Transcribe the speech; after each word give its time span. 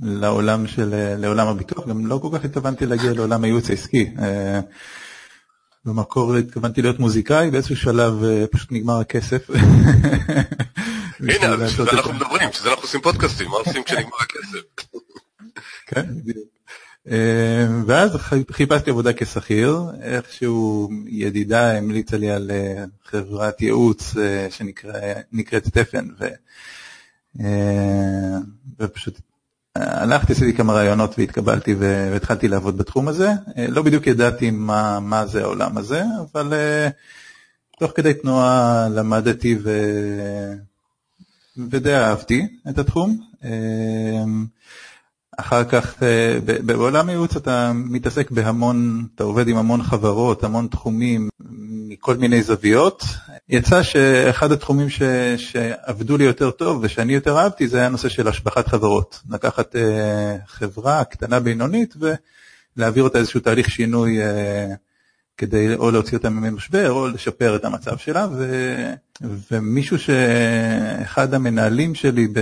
לעולם 0.00 0.66
של, 0.66 1.14
לעולם 1.18 1.48
הביטוח, 1.48 1.88
גם 1.88 2.06
לא 2.06 2.18
כל 2.22 2.28
כך 2.38 2.44
התכוונתי 2.44 2.86
להגיע 2.86 3.12
לעולם 3.12 3.44
הייעוץ 3.44 3.70
העסקי. 3.70 4.10
אה, 4.18 4.60
במקור 5.84 6.36
התכוונתי 6.36 6.82
להיות 6.82 6.98
מוזיקאי, 6.98 7.50
באיזשהו 7.50 7.76
שלב 7.76 8.24
אה, 8.24 8.44
פשוט 8.50 8.72
נגמר 8.72 9.00
הכסף. 9.00 9.50
הנה, 11.20 11.56
בשביל 11.56 11.86
זה 11.86 11.92
אנחנו 11.92 12.12
מדברים, 12.12 12.48
בשביל 12.48 12.62
זה 12.64 12.70
אנחנו 12.70 12.82
עושים 12.82 13.00
פודקאסטים, 13.00 13.48
מה 13.48 13.56
עושים 13.56 13.82
כשנגמר 13.82 14.16
הכסף? 14.20 14.86
כן, 15.86 16.06
בדיוק. 16.24 16.51
אה, 17.10 17.66
ואז 17.86 18.16
חיפשתי 18.50 18.90
עבודה 18.90 19.12
כשכיר, 19.12 19.82
איכשהו 20.02 20.90
ידידה 21.06 21.78
המליצה 21.78 22.16
לי 22.16 22.30
על 22.30 22.50
אה, 22.50 22.84
חברת 23.04 23.62
ייעוץ 23.62 24.14
שנקראת 24.50 25.66
סטפן, 25.66 26.06
ופשוט 28.80 29.20
הלכתי, 29.76 30.32
עשיתי 30.32 30.56
כמה 30.56 30.72
רעיונות 30.72 31.18
והתקבלתי 31.18 31.74
והתחלתי 31.78 32.48
לעבוד 32.48 32.78
בתחום 32.78 33.08
הזה. 33.08 33.32
אה, 33.58 33.66
לא 33.68 33.82
בדיוק 33.82 34.06
ידעתי 34.06 34.50
מה, 34.50 35.00
מה 35.00 35.26
זה 35.26 35.42
העולם 35.42 35.78
הזה, 35.78 36.02
אבל 36.32 36.54
אה, 36.54 36.88
תוך 37.78 37.92
כדי 37.94 38.14
תנועה 38.14 38.88
למדתי 38.90 39.58
ו... 39.62 39.70
ודי 41.56 41.94
אהבתי 41.94 42.46
את 42.68 42.78
התחום. 42.78 43.20
אה, 45.42 45.46
אחר 45.46 45.64
כך 45.64 46.02
בעולם 46.64 47.08
הייעוץ 47.08 47.36
אתה 47.36 47.72
מתעסק 47.74 48.30
בהמון, 48.30 49.06
אתה 49.14 49.24
עובד 49.24 49.48
עם 49.48 49.56
המון 49.56 49.82
חברות, 49.82 50.44
המון 50.44 50.66
תחומים, 50.66 51.28
מכל 51.88 52.16
מיני 52.16 52.42
זוויות. 52.42 53.04
יצא 53.48 53.82
שאחד 53.82 54.52
התחומים 54.52 54.90
ש, 54.90 55.02
שעבדו 55.36 56.16
לי 56.16 56.24
יותר 56.24 56.50
טוב 56.50 56.78
ושאני 56.82 57.14
יותר 57.14 57.38
אהבתי 57.38 57.68
זה 57.68 57.76
היה 57.76 57.86
הנושא 57.86 58.08
של 58.08 58.28
השבחת 58.28 58.68
חברות. 58.68 59.20
לקחת 59.30 59.74
uh, 59.74 59.78
חברה 60.46 61.04
קטנה 61.04 61.40
בינונית 61.40 61.94
ולהעביר 62.76 63.04
אותה 63.04 63.18
איזשהו 63.18 63.40
תהליך 63.40 63.70
שינוי 63.70 64.18
uh, 64.22 64.26
כדי 65.38 65.74
או 65.74 65.90
להוציא 65.90 66.16
אותה 66.16 66.30
ממשבר 66.30 66.92
או 66.92 67.08
לשפר 67.08 67.56
את 67.56 67.64
המצב 67.64 67.96
שלה. 67.96 68.26
ו, 68.32 68.46
ומישהו 69.50 69.98
שאחד 69.98 71.34
המנהלים 71.34 71.94
שלי 71.94 72.28
ב... 72.32 72.40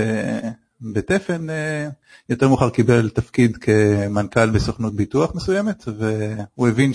בתפן 0.81 1.49
אה, 1.49 1.89
יותר 2.29 2.47
מאוחר 2.47 2.69
קיבל 2.69 3.09
תפקיד 3.09 3.57
כמנכ"ל 3.57 4.49
בסוכנות 4.49 4.95
ביטוח 4.95 5.35
מסוימת 5.35 5.83
והוא 5.97 6.67
הבין 6.67 6.91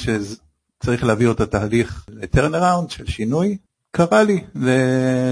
צריך 0.80 1.04
להעביר 1.04 1.32
את 1.32 1.40
התהליך 1.40 2.06
לטרנראונד 2.08 2.90
של 2.90 3.06
שינוי, 3.06 3.56
קרא 3.90 4.22
לי 4.22 4.44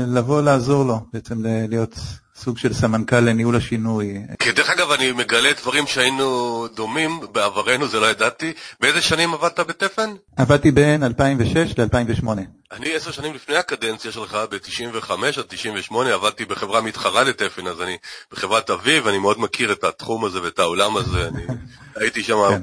לבוא 0.07 0.43
לעזור 0.43 0.85
לו, 0.85 1.01
בעצם 1.13 1.43
להיות 1.45 1.99
סוג 2.37 2.59
של 2.59 2.73
סמנכ"ל 2.73 3.21
לניהול 3.21 3.57
השינוי. 3.57 4.19
כי 4.39 4.53
דרך 4.53 4.71
אגב, 4.71 4.91
אני 4.91 5.13
מגלה 5.13 5.53
דברים 5.53 5.87
שהיינו 5.87 6.67
דומים, 6.75 7.21
בעברנו 7.33 7.89
זה 7.89 8.01
לא 8.01 8.07
ידעתי. 8.07 8.53
באיזה 8.81 9.03
שנים 9.03 9.35
עבדת 9.35 9.61
בתפן? 9.61 10.15
עבדתי 10.37 10.71
בין 10.71 11.03
2006 11.03 11.79
ל-2008. 11.79 12.29
אני 12.73 12.95
עשר 12.95 13.11
שנים 13.11 13.35
לפני 13.35 13.57
הקדנציה 13.57 14.13
שלך, 14.13 14.39
ב-95 14.51 15.13
עד 15.13 15.45
98, 15.49 16.15
עבדתי 16.15 16.45
בחברה 16.45 16.81
מתחרה 16.81 17.23
לתפן, 17.23 17.67
אז 17.67 17.83
אני 17.83 17.99
בחברת 18.33 18.71
אביב, 18.71 19.07
אני 19.07 19.19
מאוד 19.19 19.41
מכיר 19.41 19.73
את 19.73 19.85
התחום 19.85 20.25
הזה 20.25 20.43
ואת 20.43 20.59
העולם 20.59 20.97
הזה, 20.97 21.29
אני 21.29 21.43
הייתי 22.01 22.23
שם 22.23 22.37
כן. 22.51 22.63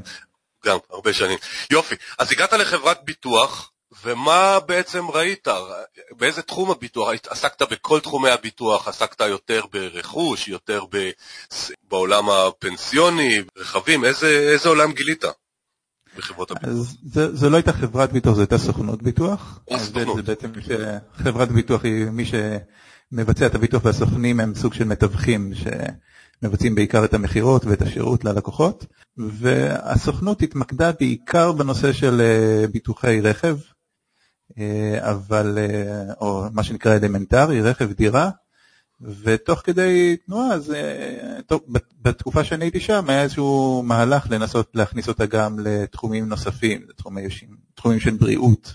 גם, 0.65 0.77
הרבה 0.89 1.13
שנים. 1.13 1.38
יופי, 1.69 1.95
אז 2.17 2.31
הגעת 2.31 2.53
לחברת 2.53 2.97
ביטוח, 3.03 3.70
ומה 4.03 4.59
בעצם 4.68 5.06
ראית? 5.07 5.48
באיזה 6.18 6.42
תחום 6.42 6.71
הביטוח? 6.71 7.09
עסקת 7.30 7.62
בכל 7.71 8.00
תחומי 8.00 8.30
הביטוח? 8.30 8.88
עסקת 8.88 9.21
יותר 9.21 9.62
ברכוש, 9.74 10.48
יותר 10.48 10.86
ב... 10.92 11.09
בעולם 11.89 12.30
הפנסיוני, 12.30 13.42
רכבים? 13.57 14.06
איזה, 14.06 14.27
איזה 14.27 14.69
עולם 14.69 14.92
גילית? 14.92 15.24
בחברות 16.18 16.51
הביטוח. 16.51 16.69
אז 16.69 16.98
זה, 17.03 17.36
זה 17.36 17.50
לא 17.50 17.56
הייתה 17.56 17.74
חברת 17.74 18.12
ביטוח, 18.12 18.36
זו 18.36 18.42
הייתה 18.42 18.57
סוכנות 18.57 19.03
ביטוח. 19.03 19.59
סוכנות. 19.77 20.15
זה 20.15 20.21
בעצם 20.21 20.51
חברת 21.15 21.51
ביטוח 21.51 21.83
היא 21.83 22.06
מי 22.06 22.24
שמבצע 22.25 23.45
את 23.45 23.56
הביטוח 23.56 23.86
והסוכנים 23.86 24.39
הם 24.39 24.56
סוג 24.56 24.74
של 24.74 24.83
מתווכים 24.83 25.51
שמבצעים 25.53 26.75
בעיקר 26.75 27.06
את 27.06 27.13
המכירות 27.13 27.65
ואת 27.65 27.81
השירות 27.81 28.25
ללקוחות. 28.25 28.86
והסוכנות 29.18 30.42
התמקדה 30.42 30.92
בעיקר 31.00 31.51
בנושא 31.51 31.94
של 31.94 32.21
אה, 32.21 32.68
ביטוחי 32.68 33.21
רכב, 33.21 33.57
אבל, 35.00 35.57
אה, 35.57 36.13
או 36.21 36.44
מה 36.53 36.63
שנקרא 36.63 36.95
אלמנטרי, 36.95 37.62
רכב 37.62 37.92
דירה. 37.92 38.30
ותוך 39.24 39.62
כדי 39.63 40.18
תנועה, 40.25 40.53
אז 40.53 40.74
טוב, 41.48 41.62
בתקופה 42.01 42.44
שאני 42.44 42.65
הייתי 42.65 42.80
שם 42.80 43.09
היה 43.09 43.24
איזשהו 43.24 43.83
מהלך 43.86 44.27
לנסות 44.31 44.71
להכניס 44.74 45.07
אותה 45.07 45.25
גם 45.25 45.59
לתחומים 45.59 46.30
נוספים, 46.30 46.81
לתחומי 46.89 47.21
תחומים 47.75 48.00
של 48.00 48.13
בריאות 48.13 48.74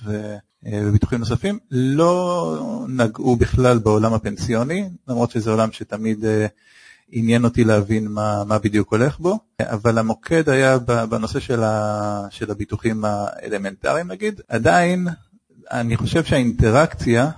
וביטוחים 0.63 1.19
נוספים. 1.19 1.59
לא 1.71 2.85
נגעו 2.89 3.37
בכלל 3.37 3.79
בעולם 3.79 4.15
הפנסיוני, 4.15 4.89
למרות 5.09 5.31
שזה 5.31 5.51
עולם 5.51 5.73
שתמיד 5.73 6.25
עניין 7.09 7.45
אותי 7.45 7.65
להבין 7.65 8.09
מה, 8.09 8.45
מה 8.45 8.59
בדיוק 8.59 8.93
הולך 8.93 9.19
בו, 9.19 9.39
אבל 9.61 9.99
המוקד 9.99 10.49
היה 10.49 10.79
בנושא 11.09 11.41
של, 11.41 11.63
ה, 11.63 12.27
של 12.31 12.51
הביטוחים 12.51 13.05
האלמנטריים 13.05 14.09
נגיד. 14.09 14.41
עדיין, 14.49 15.09
אני 15.71 15.97
חושב 15.97 16.25
שהאינטראקציה, 16.25 17.31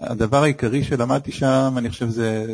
הדבר 0.00 0.42
העיקרי 0.42 0.84
שלמדתי 0.84 1.32
שם, 1.32 1.74
אני 1.76 1.90
חושב 1.90 2.08
זה 2.08 2.46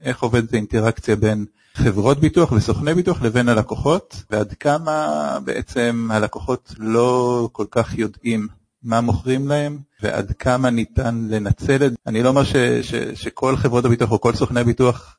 איך 0.00 0.22
עובדת 0.22 0.52
האינטראקציה 0.52 1.16
בין 1.16 1.44
חברות 1.74 2.20
ביטוח 2.20 2.52
וסוכני 2.52 2.94
ביטוח 2.94 3.22
לבין 3.22 3.48
הלקוחות, 3.48 4.22
ועד 4.30 4.52
כמה 4.52 5.38
בעצם 5.44 6.08
הלקוחות 6.10 6.74
לא 6.78 7.48
כל 7.52 7.66
כך 7.70 7.98
יודעים 7.98 8.48
מה 8.82 9.00
מוכרים 9.00 9.48
להם, 9.48 9.78
ועד 10.02 10.32
כמה 10.32 10.70
ניתן 10.70 11.26
לנצל 11.30 11.86
את 11.86 11.90
זה. 11.90 11.96
אני 12.06 12.22
לא 12.22 12.28
אומר 12.28 12.44
ש, 12.44 12.56
ש, 12.82 12.94
שכל 12.94 13.56
חברות 13.56 13.84
הביטוח 13.84 14.10
או 14.10 14.20
כל 14.20 14.34
סוכני 14.34 14.60
הביטוח 14.60 15.16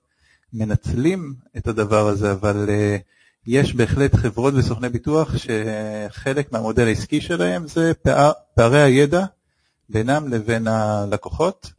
מנצלים 0.53 1.33
את 1.57 1.67
הדבר 1.67 2.07
הזה, 2.07 2.31
אבל 2.31 2.65
uh, 2.67 3.14
יש 3.47 3.75
בהחלט 3.75 4.15
חברות 4.15 4.53
וסוכני 4.57 4.89
ביטוח 4.89 5.31
שחלק 5.37 6.51
מהמודל 6.51 6.87
העסקי 6.87 7.21
שלהם 7.21 7.67
זה 7.67 7.93
פער, 7.93 8.31
פערי 8.55 8.81
הידע 8.81 9.25
בינם 9.89 10.27
לבין 10.33 10.67
הלקוחות, 10.67 11.71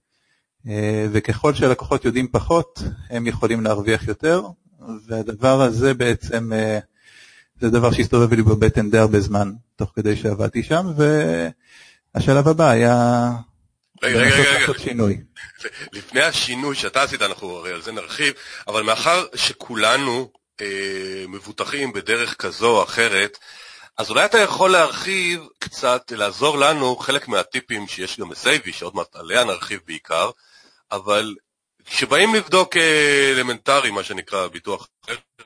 uh, 0.67 0.69
וככל 1.13 1.55
שהלקוחות 1.55 2.05
יודעים 2.05 2.29
פחות, 2.29 2.83
הם 3.11 3.27
יכולים 3.27 3.61
להרוויח 3.65 4.09
יותר, 4.09 4.43
והדבר 5.07 5.63
הזה 5.63 5.95
בעצם, 5.95 6.53
uh, 6.53 6.85
זה 7.61 7.71
דבר 7.71 7.93
שהסתובב 7.93 8.33
לי 8.35 8.43
בבטן 8.43 8.91
די 8.91 8.99
הרבה 8.99 9.21
זמן, 9.21 9.53
תוך 9.77 9.93
כדי 9.97 10.17
שעבדתי 10.17 10.63
שם, 10.63 10.87
והשלב 12.15 12.49
הבא 12.49 12.71
היה 12.71 13.31
רגע, 14.03 14.19
רגע, 14.19 14.35
רגע, 14.35 15.05
רגע. 15.05 15.23
לפני 15.93 16.21
השינוי 16.21 16.77
שאתה 16.77 17.03
עשית, 17.03 17.23
אנחנו 17.23 17.57
הרי 17.57 17.73
על 17.73 17.83
זה 17.83 17.93
נרחיב, 17.93 18.33
אבל 18.69 18.83
מאחר 18.83 19.25
שכולנו 19.35 20.31
אה, 20.63 21.25
מבוטחים 21.29 21.93
בדרך 21.93 22.35
כזו 22.35 22.77
או 22.79 22.83
אחרת, 22.83 23.39
אז 23.99 24.11
אולי 24.11 24.25
אתה 24.25 24.39
יכול 24.39 24.71
להרחיב 24.71 25.49
קצת, 25.59 26.13
לעזור 26.17 26.59
לנו, 26.59 26.97
חלק 26.97 27.29
מהטיפים 27.29 27.87
שיש 27.87 28.21
גם 28.21 28.29
בסייבי, 28.29 28.73
שעוד 28.73 28.95
מעט 28.97 29.17
עליה 29.17 29.45
נרחיב 29.45 29.81
בעיקר, 29.87 30.31
אבל 30.93 31.35
כשבאים 31.85 32.35
לבדוק 32.35 32.77
אה, 32.77 33.33
אלמנטרי, 33.37 33.91
מה 33.91 34.03
שנקרא 34.03 34.47
ביטוח 34.47 34.89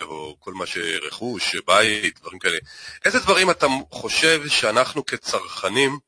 או 0.01 0.37
כל 0.39 0.55
מה 0.55 0.67
שרכוש, 0.67 1.57
בית, 1.67 2.21
דברים 2.21 2.39
כאלה, 2.39 2.59
איזה 3.05 3.19
דברים 3.19 3.51
אתה 3.51 3.67
חושב 3.91 4.49
שאנחנו 4.49 5.07
כצרכנים 5.07 5.99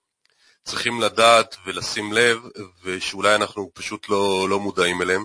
צריכים 0.65 1.01
לדעת 1.01 1.57
ולשים 1.67 2.13
לב, 2.13 2.39
ושאולי 2.85 3.35
אנחנו 3.35 3.71
פשוט 3.75 4.09
לא, 4.09 4.49
לא 4.49 4.61
מודעים 4.61 5.03
אליהם? 5.03 5.25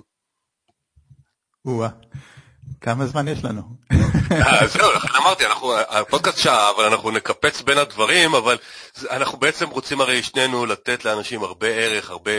או 1.66 1.84
כמה 2.82 3.06
זמן 3.06 3.28
יש 3.28 3.44
לנו? 3.44 3.62
אה, 4.32 4.68
זהו, 4.68 4.92
לכן 4.92 5.16
אמרתי, 5.18 5.46
אנחנו, 5.46 5.78
הפודקאסט 5.78 6.38
שעה, 6.38 6.70
אבל 6.70 6.86
אנחנו 6.86 7.12
נקפץ 7.12 7.62
בין 7.62 7.78
הדברים, 7.78 8.36
אבל 8.36 8.58
אנחנו 9.10 9.38
בעצם 9.38 9.70
רוצים 9.70 10.02
הרי 10.02 10.24
שנינו 10.24 10.66
לתת 10.66 11.06
לאנשים 11.06 11.44
הרבה 11.44 11.68
ערך, 11.68 12.10
הרבה 12.10 12.32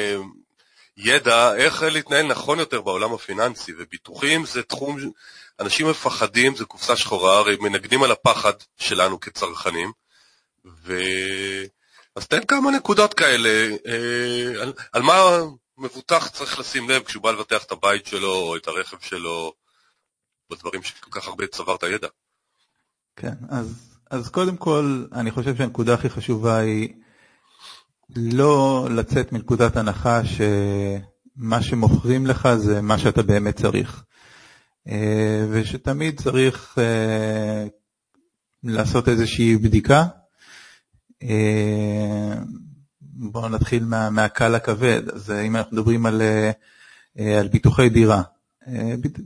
ידע, 0.97 1.55
איך 1.55 1.83
להתנהל 1.83 2.27
נכון 2.27 2.59
יותר 2.59 2.81
בעולם 2.81 3.15
הפיננסי, 3.15 3.73
וביטוחים 3.79 4.47
זה 4.47 4.63
תחום, 4.63 4.97
אנשים 5.61 5.91
מפחדים, 5.91 6.57
זה 6.57 6.65
קופסה 6.65 6.97
שחורה, 6.97 7.39
הרי 7.39 7.57
מנגנים 7.61 8.03
על 8.03 8.13
הפחד 8.13 8.53
שלנו 8.79 9.21
כצרכנים, 9.21 9.93
ו... 10.85 11.01
אז 12.17 12.27
תן 12.27 12.45
כמה 12.45 12.71
נקודות 12.71 13.15
כאלה, 13.15 13.77
אה, 13.87 14.63
על, 14.63 14.73
על 14.93 15.03
מה 15.03 15.39
מבוטח 15.79 16.29
צריך 16.29 16.59
לשים 16.59 16.91
לב 16.91 17.03
כשהוא 17.03 17.23
בא 17.23 17.31
לבטח 17.31 17.65
את 17.65 17.73
הבית 17.73 18.07
שלו 18.07 18.35
או 18.35 18.57
את 18.57 18.69
הרכב 18.69 18.97
שלו, 19.01 19.53
בדברים 20.51 20.83
שכל 20.83 21.11
כך 21.11 21.29
הרבה 21.29 21.47
צברת 21.47 21.83
ידע. 21.83 22.09
כן, 23.17 23.35
אז, 23.49 23.99
אז 24.11 24.29
קודם 24.29 24.57
כל, 24.57 25.05
אני 25.13 25.31
חושב 25.31 25.57
שהנקודה 25.57 25.95
הכי 25.95 26.11
חשובה 26.11 26.59
היא 26.59 26.95
לא 28.17 28.89
לצאת 28.91 29.33
מנקודת 29.33 29.77
הנחה 29.77 30.21
שמה 30.25 31.63
שמוכרים 31.63 32.27
לך 32.27 32.49
זה 32.57 32.81
מה 32.83 32.99
שאתה 32.99 33.23
באמת 33.23 33.57
צריך. 33.57 34.05
אה, 34.89 35.47
ושתמיד 35.51 36.21
צריך 36.21 36.79
אה, 36.79 37.67
לעשות 38.63 39.09
איזושהי 39.09 39.57
בדיקה 39.57 40.05
אה, 41.23 42.35
בואו 43.01 43.49
נתחיל 43.49 43.85
מה, 43.85 44.11
מהקל 44.11 44.55
הכבד, 44.55 45.09
אז 45.09 45.31
אם 45.31 45.57
אנחנו 45.57 45.77
מדברים 45.77 46.07
על, 46.07 46.23
על 47.39 47.49
ביטוחי 47.49 47.89
דירה, 47.89 48.23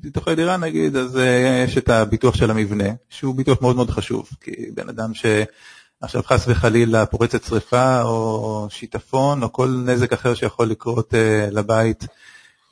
ביטוחי 0.01 0.35
דירה 0.35 0.57
נגיד, 0.57 0.97
אז 0.97 1.19
יש 1.65 1.79
את 1.79 1.89
הביטוח 1.89 2.35
של 2.35 2.51
המבנה, 2.51 2.89
שהוא 3.09 3.35
ביטוח 3.35 3.63
מאוד 3.63 3.77
מאוד 3.77 3.91
חשוב, 3.91 4.29
כי 4.41 4.53
בן 4.75 4.89
אדם 4.89 5.11
שעכשיו 5.15 6.23
חס 6.23 6.45
וחלילה 6.49 7.07
פורצת 7.07 7.45
שרפה 7.45 8.03
או 8.03 8.67
שיטפון 8.71 9.43
או 9.43 9.53
כל 9.53 9.69
נזק 9.87 10.13
אחר 10.13 10.35
שיכול 10.35 10.67
לקרות 10.69 11.15
לבית, 11.51 12.07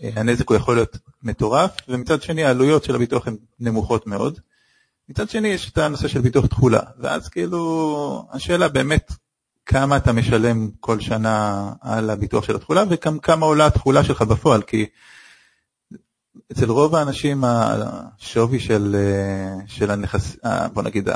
הנזק 0.02 0.48
הוא 0.48 0.56
יכול 0.56 0.74
להיות 0.74 0.98
מטורף, 1.22 1.70
ומצד 1.88 2.22
שני 2.22 2.44
העלויות 2.44 2.84
של 2.84 2.94
הביטוח 2.94 3.28
הן 3.28 3.36
נמוכות 3.60 4.06
מאוד. 4.06 4.38
מצד 5.08 5.30
שני 5.30 5.48
יש 5.48 5.70
את 5.70 5.78
הנושא 5.78 6.08
של 6.08 6.20
ביטוח 6.20 6.46
תכולה, 6.46 6.80
ואז 6.98 7.28
כאילו 7.28 8.28
השאלה 8.32 8.68
באמת 8.68 9.12
כמה 9.66 9.96
אתה 9.96 10.12
משלם 10.12 10.68
כל 10.80 11.00
שנה 11.00 11.68
על 11.80 12.10
הביטוח 12.10 12.44
של 12.44 12.56
התכולה 12.56 12.84
וכמה 12.90 13.46
עולה 13.46 13.66
התכולה 13.66 14.04
שלך 14.04 14.22
בפועל, 14.22 14.62
כי 14.62 14.86
אצל 16.52 16.70
רוב 16.70 16.94
האנשים 16.94 17.44
השווי 17.44 18.60
של, 18.60 18.96
של 19.66 19.90
הנכס, 19.90 20.36
בוא 20.72 20.82
נגיד 20.82 21.08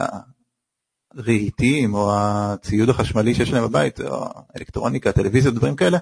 הרהיטים 1.17 1.95
או 1.95 2.11
הציוד 2.17 2.89
החשמלי 2.89 3.35
שיש 3.35 3.53
להם 3.53 3.65
בבית, 3.65 4.01
או 4.01 4.25
אלקטרוניקה, 4.57 5.13
טלוויזיה, 5.13 5.51
דברים 5.51 5.77
כאלה, 5.77 5.99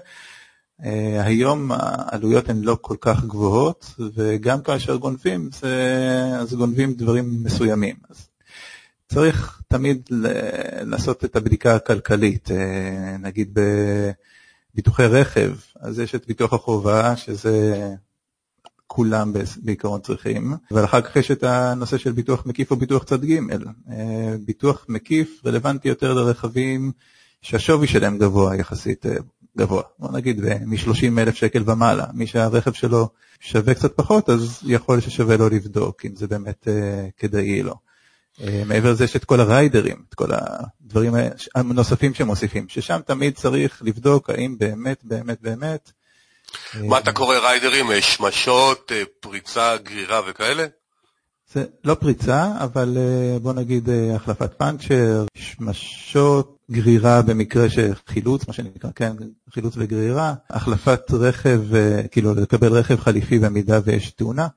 אה, 0.85 1.23
היום 1.23 1.71
העלויות 1.71 2.49
הן 2.49 2.61
לא 2.61 2.77
כל 2.81 2.95
כך 3.01 3.23
גבוהות, 3.25 3.95
וגם 4.15 4.61
כאשר 4.61 4.95
גונבים, 4.95 5.49
זה, 5.59 5.75
אז 6.39 6.53
גונבים 6.53 6.93
דברים 6.93 7.43
מסוימים. 7.43 7.95
אז 8.09 8.27
צריך 9.07 9.61
תמיד 9.67 10.09
לעשות 10.81 11.25
את 11.25 11.35
הבדיקה 11.35 11.75
הכלכלית, 11.75 12.51
אה, 12.51 13.17
נגיד 13.19 13.57
בביטוחי 14.73 15.05
רכב, 15.05 15.51
אז 15.79 15.99
יש 15.99 16.15
את 16.15 16.27
ביטוח 16.27 16.53
החובה, 16.53 17.15
שזה 17.15 17.87
כולם 18.93 19.33
בעיקרון 19.57 20.01
צריכים, 20.01 20.53
אבל 20.71 20.85
אחר 20.85 21.01
כך 21.01 21.15
יש 21.15 21.31
את 21.31 21.43
הנושא 21.43 21.97
של 21.97 22.11
ביטוח 22.11 22.45
מקיף 22.45 22.71
או 22.71 22.75
ביטוח 22.75 23.03
צד 23.03 23.25
ג'. 23.25 23.39
אה, 23.91 24.35
ביטוח 24.45 24.85
מקיף 24.89 25.41
רלוונטי 25.45 25.87
יותר 25.87 26.13
לרכבים 26.13 26.91
שהשווי 27.41 27.87
שלהם 27.87 28.17
גבוה 28.17 28.55
יחסית, 28.55 29.05
גבוה, 29.57 29.81
בוא 29.99 30.11
נגיד 30.11 30.41
מ-30 30.65 31.19
אלף 31.19 31.35
שקל 31.35 31.63
ומעלה, 31.65 32.05
מי 32.13 32.27
שהרכב 32.27 32.73
שלו 32.73 33.09
שווה 33.39 33.73
קצת 33.73 33.95
פחות 33.95 34.29
אז 34.29 34.59
יכול 34.65 34.99
ששווה 34.99 35.37
לו 35.37 35.49
לבדוק 35.49 36.05
אם 36.05 36.15
זה 36.15 36.27
באמת 36.27 36.67
uh, 36.67 37.11
כדאי 37.17 37.63
לו. 37.63 37.75
מעבר 38.65 38.91
לזה 38.91 39.03
יש 39.03 39.15
את 39.15 39.25
כל 39.25 39.39
הריידרים, 39.39 40.03
את 40.09 40.13
כל 40.13 40.29
הדברים 40.31 41.13
הנוספים 41.55 42.13
שמוסיפים, 42.13 42.69
ששם 42.69 42.99
תמיד 43.05 43.35
צריך 43.35 43.81
לבדוק 43.85 44.29
האם 44.29 44.57
באמת 44.57 44.99
באמת 45.03 45.41
באמת. 45.41 45.91
מה 46.75 46.99
אתה 46.99 47.11
קורא 47.11 47.37
ריידרים? 47.37 47.85
שמשות, 48.01 48.91
פריצה, 49.19 49.77
גרירה 49.77 50.21
וכאלה? 50.27 50.65
זה 51.53 51.65
לא 51.83 51.93
פריצה, 51.93 52.51
אבל 52.59 52.97
בוא 53.41 53.53
נגיד 53.53 53.89
החלפת 54.15 54.53
פאנצ'ר, 54.53 55.25
שמשות, 55.35 56.57
גרירה 56.71 57.21
במקרה 57.21 57.69
של 57.69 57.93
חילוץ, 58.07 58.47
מה 58.47 58.53
שנקרא, 58.53 58.89
כן, 58.95 59.13
חילוץ 59.53 59.73
וגרירה, 59.77 60.33
החלפת 60.49 61.01
רכב, 61.11 61.61
כאילו 62.11 62.33
לקבל 62.33 62.73
רכב 62.73 62.99
חליפי 62.99 63.39
במידה 63.39 63.79
ויש 63.83 64.11
תאונה. 64.11 64.47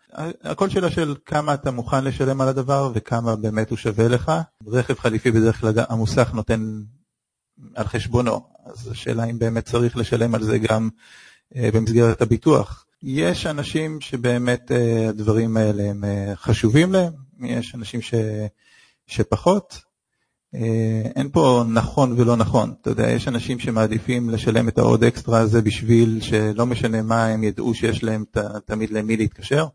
הכל 0.42 0.68
שאלה 0.68 0.90
של 0.90 1.14
כמה 1.26 1.54
אתה 1.54 1.70
מוכן 1.70 2.04
לשלם 2.04 2.40
על 2.40 2.48
הדבר 2.48 2.90
וכמה 2.94 3.36
באמת 3.36 3.70
הוא 3.70 3.78
שווה 3.78 4.08
לך. 4.08 4.32
רכב 4.66 4.98
חליפי 4.98 5.30
בדרך 5.30 5.60
כלל 5.60 5.72
המוסך 5.88 6.30
נותן 6.34 6.80
על 7.74 7.86
חשבונו, 7.86 8.40
אז 8.66 8.88
השאלה 8.88 9.24
אם 9.24 9.38
באמת 9.38 9.64
צריך 9.64 9.96
לשלם 9.96 10.34
על 10.34 10.42
זה 10.42 10.58
גם 10.58 10.88
במסגרת 11.54 12.22
הביטוח. 12.22 12.86
יש 13.02 13.46
אנשים 13.46 14.00
שבאמת 14.00 14.70
הדברים 15.08 15.56
האלה 15.56 15.82
הם 15.82 16.04
חשובים 16.34 16.92
להם, 16.92 17.12
יש 17.40 17.74
אנשים 17.74 18.02
ש... 18.02 18.14
שפחות. 19.06 19.86
אין 21.16 21.28
פה 21.32 21.64
נכון 21.68 22.14
ולא 22.16 22.36
נכון, 22.36 22.74
אתה 22.80 22.90
יודע, 22.90 23.10
יש 23.10 23.28
אנשים 23.28 23.58
שמעדיפים 23.58 24.30
לשלם 24.30 24.68
את 24.68 24.78
העוד 24.78 25.04
אקסטרה 25.04 25.38
הזה 25.38 25.62
בשביל 25.62 26.18
שלא 26.20 26.66
משנה 26.66 27.02
מה, 27.02 27.26
הם 27.26 27.44
ידעו 27.44 27.74
שיש 27.74 28.02
להם 28.02 28.24
תמיד 28.64 28.90
למי 28.90 29.16
להתקשר. 29.16 29.66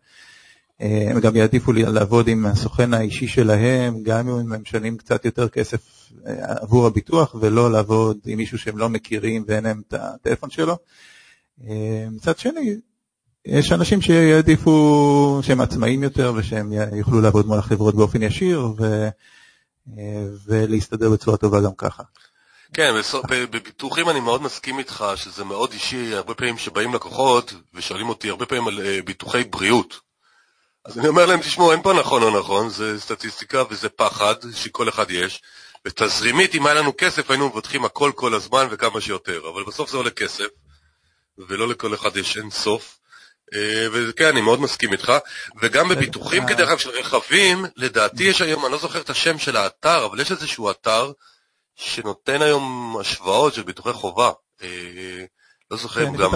הם 0.80 1.20
גם 1.20 1.36
יעדיפו 1.36 1.72
לעבוד 1.72 2.28
עם 2.28 2.46
הסוכן 2.46 2.94
האישי 2.94 3.28
שלהם, 3.28 4.04
גם 4.04 4.30
אם 4.30 4.54
הם 4.54 4.62
משלמים 4.62 4.98
קצת 4.98 5.26
יותר 5.26 5.50
כסף 5.50 6.10
עבור 6.36 6.88
הביטוח, 6.88 7.36
ולא 7.40 7.72
לעבוד 7.72 8.18
עם 8.26 8.38
מישהו 8.38 8.58
שהם 8.58 8.78
לא 8.78 8.90
מכירים 8.90 9.44
ואין 9.48 9.64
להם 9.64 9.82
את 9.88 9.94
הטלפון 9.94 10.50
שלו. 10.50 10.78
מצד 12.12 12.38
שני, 12.38 12.76
יש 13.46 13.72
אנשים 13.72 14.02
שיעדיפו 14.02 15.40
שהם 15.44 15.62
עצמאים 15.62 16.04
יותר 16.04 16.34
ושהם 16.36 16.72
יוכלו 16.74 17.22
לעבוד 17.22 17.46
מול 17.46 17.60
החברות 17.60 17.96
באופן 17.96 18.24
ישיר 18.24 18.68
ו... 18.78 19.08
ולהסתדר 20.46 21.10
בצורה 21.10 21.38
טובה 21.38 21.62
גם 21.62 21.72
ככה. 21.78 22.04
כן, 22.74 22.94
בביטוחים 23.30 24.10
אני 24.10 24.20
מאוד 24.20 24.42
מסכים 24.42 24.80
איתך 24.80 25.06
שזה 25.16 25.44
מאוד 25.44 25.72
אישי, 25.72 26.16
הרבה 26.16 26.34
פעמים 26.34 26.58
שבאים 26.58 26.94
לקוחות 26.94 27.54
ושואלים 27.74 28.10
אותי 28.10 28.30
הרבה 28.30 28.46
פעמים 28.46 28.68
על 28.68 29.02
ביטוחי 29.02 29.44
בריאות. 29.44 30.00
אז 30.86 31.00
אני 31.00 31.08
אומר 31.08 31.26
להם, 31.26 31.40
תשמעו, 31.40 31.72
אין 31.72 31.82
פה 31.82 31.94
נכון 31.94 32.24
או 32.24 32.40
נכון, 32.40 32.70
זה 32.70 33.00
סטטיסטיקה 33.00 33.64
וזה 33.70 33.90
פחד 33.90 34.36
שכל 34.54 34.90
אחד 34.90 35.12
יש, 35.12 35.42
ותזרימית, 35.86 36.56
אם 36.56 36.66
היה 36.66 36.76
לנו 36.76 36.94
כסף, 36.98 37.32
היינו 37.32 37.50
מבטחים 37.50 37.86
הכל 37.86 38.12
כל 38.16 38.34
הזמן 38.34 38.68
וכמה 38.72 39.02
שיותר, 39.02 39.42
אבל 39.54 39.64
בסוף 39.68 39.92
זה 39.92 39.98
עולה 39.98 40.10
כסף, 40.10 40.46
ולא 41.48 41.68
לכל 41.68 41.94
אחד 41.94 42.18
יש 42.18 42.38
אין 42.38 42.50
סוף. 42.50 42.98
וכן, 43.92 44.28
אני 44.28 44.42
מאוד 44.42 44.62
מסכים 44.62 44.92
איתך, 44.92 45.14
וגם 45.62 45.90
בביטוחים 45.90 46.46
כדרך 46.48 46.70
אגב 46.70 46.78
של 46.78 46.90
רכבים, 46.90 47.66
לדעתי 47.76 48.24
יש 48.24 48.42
היום, 48.42 48.66
אני 48.66 48.72
לא 48.72 48.78
זוכר 48.78 49.02
את 49.02 49.10
השם 49.10 49.38
של 49.38 49.58
האתר, 49.58 50.06
אבל 50.06 50.20
יש 50.20 50.32
איזשהו 50.32 50.72
אתר 50.72 51.12
שנותן 51.76 52.42
היום 52.42 52.96
השוואות 53.00 53.54
של 53.54 53.64
ביטוחי 53.64 53.94
חובה. 53.94 54.32
לא 55.72 55.78
זוכר 55.78 56.08
אם 56.08 56.16
גם... 56.16 56.32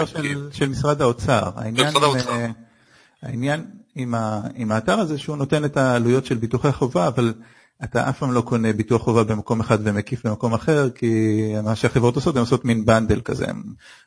של 0.51 0.69
משרד 0.69 1.01
האוצר. 1.01 1.49
העניין 3.21 3.71
עם 4.55 4.71
האתר 4.71 4.99
הזה 4.99 5.17
שהוא 5.17 5.37
נותן 5.37 5.65
את 5.65 5.77
העלויות 5.77 6.25
של 6.25 6.35
ביטוחי 6.35 6.71
חובה, 6.71 7.07
אבל 7.07 7.33
אתה 7.83 8.09
אף 8.09 8.19
פעם 8.19 8.31
לא 8.31 8.41
קונה 8.41 8.73
ביטוח 8.73 9.01
חובה 9.01 9.23
במקום 9.23 9.59
אחד 9.59 9.77
ומקיף 9.83 10.25
במקום 10.25 10.53
אחר, 10.53 10.89
כי 10.89 11.43
מה 11.63 11.75
שהחברות 11.75 12.15
עושות, 12.15 12.35
הן 12.35 12.41
עושות 12.41 12.65
מין 12.65 12.85
בנדל 12.85 13.21
כזה, 13.21 13.47
הן 13.47 13.63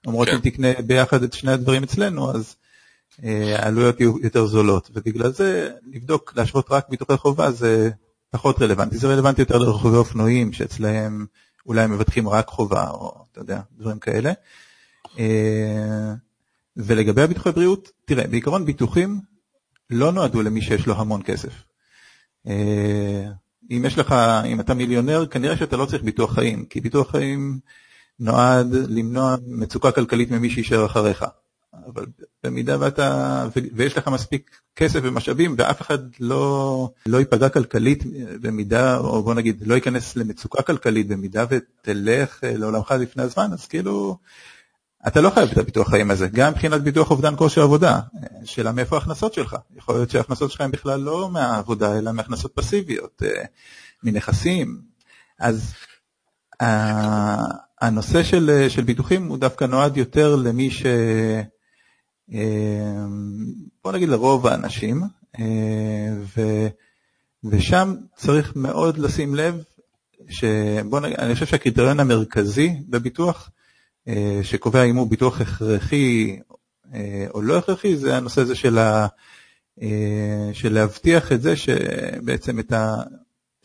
אומרות 0.07 0.29
אם 0.29 0.39
תקנה 0.39 0.69
ביחד 0.87 1.23
את 1.23 1.33
שני 1.33 1.53
הדברים 1.53 1.83
אצלנו, 1.83 2.31
אז 2.31 2.57
העלויות 3.59 4.01
יהיו 4.01 4.19
יותר 4.19 4.47
זולות, 4.47 4.91
ובגלל 4.95 5.33
זה 5.33 5.71
לבדוק, 5.93 6.33
להשוות 6.37 6.71
רק 6.71 6.89
ביטוחי 6.89 7.17
חובה 7.17 7.51
זה 7.51 7.91
פחות 8.31 8.63
רלוונטי, 8.63 8.99
זה 8.99 9.09
רלוונטי 9.09 9.43
יותר 9.43 9.59
לרוכבי 9.59 9.97
אופנועים 9.97 10.53
שאצלהם 10.53 11.27
אולי 11.67 11.87
מבטחים 11.87 12.29
רק 12.29 12.49
חובה, 12.49 12.91
או 12.91 13.25
אתה 13.33 13.41
יודע, 13.41 13.61
דברים 13.79 13.99
כאלה. 13.99 14.33
ולגבי 16.77 17.23
הביטוחי 17.23 17.53
בריאות, 17.53 17.91
תראה, 18.05 18.27
בעיקרון 18.27 18.65
ביטוחים 18.65 19.21
לא 19.91 20.13
נועדו 20.13 20.43
למי 20.43 20.63
שיש 20.63 20.87
לו 20.87 20.95
המון 20.95 21.23
כסף. 21.23 21.53
אם 23.71 23.85
יש 23.87 23.99
לך, 23.99 24.15
אם 24.47 24.61
אתה 24.61 24.75
מיליונר, 24.75 25.27
כנראה 25.27 25.57
שאתה 25.57 25.77
לא 25.77 25.87
צריך 25.87 26.03
ביטוח 26.03 26.35
חיים, 26.35 26.65
כי 26.65 26.81
ביטוח 26.81 27.11
חיים 27.11 27.59
נועד 28.21 28.67
למנוע 28.73 29.37
מצוקה 29.47 29.93
כלכלית 29.93 30.31
ממי 30.31 30.51
שישאר 30.51 30.87
אחריך. 30.87 31.25
אבל 31.87 32.07
במידה 32.45 32.77
ואתה, 32.81 33.49
ויש 33.75 33.99
לך 33.99 34.09
מספיק 34.09 34.61
כסף 34.77 35.01
ומשאבים 35.03 35.55
ואף 35.59 35.81
אחד 35.83 35.99
לא, 36.21 36.91
לא 37.07 37.19
ייפגע 37.19 37.49
כלכלית 37.49 38.05
במידה, 38.41 38.99
או 38.99 39.23
בוא 39.23 39.35
נגיד 39.35 39.63
לא 39.67 39.75
ייכנס 39.75 40.17
למצוקה 40.17 40.63
כלכלית 40.63 41.09
במידה 41.09 41.45
ותלך 41.51 42.39
לעולמך 42.43 42.91
לפני 42.91 43.23
הזמן, 43.23 43.49
אז 43.53 43.67
כאילו 43.67 44.19
אתה 45.07 45.21
לא 45.21 45.31
חייב 45.31 45.51
את 45.51 45.59
הביטוח 45.59 45.89
חיים 45.89 46.11
הזה, 46.11 46.29
גם 46.29 46.53
מבחינת 46.53 46.81
ביטוח 46.83 47.11
אובדן 47.11 47.35
כושר 47.37 47.63
עבודה, 47.63 48.01
שאלה 48.45 48.73
מאיפה 48.73 48.97
ההכנסות 48.97 49.35
שלך, 49.35 49.57
יכול 49.77 49.95
להיות 49.95 50.11
שההכנסות 50.11 50.51
שלך 50.51 50.61
הן 50.61 50.71
בכלל 50.71 51.01
לא 51.01 51.31
מהעבודה 51.31 51.99
אלא 51.99 52.13
מהכנסות 52.13 52.53
פסיביות, 52.55 53.23
מנכסים, 54.03 54.81
אז 55.39 55.75
הנושא 57.81 58.23
של, 58.23 58.67
של 58.69 58.83
ביטוחים 58.83 59.27
הוא 59.29 59.39
דווקא 59.39 59.65
נועד 59.65 59.97
יותר 59.97 60.37
למי 60.37 60.71
ש... 60.71 60.87
בוא 63.85 63.93
נגיד 63.93 64.09
לרוב 64.09 64.47
האנשים, 64.47 65.03
ו, 66.37 66.41
ושם 67.45 67.95
צריך 68.17 68.53
מאוד 68.57 68.99
לשים 68.99 69.35
לב, 69.35 69.63
שבוא 70.29 71.01
נגיד, 71.01 71.17
אני 71.19 71.35
חושב 71.35 71.47
שהקריטריון 71.47 72.01
המרכזי 72.01 72.83
בביטוח, 72.89 73.51
שקובע 74.43 74.83
אם 74.83 74.97
הוא 74.97 75.11
ביטוח 75.11 75.41
הכרחי 75.41 76.39
או 77.35 77.43
לא 77.43 77.59
הכרחי, 77.59 77.97
זה 77.97 78.17
הנושא 78.17 78.41
הזה 78.41 78.55
של, 78.55 78.79
ה, 78.79 79.07
של 80.53 80.73
להבטיח 80.73 81.33
את 81.33 81.43
זה 81.43 81.57
שבעצם 81.57 82.59
את 82.59 82.73
ה... 82.73 83.03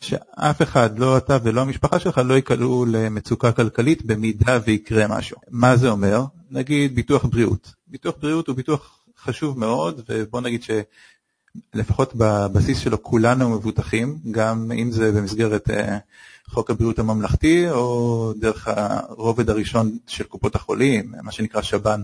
שאף 0.00 0.62
אחד, 0.62 0.98
לא 0.98 1.16
אתה 1.16 1.38
ולא 1.42 1.60
המשפחה 1.60 1.98
שלך, 1.98 2.20
לא 2.24 2.34
ייקלעו 2.34 2.84
למצוקה 2.84 3.52
כלכלית 3.52 4.04
במידה 4.06 4.58
ויקרה 4.66 5.08
משהו. 5.08 5.36
מה 5.50 5.76
זה 5.76 5.88
אומר? 5.88 6.24
נגיד 6.50 6.94
ביטוח 6.94 7.24
בריאות. 7.24 7.74
ביטוח 7.86 8.14
בריאות 8.20 8.48
הוא 8.48 8.56
ביטוח 8.56 9.04
חשוב 9.18 9.58
מאוד, 9.58 10.00
ובוא 10.08 10.40
נגיד 10.40 10.62
שלפחות 11.74 12.12
בבסיס 12.16 12.78
שלו 12.78 13.02
כולנו 13.02 13.50
מבוטחים, 13.50 14.18
גם 14.30 14.72
אם 14.72 14.90
זה 14.90 15.12
במסגרת 15.12 15.70
חוק 16.46 16.70
הבריאות 16.70 16.98
הממלכתי, 16.98 17.70
או 17.70 18.32
דרך 18.40 18.68
הרובד 18.68 19.50
הראשון 19.50 19.98
של 20.06 20.24
קופות 20.24 20.54
החולים, 20.54 21.12
מה 21.22 21.32
שנקרא 21.32 21.62
שב"ן. 21.62 22.02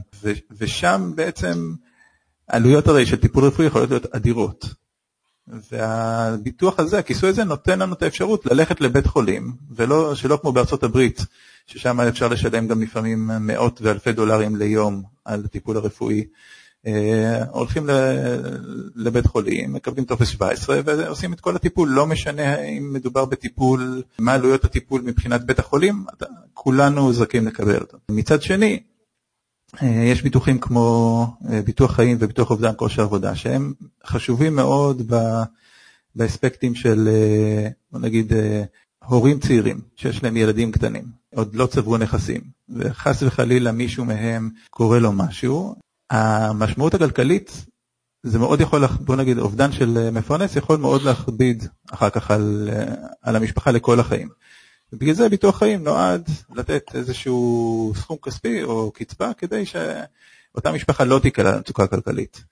ושם 0.58 1.12
בעצם 1.14 1.74
עלויות 2.46 2.88
הרי 2.88 3.06
של 3.06 3.16
טיפול 3.16 3.44
רפואי 3.44 3.66
יכולות 3.66 3.90
להיות 3.90 4.06
אדירות. 4.14 4.66
והביטוח 5.70 6.78
הזה, 6.78 6.98
הכיסוי 6.98 7.28
הזה 7.28 7.44
נותן 7.44 7.78
לנו 7.78 7.94
את 7.94 8.02
האפשרות 8.02 8.46
ללכת 8.46 8.80
לבית 8.80 9.06
חולים, 9.06 9.52
ולא, 9.70 10.14
שלא 10.14 10.38
כמו 10.42 10.52
בארצות 10.52 10.82
הברית, 10.82 11.24
ששם 11.66 12.00
אפשר 12.00 12.28
לשלם 12.28 12.68
גם 12.68 12.82
לפעמים 12.82 13.30
מאות 13.40 13.80
ואלפי 13.82 14.12
דולרים 14.12 14.56
ליום 14.56 15.02
על 15.24 15.42
הטיפול 15.44 15.76
הרפואי. 15.76 16.24
הולכים 17.50 17.86
לבית 18.96 19.26
חולים, 19.26 19.72
מקבלים 19.72 20.04
טופס 20.04 20.28
17 20.28 20.80
ועושים 20.84 21.32
את 21.32 21.40
כל 21.40 21.56
הטיפול, 21.56 21.88
לא 21.88 22.06
משנה 22.06 22.62
אם 22.62 22.92
מדובר 22.92 23.24
בטיפול, 23.24 24.02
מה 24.18 24.32
עלויות 24.32 24.64
הטיפול 24.64 25.00
מבחינת 25.00 25.44
בית 25.44 25.58
החולים, 25.58 26.04
כולנו 26.54 27.12
זכאים 27.12 27.46
לקבל 27.46 27.76
אותו. 27.76 27.98
מצד 28.10 28.42
שני, 28.42 28.80
יש 29.82 30.22
ביטוחים 30.22 30.58
כמו 30.58 31.26
ביטוח 31.64 31.92
חיים 31.92 32.16
וביטוח 32.20 32.50
אובדן 32.50 32.72
כושר 32.76 33.02
עבודה, 33.02 33.34
שהם 33.34 33.72
חשובים 34.06 34.56
מאוד 34.56 35.12
באספקטים 36.14 36.74
של, 36.74 37.08
בוא 37.92 38.00
נגיד, 38.00 38.32
הורים 39.04 39.38
צעירים 39.40 39.80
שיש 39.96 40.22
להם 40.22 40.36
ילדים 40.36 40.72
קטנים, 40.72 41.04
עוד 41.34 41.54
לא 41.54 41.66
צברו 41.66 41.96
נכסים, 41.98 42.40
וחס 42.68 43.22
וחלילה 43.22 43.72
מישהו 43.72 44.04
מהם 44.04 44.50
קורה 44.70 44.98
לו 44.98 45.12
משהו, 45.12 45.74
המשמעות 46.10 46.94
הכלכלית 46.94 47.52
זה 48.22 48.38
מאוד 48.38 48.60
יכול, 48.60 48.86
בוא 48.86 49.16
נגיד, 49.16 49.38
אובדן 49.38 49.72
של 49.72 50.10
מפרנס 50.12 50.56
יכול 50.56 50.76
מאוד 50.76 51.02
להכביד 51.02 51.64
אחר 51.92 52.10
כך 52.10 52.30
על, 52.30 52.70
על 53.22 53.36
המשפחה 53.36 53.70
לכל 53.70 54.00
החיים. 54.00 54.28
ובגלל 54.92 55.14
זה 55.14 55.28
ביטוח 55.28 55.58
חיים 55.58 55.84
נועד 55.84 56.28
לתת 56.54 56.82
איזשהו 56.94 57.92
סכום 57.96 58.16
כספי 58.22 58.62
או 58.62 58.90
קצבה 58.90 59.30
כדי 59.38 59.64
שאותה 59.66 60.72
משפחה 60.72 61.04
לא 61.04 61.18
תיקלע 61.18 61.56
למצוקה 61.56 61.86
כלכלית. 61.86 62.44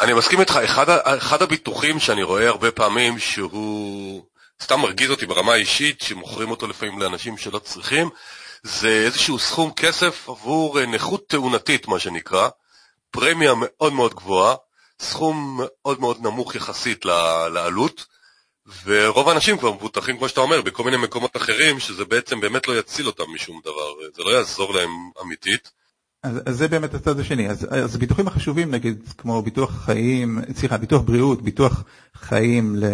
אני 0.00 0.12
מסכים 0.12 0.40
איתך, 0.40 0.56
אחד, 0.64 0.86
אחד 1.04 1.42
הביטוחים 1.42 1.98
שאני 1.98 2.22
רואה 2.22 2.48
הרבה 2.48 2.70
פעמים 2.70 3.18
שהוא 3.18 4.22
סתם 4.62 4.80
מרגיז 4.80 5.10
אותי 5.10 5.26
ברמה 5.26 5.52
האישית, 5.52 6.00
שמוכרים 6.00 6.50
אותו 6.50 6.66
לפעמים 6.66 6.98
לאנשים 6.98 7.36
שלא 7.36 7.58
צריכים, 7.58 8.08
זה 8.62 8.88
איזשהו 8.88 9.38
סכום 9.38 9.72
כסף 9.72 10.28
עבור 10.28 10.86
נכות 10.86 11.28
תאונתית, 11.28 11.88
מה 11.88 11.98
שנקרא, 11.98 12.48
פרמיה 13.10 13.52
מאוד 13.56 13.92
מאוד 13.92 14.14
גבוהה, 14.14 14.54
סכום 15.00 15.60
מאוד 15.60 16.00
מאוד 16.00 16.22
נמוך 16.22 16.54
יחסית 16.54 17.04
לעלות, 17.52 18.06
ורוב 18.84 19.28
האנשים 19.28 19.58
כבר 19.58 19.72
מבוטחים, 19.72 20.16
כמו 20.16 20.28
שאתה 20.28 20.40
אומר, 20.40 20.62
בכל 20.62 20.84
מיני 20.84 20.96
מקומות 20.96 21.36
אחרים, 21.36 21.80
שזה 21.80 22.04
בעצם 22.04 22.40
באמת 22.40 22.68
לא 22.68 22.78
יציל 22.78 23.06
אותם 23.06 23.24
משום 23.34 23.60
דבר, 23.64 23.92
זה 24.16 24.22
לא 24.22 24.30
יעזור 24.30 24.74
להם 24.74 24.90
אמיתית. 25.22 25.70
אז, 26.22 26.40
אז 26.46 26.56
זה 26.56 26.68
באמת 26.68 26.94
הצד 26.94 27.20
השני. 27.20 27.50
אז, 27.50 27.66
אז 27.70 27.96
ביטוחים 27.96 28.26
החשובים, 28.26 28.70
נגיד, 28.70 29.12
כמו 29.18 29.42
ביטוח 29.42 29.70
חיים, 29.84 30.38
סליחה, 30.56 30.76
ביטוח 30.76 31.02
בריאות, 31.02 31.42
ביטוח 31.42 31.84
חיים, 32.14 32.76
ל, 32.76 32.84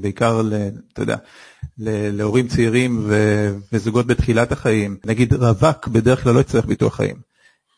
בעיקר, 0.00 0.42
ל, 0.42 0.54
אתה 0.92 1.02
יודע, 1.02 1.16
להורים 1.78 2.48
צעירים 2.48 3.10
וזוגות 3.72 4.06
בתחילת 4.06 4.52
החיים. 4.52 4.96
נגיד 5.04 5.34
רווק 5.34 5.88
בדרך 5.88 6.22
כלל 6.22 6.34
לא 6.34 6.40
יצטרך 6.40 6.66
ביטוח 6.66 6.96
חיים. 6.96 7.32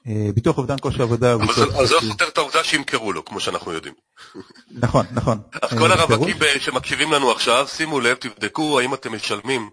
אה, 0.09 0.29
ביטוח 0.35 0.59
אובדן 0.59 0.77
כושר 0.81 1.03
עבודה. 1.03 1.35
אבל 1.35 1.55
זה 1.55 1.67
לא 1.67 2.01
סותר 2.01 2.29
את 2.29 2.39
העובדה 2.39 2.65
שימכרו 2.65 3.13
לו, 3.13 3.25
כמו 3.25 3.41
שאנחנו 3.41 3.73
יודעים. 3.73 3.95
נכון, 4.71 5.07
נכון. 5.13 5.39
אז 5.63 5.79
כל 5.79 5.93
אה, 5.93 6.01
הרווקים 6.01 6.37
שמקשיבים 6.59 7.13
לנו 7.13 7.31
עכשיו, 7.31 7.67
שימו 7.69 8.01
לב, 8.01 8.17
תבדקו 8.17 8.81
האם 8.81 8.95
אתם 8.95 9.15
משלמים 9.15 9.71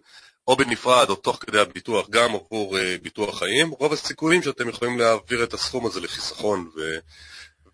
או 0.47 0.55
בנפרד 0.55 1.09
או 1.09 1.15
תוך 1.15 1.37
כדי 1.41 1.59
הביטוח, 1.59 2.09
גם 2.09 2.29
עבור 2.35 2.77
uh, 2.77 2.81
ביטוח 3.03 3.39
חיים, 3.39 3.69
רוב 3.69 3.93
הסיכויים 3.93 4.43
שאתם 4.43 4.69
יכולים 4.69 4.99
להעביר 4.99 5.43
את 5.43 5.53
הסכום 5.53 5.85
הזה 5.85 5.99
לחיסכון. 5.99 6.69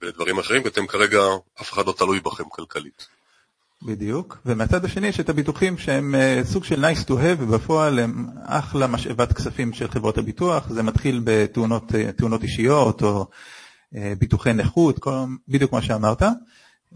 ולדברים 0.02 0.40
אחרים, 0.40 0.62
ואתם 0.66 0.88
כרגע, 0.88 1.20
אף 1.62 1.74
אחד 1.74 1.88
לא 1.88 1.92
תלוי 1.92 2.20
בכם 2.20 2.44
כלכלית. 2.50 3.08
בדיוק, 3.84 4.38
ומהצד 4.46 4.86
השני 4.86 5.08
יש 5.08 5.20
את 5.20 5.30
הביטוחים 5.30 5.78
שהם 5.78 6.16
uh, 6.16 6.46
סוג 6.48 6.64
של 6.64 6.86
nice 6.86 7.04
to 7.04 7.12
have, 7.12 7.42
ובפועל 7.42 8.00
הם 8.00 8.28
אחלה 8.44 8.88
משאבת 8.88 9.34
כספים 9.34 9.74
של 9.74 9.88
חברות 9.88 10.18
הביטוח, 10.18 10.70
זה 10.70 10.84
מתחיל 10.84 11.22
בתאונות 11.24 11.92
uh, 11.92 12.44
אישיות 12.44 13.04
או 13.04 13.28
uh, 13.94 13.98
ביטוחי 14.20 14.54
נכות, 14.54 15.00
כל, 15.00 15.12
בדיוק 15.48 15.74
מה 15.74 15.82
שאמרת. 15.82 16.24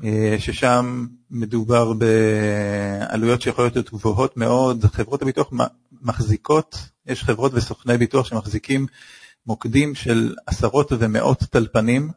אה, 0.03 0.35
ששם 0.39 1.05
מדובר 1.31 1.93
בעלויות 1.93 3.41
שיכולות 3.41 3.75
להיות 3.75 3.89
גבוהות 3.89 4.37
מאוד, 4.37 4.85
חברות 4.85 5.21
הביטוח 5.21 5.51
מחזיקות, 6.01 6.77
יש 7.05 7.23
חברות 7.23 7.51
וסוכני 7.53 7.97
ביטוח 7.97 8.25
שמחזיקים 8.25 8.87
מוקדים 9.47 9.95
של 9.95 10.35
עשרות 10.45 10.91
ומאות 10.99 11.39
טלפנים 11.39 12.11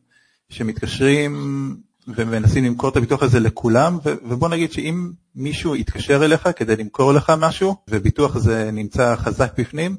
שמתקשרים 0.49 1.77
ומנסים 2.09 2.65
למכור 2.65 2.91
את 2.91 2.97
הביטוח 2.97 3.23
הזה 3.23 3.41
לכולם, 3.41 3.99
ובוא 4.05 4.49
נגיד 4.49 4.73
שאם 4.73 5.11
מישהו 5.35 5.77
יתקשר 5.77 6.25
אליך 6.25 6.49
כדי 6.57 6.77
למכור 6.77 7.13
לך 7.13 7.33
משהו, 7.39 7.77
וביטוח 7.89 8.37
הזה 8.37 8.71
נמצא 8.73 9.17
חזק 9.17 9.61
בפנים, 9.61 9.97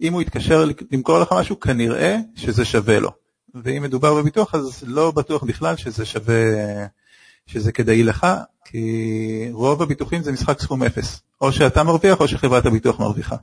אם 0.00 0.12
הוא 0.12 0.22
יתקשר 0.22 0.64
למכור 0.92 1.18
לך 1.18 1.32
משהו, 1.32 1.60
כנראה 1.60 2.16
שזה 2.34 2.64
שווה 2.64 3.00
לו. 3.00 3.10
ואם 3.54 3.82
מדובר 3.82 4.14
בביטוח, 4.14 4.54
אז 4.54 4.84
לא 4.86 5.10
בטוח 5.10 5.44
בכלל 5.44 5.76
שזה 5.76 6.04
שווה 6.04 6.34
שזה 7.46 7.72
כדאי 7.72 8.02
לך, 8.02 8.26
כי 8.64 9.48
רוב 9.52 9.82
הביטוחים 9.82 10.22
זה 10.22 10.32
משחק 10.32 10.60
סכום 10.60 10.82
אפס. 10.82 11.22
או 11.40 11.52
שאתה 11.52 11.82
מרוויח 11.82 12.20
או 12.20 12.28
שחברת 12.28 12.66
הביטוח 12.66 13.00
מרוויחה. 13.00 13.36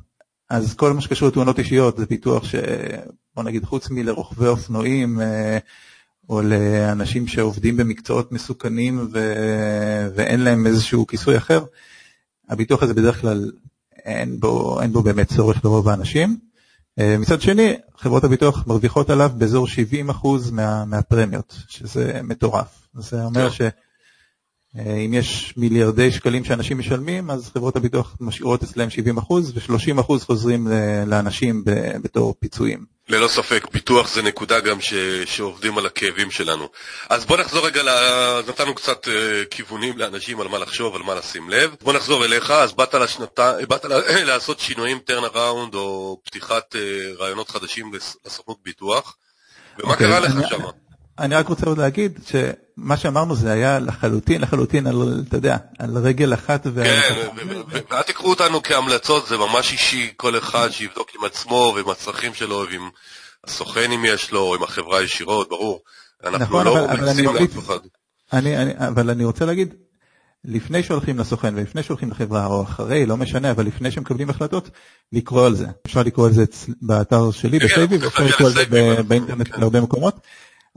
אז 0.50 0.74
כל 0.74 0.94
מה 0.94 1.02
שקשור 1.02 1.28
לתאונות 1.28 1.60
אישיות 1.60 1.98
זה 1.98 2.06
ביטוח 2.06 2.44
שבוא 2.44 3.44
נגיד 3.44 3.66
חוץ 3.66 3.90
מלרוכבי 3.90 4.48
אופנועים 4.48 5.22
אה, 5.22 5.58
או 6.30 6.42
לאנשים 6.42 7.28
שעובדים 7.28 7.78
במקצועות 7.78 8.32
מסוכנים 8.32 9.08
ו... 9.12 9.34
ואין 10.16 10.40
להם 10.40 10.68
איזשהו 10.68 11.08
כיסוי 11.08 11.38
אחר, 11.38 11.64
הביטוח 12.50 12.84
הזה 12.84 12.94
בדרך 12.94 13.22
כלל 13.22 13.52
אין 14.06 14.40
בו, 14.40 14.82
אין 14.82 14.92
בו 14.94 15.02
באמת 15.02 15.34
צורך 15.34 15.66
לרוב 15.66 15.90
האנשים. 15.90 16.38
אה, 17.00 17.18
מצד 17.18 17.42
שני, 17.42 17.74
חברות 17.98 18.24
הביטוח 18.24 18.68
מרוויחות 18.68 19.10
עליו 19.10 19.32
באזור 19.38 19.68
70% 20.10 20.28
מה, 20.52 20.86
מהפרמיות, 20.86 21.56
שזה 21.68 22.20
מטורף. 22.24 22.88
זה 22.94 23.24
אומר 23.24 23.50
ש... 23.50 23.62
אה, 24.80 24.96
אם 24.96 25.14
יש 25.14 25.54
מיליארדי 25.58 26.12
שקלים 26.12 26.44
שאנשים 26.44 26.80
משלמים, 26.80 27.32
אז 27.32 27.52
חברות 27.54 27.76
הביטוח 27.76 28.16
משאירות 28.20 28.64
אצלם 28.64 28.88
70% 29.20 29.32
ו-30% 29.32 30.20
חוזרים 30.20 30.68
לאנשים 31.08 31.64
בתור 32.04 32.36
פיצויים. 32.40 32.96
ללא 33.10 33.28
ספק, 33.28 33.68
ביטוח 33.72 34.14
זה 34.14 34.22
נקודה 34.22 34.60
גם 34.60 34.82
ש... 34.82 34.94
שעובדים 35.26 35.78
על 35.78 35.86
הכאבים 35.86 36.32
שלנו. 36.32 36.70
אז 37.10 37.26
בוא 37.26 37.38
נחזור 37.38 37.66
רגע, 37.66 37.84
ל... 37.84 37.90
נתנו 38.48 38.76
קצת 38.76 39.08
uh, 39.08 39.10
כיוונים 39.52 39.98
לאנשים 39.98 40.42
על 40.42 40.48
מה 40.48 40.58
לחשוב, 40.58 40.96
על 40.96 41.02
מה 41.02 41.16
לשים 41.16 41.50
לב. 41.50 41.76
בוא 41.82 41.94
נחזור 41.94 42.26
אליך, 42.26 42.52
אז 42.52 42.74
באת, 42.74 42.94
לשנת... 42.94 43.40
באת 43.68 43.86
לעשות 44.30 44.60
שינויים 44.60 45.00
turn 45.10 45.34
around 45.34 45.76
או 45.76 46.20
פתיחת 46.24 46.76
uh, 46.76 47.22
רעיונות 47.22 47.50
חדשים 47.50 47.92
לסוכנות 48.26 48.58
ביטוח, 48.64 49.18
ומה 49.80 49.90
okay, 49.90 49.94
אוקיי, 49.94 50.08
קרה 50.08 50.20
לך 50.20 50.34
שם? 50.50 50.85
אני 51.20 51.36
רק 51.36 51.48
רוצה 51.48 51.66
עוד 51.66 51.78
להגיד 51.78 52.20
שמה 52.28 52.98
שאמרנו 52.98 53.36
זה 53.36 53.52
היה 53.52 53.80
לחלוטין, 53.80 54.42
לחלוטין 54.42 54.88
על, 54.88 55.24
אתה 55.28 55.38
יודע, 55.38 55.58
על 55.80 55.98
רגל 55.98 56.34
אחת. 56.34 56.64
כן, 56.64 57.02
ואל 57.90 58.02
תקחו 58.02 58.30
אותנו 58.30 58.64
כהמלצות, 58.64 59.28
זה 59.28 59.38
ממש 59.38 59.72
אישי, 59.72 60.14
כל 60.18 60.38
אחד 60.38 60.70
שיבדוק 60.70 61.12
עם 61.20 61.26
עצמו 61.26 61.74
ועם 61.76 61.90
הצרכים 61.90 62.34
שלו 62.34 62.66
ועם 62.70 62.90
הסוכן 63.44 63.92
אם 63.92 64.06
יש 64.06 64.32
לו, 64.32 64.40
או 64.40 64.56
עם 64.56 64.64
החברה 64.64 65.04
ישירות, 65.04 65.50
ברור. 65.50 65.82
אנחנו 66.24 66.46
נכון, 66.46 66.66
לא 66.66 66.88
מנסים 66.88 67.36
לאף 67.36 67.60
אחד. 67.60 67.80
אבל 68.80 69.10
אני 69.10 69.26
רוצה 69.26 69.46
להגיד, 69.46 69.74
לפני 70.46 70.84
שהולכים 70.84 71.20
לסוכן 71.20 71.56
ולפני 71.56 71.84
שהולכים 71.84 72.12
לחברה, 72.12 72.46
או 72.46 72.64
אחרי, 72.64 73.06
לא 73.06 73.18
משנה, 73.18 73.52
אבל 73.52 73.66
לפני 73.66 73.92
שמקבלים 73.92 74.30
החלטות, 74.30 74.70
לקרוא 75.14 75.46
על 75.46 75.56
זה. 75.56 75.66
אפשר 75.86 76.04
לקרוא 76.04 76.28
על 76.28 76.34
זה 76.34 76.46
באתר 76.82 77.32
שלי, 77.32 77.60
כן, 77.60 77.66
בסייבי, 77.66 77.98
ואפשר 77.98 78.24
לקרוא 78.24 78.48
על 78.48 78.54
זה 78.54 78.66
באינטרנט 79.04 79.58
בהרבה 79.58 79.82
מקומות. 79.82 80.16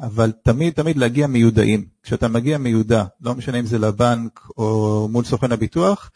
אבל 0.00 0.32
תמיד 0.44 0.72
תמיד 0.72 0.96
להגיע 0.96 1.26
מיודעים. 1.26 1.86
כשאתה 2.02 2.28
מגיע 2.28 2.58
מיודע, 2.58 3.04
לא 3.20 3.34
משנה 3.34 3.58
אם 3.58 3.66
זה 3.66 3.78
לבנק 3.78 4.40
או 4.58 5.08
מול 5.10 5.24
סוכן 5.24 5.52
הביטוח, 5.52 6.10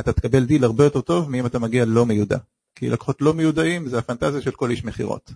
אתה 0.00 0.12
תקבל 0.12 0.44
דיל 0.44 0.64
הרבה 0.64 0.84
יותר 0.84 1.00
טוב 1.00 1.30
מאם 1.30 1.46
אתה 1.46 1.58
מגיע 1.58 1.84
לא 1.84 2.06
מיודע. 2.06 2.38
כי 2.74 2.90
לקוחות 2.90 3.22
לא 3.22 3.34
מיודעים 3.34 3.88
זה 3.88 3.98
הפנטזיה 3.98 4.40
של 4.40 4.50
כל 4.50 4.70
איש 4.70 4.84
מכירות. 4.84 5.32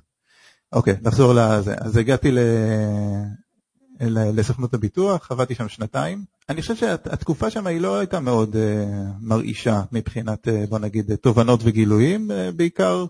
אוקיי, 0.72 0.96
נחזור 1.02 1.32
לזה. 1.34 1.74
אז 1.80 1.96
הגעתי 1.96 2.30
ל... 2.30 2.38
לסוכנות 4.00 4.74
הביטוח, 4.74 5.32
עבדתי 5.32 5.54
שם 5.54 5.68
שנתיים. 5.68 6.24
אני 6.48 6.60
חושב 6.62 6.76
שהתקופה 6.76 7.50
שם 7.50 7.66
היא 7.66 7.80
לא 7.80 7.98
הייתה 7.98 8.20
מאוד 8.20 8.54
אה, 8.54 8.58
מרעישה 9.20 9.82
מבחינת, 9.92 10.48
uh, 10.48 10.50
בוא 10.68 10.78
נגיד, 10.78 11.14
תובנות 11.14 11.60
וגילויים, 11.62 12.30
uh, 12.30 12.56
בעיקר 12.56 13.06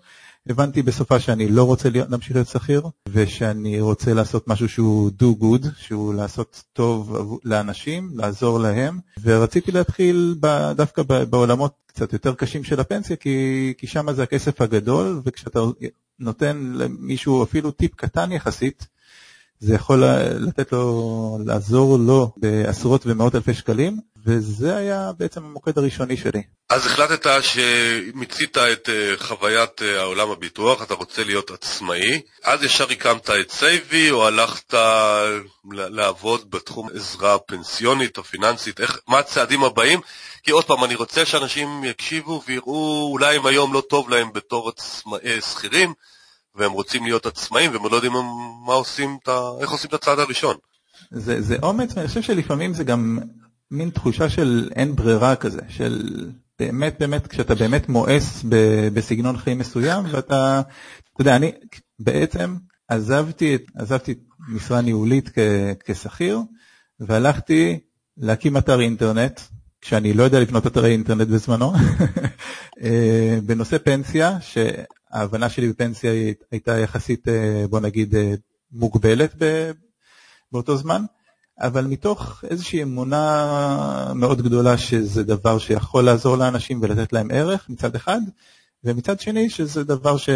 הבנתי 0.48 0.82
בסופה 0.82 1.20
שאני 1.20 1.48
לא 1.48 1.64
רוצה 1.64 1.88
להמשיך 1.92 2.36
להיות 2.36 2.48
שכיר, 2.48 2.82
ושאני 3.08 3.80
רוצה 3.80 4.14
לעשות 4.14 4.48
משהו 4.48 4.68
שהוא 4.68 5.10
do 5.22 5.42
good, 5.42 5.66
שהוא 5.76 6.14
לעשות 6.14 6.62
טוב 6.72 7.38
לאנשים, 7.44 8.10
לעזור 8.14 8.60
להם, 8.60 8.98
ורציתי 9.22 9.72
להתחיל 9.72 10.36
ב, 10.40 10.72
דווקא 10.76 11.02
בעולמות 11.02 11.72
קצת 11.86 12.12
יותר 12.12 12.34
קשים 12.34 12.64
של 12.64 12.80
הפנסיה, 12.80 13.16
כי, 13.16 13.74
כי 13.78 13.86
שם 13.86 14.12
זה 14.12 14.22
הכסף 14.22 14.60
הגדול, 14.60 15.20
וכשאתה 15.24 15.60
נותן 16.18 16.72
למישהו 16.74 17.42
אפילו 17.42 17.70
טיפ 17.70 17.94
קטן 17.94 18.32
יחסית, 18.32 18.86
זה 19.60 19.74
יכול 19.74 20.04
לתת 20.38 20.72
לו, 20.72 21.38
לעזור 21.46 21.98
לו 21.98 22.32
בעשרות 22.36 23.02
ומאות 23.06 23.34
אלפי 23.34 23.54
שקלים, 23.54 24.00
וזה 24.26 24.76
היה 24.76 25.10
בעצם 25.18 25.44
המוקד 25.44 25.78
הראשוני 25.78 26.16
שלי. 26.16 26.42
אז 26.70 26.86
החלטת 26.86 27.42
שמיצית 27.42 28.58
את 28.58 28.88
אה, 28.88 29.14
חוויית 29.18 29.82
אה, 29.82 30.00
העולם 30.00 30.30
הביטוח, 30.30 30.82
אתה 30.82 30.94
רוצה 30.94 31.24
להיות 31.24 31.50
עצמאי, 31.50 32.20
אז 32.44 32.62
ישר 32.62 32.86
הקמת 32.90 33.30
את 33.30 33.50
סייבי 33.50 34.10
או 34.10 34.26
הלכת 34.26 34.74
לעבוד 35.70 36.50
בתחום 36.50 36.88
עזרה 36.94 37.38
פנסיונית 37.38 38.18
או 38.18 38.24
פיננסית, 38.24 38.80
איך, 38.80 38.98
מה 39.08 39.18
הצעדים 39.18 39.64
הבאים? 39.64 40.00
כי 40.42 40.50
עוד 40.50 40.64
פעם, 40.64 40.84
אני 40.84 40.94
רוצה 40.94 41.24
שאנשים 41.24 41.84
יקשיבו 41.84 42.42
ויראו, 42.46 43.08
אולי 43.12 43.36
אם 43.36 43.46
היום 43.46 43.74
לא 43.74 43.82
טוב 43.88 44.10
להם 44.10 44.32
בתור 44.32 44.72
אה, 45.24 45.40
שכירים, 45.40 45.94
והם 46.56 46.72
רוצים 46.72 47.04
להיות 47.04 47.26
עצמאים 47.26 47.72
והם 47.72 47.82
לא 47.90 47.96
יודעים 47.96 48.12
מה 48.66 48.74
עושים, 48.74 49.18
איך 49.60 49.70
עושים 49.70 49.88
את 49.88 49.94
הצעד 49.94 50.18
הראשון. 50.18 50.56
זה, 51.10 51.42
זה 51.42 51.56
אומץ, 51.62 51.96
ואני 51.96 52.08
חושב 52.08 52.22
שלפעמים 52.22 52.74
זה 52.74 52.84
גם 52.84 53.18
מין 53.70 53.90
תחושה 53.90 54.28
של 54.28 54.70
אין 54.76 54.96
ברירה 54.96 55.36
כזה, 55.36 55.60
של 55.68 56.26
באמת 56.58 56.96
באמת, 57.00 57.26
כשאתה 57.26 57.54
באמת 57.54 57.88
מואס 57.88 58.44
בסגנון 58.94 59.36
חיים 59.36 59.58
מסוים, 59.58 60.04
ואתה, 60.10 60.60
אתה 61.12 61.20
יודע, 61.20 61.36
אני 61.36 61.52
בעצם 61.98 62.56
עזבתי, 62.88 63.58
עזבתי 63.74 64.14
משרה 64.48 64.80
ניהולית 64.80 65.30
כשכיר, 65.84 66.38
והלכתי 67.00 67.78
להקים 68.16 68.56
אתר 68.56 68.80
אינטרנט, 68.80 69.40
כשאני 69.80 70.12
לא 70.12 70.22
יודע 70.22 70.40
לבנות 70.40 70.66
אתרי 70.66 70.92
אינטרנט 70.92 71.28
בזמנו, 71.28 71.72
אה, 72.82 73.38
בנושא 73.46 73.78
פנסיה, 73.78 74.40
שההבנה 75.16 75.48
שלי 75.48 75.68
בפנסיה 75.68 76.10
הייתה 76.50 76.78
יחסית, 76.78 77.28
אה, 77.28 77.64
בוא 77.70 77.80
נגיד, 77.80 78.14
אה, 78.14 78.34
מוגבלת 78.72 79.34
באותו 80.52 80.76
זמן. 80.76 81.04
אבל 81.60 81.86
מתוך 81.86 82.44
איזושהי 82.50 82.82
אמונה 82.82 84.12
מאוד 84.14 84.42
גדולה 84.42 84.78
שזה 84.78 85.24
דבר 85.24 85.58
שיכול 85.58 86.04
לעזור 86.04 86.36
לאנשים 86.36 86.78
ולתת 86.82 87.12
להם 87.12 87.30
ערך 87.30 87.68
מצד 87.68 87.94
אחד, 87.94 88.20
ומצד 88.84 89.20
שני 89.20 89.50
שזה 89.50 89.84
דבר 89.84 90.16
ש... 90.16 90.28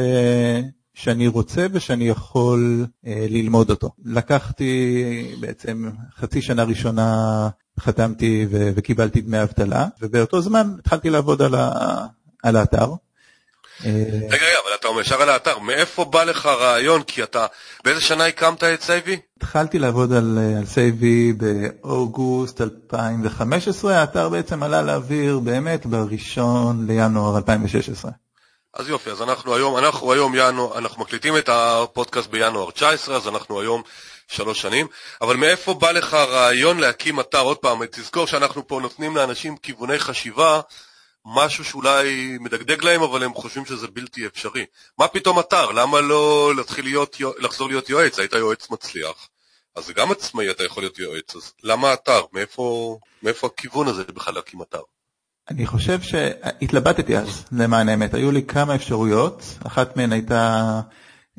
שאני 0.94 1.26
רוצה 1.28 1.66
ושאני 1.72 2.08
יכול 2.08 2.86
אה, 3.06 3.26
ללמוד 3.30 3.70
אותו. 3.70 3.90
לקחתי 4.04 4.94
בעצם 5.40 5.90
חצי 6.16 6.42
שנה 6.42 6.62
ראשונה 6.64 7.48
חתמתי 7.80 8.46
ו- 8.50 8.70
וקיבלתי 8.74 9.20
דמי 9.20 9.42
אבטלה, 9.42 9.86
ובאותו 10.00 10.40
זמן 10.42 10.74
התחלתי 10.78 11.10
לעבוד 11.10 11.42
על, 11.42 11.54
ה- 11.54 12.06
על 12.42 12.56
האתר. 12.56 12.92
רגע, 13.84 14.46
רגע, 14.46 14.58
אבל 14.64 14.74
אתה 14.74 14.88
אומר 14.88 15.00
ישר 15.00 15.22
על 15.22 15.30
האתר, 15.30 15.58
מאיפה 15.58 16.04
בא 16.04 16.24
לך 16.24 16.46
הרעיון? 16.46 17.02
כי 17.02 17.22
אתה, 17.22 17.46
באיזה 17.84 18.00
שנה 18.00 18.26
הקמת 18.26 18.64
את 18.64 18.82
סייבי? 18.82 19.20
התחלתי 19.36 19.78
לעבוד 19.78 20.12
על, 20.12 20.38
על 20.58 20.66
סייבי 20.66 21.32
באוגוסט 21.32 22.60
2015, 22.60 23.96
האתר 23.96 24.28
בעצם 24.28 24.62
עלה 24.62 24.82
לאוויר 24.82 25.38
באמת 25.38 25.86
בראשון 25.86 26.86
לינואר 26.86 27.36
2016. 27.36 28.10
אז 28.74 28.88
יופי, 28.88 29.10
אז 29.10 29.22
אנחנו 29.22 29.54
היום, 29.54 29.76
אנחנו 29.76 30.12
היום 30.12 30.32
ינואר, 30.34 30.78
אנחנו 30.78 31.02
מקליטים 31.02 31.36
את 31.36 31.48
הפודקאסט 31.52 32.30
בינואר 32.30 32.70
19, 32.70 33.16
אז 33.16 33.28
אנחנו 33.28 33.60
היום 33.60 33.82
שלוש 34.28 34.60
שנים, 34.60 34.86
אבל 35.20 35.36
מאיפה 35.36 35.74
בא 35.74 35.90
לך 35.90 36.14
הרעיון 36.14 36.78
להקים 36.78 37.20
אתר? 37.20 37.40
עוד 37.40 37.56
פעם, 37.56 37.86
תזכור 37.86 38.26
שאנחנו 38.26 38.68
פה 38.68 38.80
נותנים 38.82 39.16
לאנשים 39.16 39.56
כיווני 39.56 39.98
חשיבה, 39.98 40.60
משהו 41.24 41.64
שאולי 41.64 42.38
מדגדג 42.40 42.85
להם, 42.85 43.02
אבל 43.02 43.22
הם 43.22 43.35
חושבים 43.35 43.64
שזה 43.64 43.87
בלתי 43.87 44.26
אפשרי. 44.26 44.64
מה 44.98 45.09
פתאום 45.09 45.40
אתר? 45.40 45.70
למה 45.70 46.00
לא 46.00 46.52
להתחיל 46.56 46.85
להיות, 46.85 47.16
לחזור 47.38 47.68
להיות 47.68 47.90
יועץ? 47.90 48.18
היית 48.18 48.33
יועץ 48.33 48.70
מצליח. 48.70 49.28
אז 49.76 49.87
זה 49.87 49.92
גם 49.92 50.11
עצמאי 50.11 50.50
אתה 50.50 50.64
יכול 50.64 50.83
להיות 50.83 50.98
יועץ, 50.98 51.37
אז 51.37 51.52
למה 51.62 51.92
אתר? 51.92 52.20
מאיפה, 52.33 52.98
מאיפה 53.22 53.46
הכיוון 53.46 53.88
הזה 53.88 54.04
בכלל 54.04 54.35
להקים 54.35 54.62
אתר? 54.62 54.80
אני 55.50 55.66
חושב 55.66 56.00
שהתלבטתי 56.02 57.16
אז, 57.16 57.44
למען 57.52 57.88
האמת. 57.88 58.14
היו 58.14 58.30
לי 58.30 58.42
כמה 58.42 58.74
אפשרויות, 58.74 59.42
אחת 59.66 59.96
מהן 59.96 60.12
הייתה 60.12 60.80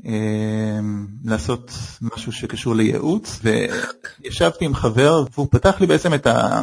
אה, 0.06 0.80
לעשות 1.26 1.72
משהו 2.02 2.32
שקשור 2.32 2.76
לייעוץ, 2.76 3.39
וישבתי 3.44 4.65
עם 4.65 4.76
חבר, 4.76 5.24
והוא 5.34 5.48
פתח 5.52 5.82
לי 5.82 5.88
בעצם 5.88 6.13
את, 6.13 6.28
ה, 6.28 6.62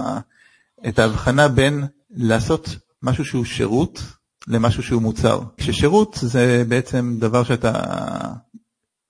את 0.89 0.99
ההבחנה 0.99 1.49
בין 1.49 1.85
לעשות 2.11 2.69
משהו 3.03 3.25
שהוא 3.25 3.45
שירות 3.45 4.03
למשהו 4.47 4.83
שהוא 4.83 5.03
מוצר. 5.03 5.41
כששירות 5.57 6.19
זה 6.23 6.65
בעצם 6.69 7.17
דבר 7.19 7.45
שאתה 7.45 7.73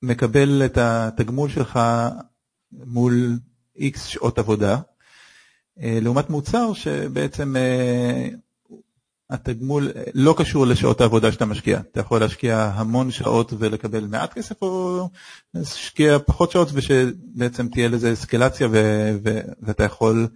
מקבל 0.02 0.62
את 0.64 0.78
התגמול 0.78 1.48
שלך 1.48 1.80
מול 2.72 3.38
איקס 3.76 4.04
שעות 4.04 4.38
עבודה, 4.38 4.78
אה, 5.82 5.98
לעומת 6.02 6.30
מוצר 6.30 6.72
שבעצם 6.74 7.56
אה, 7.56 8.28
התגמול 9.30 9.92
לא 10.14 10.34
קשור 10.38 10.66
לשעות 10.66 11.00
העבודה 11.00 11.32
שאתה 11.32 11.44
משקיע. 11.44 11.80
אתה 11.92 12.00
יכול 12.00 12.20
להשקיע 12.20 12.72
המון 12.74 13.10
שעות 13.10 13.52
ולקבל 13.58 14.06
מעט 14.06 14.32
כסף, 14.32 14.62
או 14.62 15.08
להשקיע 15.54 16.18
פחות 16.18 16.50
שעות 16.50 16.68
ושבעצם 16.72 17.68
תהיה 17.68 17.88
לזה 17.88 18.12
אסקלציה 18.12 18.68
ואתה 19.62 19.84
יכול 19.84 20.28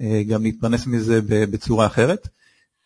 אה, 0.00 0.22
גם 0.28 0.42
להתפרנס 0.42 0.86
מזה 0.86 1.20
בצורה 1.26 1.86
אחרת. 1.86 2.28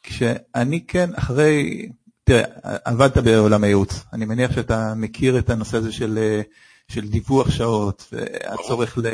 כשאני 0.07 0.85
כן, 0.89 1.11
אחרי, 1.15 1.89
תראה, 2.25 2.45
עבדת 2.85 3.19
בעולם 3.19 3.65
הייעוץ, 3.65 4.05
אני 4.13 4.25
מניח 4.25 4.53
שאתה 4.53 4.93
מכיר 4.97 5.39
את 5.39 5.51
הנושא 5.51 5.77
הזה 5.77 5.93
של, 5.93 6.41
של 6.89 7.09
דיווח 7.09 7.51
שעות, 7.51 8.13
והצורך 8.13 8.99
ל... 8.99 9.07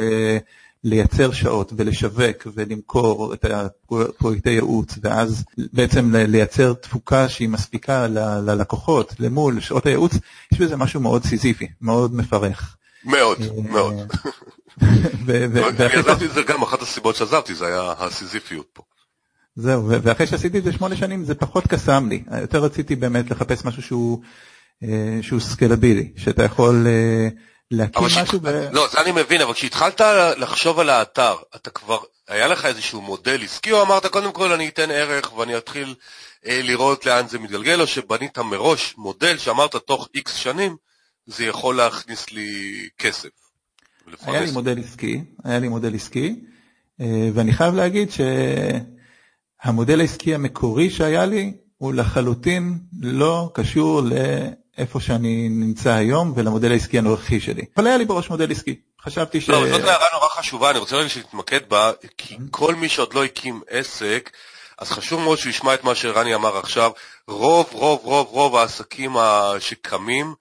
לייצר 0.85 1.33
שעות 1.33 1.73
ולשווק 1.77 2.47
ולמכור 2.55 3.35
את 3.35 3.45
הפרויקטי 3.91 4.51
ייעוץ 4.51 4.99
ואז 5.03 5.45
בעצם 5.73 6.15
לייצר 6.15 6.73
תפוקה 6.73 7.29
שהיא 7.29 7.49
מספיקה 7.49 8.07
ללקוחות 8.47 9.15
למול 9.19 9.61
שעות 9.61 9.87
הייעוץ, 9.87 10.13
יש 10.53 10.61
בזה 10.61 10.77
משהו 10.77 11.01
מאוד 11.01 11.25
סיזיפי, 11.25 11.69
מאוד 11.81 12.15
מפרך. 12.15 12.77
מאוד, 13.05 13.39
אה, 13.41 13.63
מאוד. 15.49 15.81
אני 15.81 15.95
עזבתי 15.95 16.27
את 16.27 16.33
זה 16.33 16.43
גם, 16.43 16.63
אחת 16.63 16.83
הסיבות 16.83 17.17
שעזבתי 17.17 17.55
זה 17.55 17.67
היה 17.67 17.93
הסיזיפיות 17.99 18.67
פה. 18.73 18.83
זהו, 19.57 19.89
ואחרי 19.89 20.27
שעשיתי 20.27 20.59
את 20.59 20.65
זה 20.65 20.73
שמונה 20.73 20.97
שנים 20.97 21.25
זה 21.25 21.35
פחות 21.35 21.67
קסם 21.67 22.09
לי, 22.09 22.23
יותר 22.41 22.59
רציתי 22.59 22.97
באמת 22.97 23.31
לחפש 23.31 23.65
משהו 23.65 23.83
שהוא, 23.83 24.23
אה, 24.83 25.19
שהוא 25.23 25.41
סקלבילי, 25.41 26.13
שאתה 26.17 26.45
יכול 26.45 26.87
אה, 26.87 27.29
להקים 27.71 28.03
משהו 28.05 28.41
ב... 28.41 28.49
לא, 28.73 28.89
זה 28.93 29.01
אני 29.01 29.13
מבין, 29.13 29.41
אבל 29.41 29.53
כשהתחלת 29.53 30.01
לחשוב 30.37 30.79
על 30.79 30.91
האתר, 30.91 31.35
אתה 31.57 31.71
כבר, 31.71 31.99
היה 32.29 32.49
לך 32.49 32.67
איזשהו 32.67 33.03
מודל 33.03 33.43
עסקי, 33.45 33.73
או 33.73 33.83
אמרת 33.83 34.07
קודם 34.07 34.33
כל 34.33 34.53
אני 34.53 34.69
אתן 34.69 34.91
ערך 34.91 35.37
ואני 35.37 35.57
אתחיל 35.57 35.95
אה, 36.47 36.61
לראות 36.63 37.07
לאן 37.07 37.29
זה 37.29 37.39
מתגלגל, 37.39 37.81
או 37.81 37.87
שבנית 37.87 38.39
מראש 38.39 38.95
מודל 38.99 39.39
שאמרת 39.39 39.77
תוך 39.77 40.09
איקס 40.15 40.35
שנים, 40.35 40.77
זה 41.27 41.45
יכול 41.45 41.77
להכניס 41.77 42.31
לי 42.31 42.89
כסף. 42.99 43.29
היה 44.23 44.41
לי 44.41 44.51
מודל 44.51 44.79
עסקי, 44.79 45.25
היה 45.45 45.59
לי 45.59 45.69
מודל 45.69 45.95
עסקי, 45.95 46.35
ואני 47.35 47.53
חייב 47.53 47.75
להגיד 47.75 48.11
ש... 48.11 48.21
המודל 49.63 50.01
העסקי 50.01 50.35
המקורי 50.35 50.91
שהיה 50.91 51.27
לי 51.27 51.53
הוא 51.79 51.95
לחלוטין 51.95 52.79
לא 53.01 53.51
קשור 53.55 54.03
לאיפה 54.03 55.01
שאני 55.01 55.49
נמצא 55.49 55.93
היום 55.93 56.33
ולמודל 56.37 56.73
העסקי 56.73 56.99
הנוכחי 56.99 57.41
שלי. 57.41 57.63
אבל 57.77 57.87
היה 57.87 57.97
לי 57.97 58.05
בראש 58.05 58.31
מודל 58.31 58.51
עסקי. 58.51 58.77
חשבתי 59.03 59.41
ש... 59.41 59.49
לא, 59.49 59.69
זאת 59.69 59.85
הערה 59.85 60.05
נורא 60.13 60.29
חשובה, 60.29 60.71
אני 60.71 60.79
רוצה 60.79 60.97
רגע 60.97 61.09
שתתמקד 61.09 61.61
בה, 61.69 61.91
כי 62.19 62.37
כל 62.51 62.75
מי 62.75 62.89
שעוד 62.89 63.15
לא 63.15 63.25
הקים 63.25 63.61
עסק, 63.71 64.31
אז 64.79 64.91
חשוב 64.91 65.21
מאוד 65.21 65.39
שהוא 65.39 65.51
ישמע 65.51 65.75
את 65.75 65.85
מה 65.85 65.95
שרני 65.95 66.35
אמר 66.35 66.59
עכשיו. 66.59 66.91
רוב, 67.29 67.67
רוב, 67.73 68.01
רוב, 68.03 68.27
רוב 68.31 68.57
העסקים 68.57 69.17
שקמים, 69.59 70.35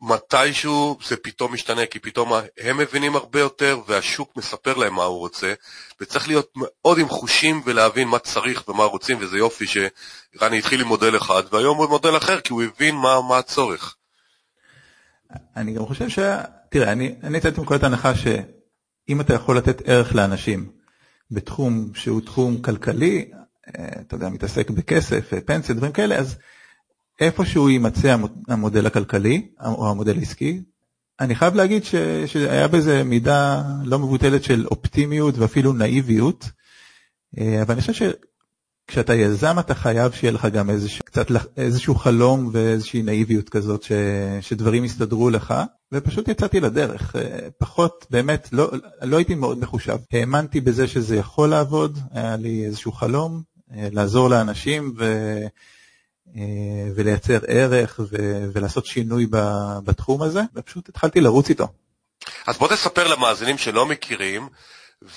מתישהו 0.00 0.98
זה 1.06 1.16
פתאום 1.16 1.52
משתנה, 1.52 1.86
כי 1.86 1.98
פתאום 1.98 2.32
הם 2.60 2.76
מבינים 2.76 3.16
הרבה 3.16 3.40
יותר 3.40 3.80
והשוק 3.86 4.36
מספר 4.36 4.76
להם 4.76 4.94
מה 4.94 5.04
הוא 5.04 5.18
רוצה, 5.18 5.54
וצריך 6.00 6.28
להיות 6.28 6.52
מאוד 6.56 6.98
עם 6.98 7.08
חושים 7.08 7.62
ולהבין 7.64 8.08
מה 8.08 8.18
צריך 8.18 8.68
ומה 8.68 8.84
רוצים, 8.84 9.18
וזה 9.20 9.38
יופי 9.38 9.64
שרני 9.66 10.58
התחיל 10.58 10.80
עם 10.80 10.86
מודל 10.86 11.16
אחד, 11.16 11.42
והיום 11.52 11.78
הוא 11.78 11.86
מודל 11.86 12.16
אחר, 12.16 12.40
כי 12.40 12.52
הוא 12.52 12.62
הבין 12.62 12.94
מה, 12.94 13.20
מה 13.28 13.38
הצורך. 13.38 13.96
אני 15.56 15.72
גם 15.72 15.86
חושב 15.86 16.08
ש... 16.08 16.18
תראה, 16.70 16.92
אני, 16.92 17.14
אני 17.22 17.38
יצאתי 17.38 17.60
מנקודת 17.60 17.82
הנחה 17.82 18.12
שאם 18.14 19.20
אתה 19.20 19.34
יכול 19.34 19.56
לתת 19.58 19.82
ערך 19.84 20.14
לאנשים 20.14 20.70
בתחום 21.30 21.90
שהוא 21.94 22.20
תחום 22.20 22.62
כלכלי, 22.62 23.30
אה, 23.78 23.88
אתה 24.00 24.14
יודע, 24.14 24.28
מתעסק 24.28 24.70
בכסף, 24.70 25.32
פנסיה, 25.46 25.74
דברים 25.74 25.92
כאלה, 25.92 26.16
אז 26.16 26.38
איפשהו 27.20 27.68
יימצא 27.68 28.16
המודל 28.48 28.86
הכלכלי 28.86 29.48
או 29.64 29.90
המודל 29.90 30.18
העסקי. 30.18 30.62
אני 31.20 31.34
חייב 31.34 31.54
להגיד 31.54 31.84
ש, 31.84 31.94
שהיה 32.26 32.68
בזה 32.68 33.04
מידה 33.04 33.62
לא 33.84 33.98
מבוטלת 33.98 34.44
של 34.44 34.66
אופטימיות 34.66 35.38
ואפילו 35.38 35.72
נאיביות, 35.72 36.50
אה, 37.38 37.62
אבל 37.62 37.72
אני 37.72 37.80
חושב 37.80 38.12
שכשאתה 38.86 39.14
יזם 39.14 39.58
אתה 39.58 39.74
חייב 39.74 40.12
שיהיה 40.12 40.32
לך 40.32 40.46
גם 40.52 40.70
איזשהו, 40.70 41.04
קצת, 41.04 41.26
איזשהו 41.56 41.94
חלום 41.94 42.50
ואיזושהי 42.52 43.02
נאיביות 43.02 43.48
כזאת 43.48 43.82
ש, 43.82 43.92
שדברים 44.40 44.84
יסתדרו 44.84 45.30
לך, 45.30 45.54
ופשוט 45.92 46.28
יצאתי 46.28 46.60
לדרך. 46.60 47.16
אה, 47.16 47.48
פחות, 47.58 48.06
באמת, 48.10 48.48
לא, 48.52 48.70
לא 49.02 49.16
הייתי 49.16 49.34
מאוד 49.34 49.58
מחושב. 49.58 49.96
האמנתי 50.12 50.60
בזה 50.60 50.86
שזה 50.86 51.16
יכול 51.16 51.48
לעבוד, 51.48 51.98
היה 52.12 52.36
לי 52.36 52.64
איזשהו 52.64 52.92
חלום, 52.92 53.42
אה, 53.72 53.88
לעזור 53.92 54.30
לאנשים 54.30 54.94
ו... 54.98 55.04
אה, 56.36 56.42
ולייצר 56.94 57.38
ערך 57.46 58.00
ולעשות 58.52 58.86
שינוי 58.86 59.26
בתחום 59.84 60.22
הזה, 60.22 60.40
ופשוט 60.54 60.88
התחלתי 60.88 61.20
לרוץ 61.20 61.48
איתו. 61.48 61.68
אז 62.46 62.58
בוא 62.58 62.68
תספר 62.68 63.08
למאזינים 63.08 63.58
שלא 63.58 63.86
מכירים, 63.86 64.48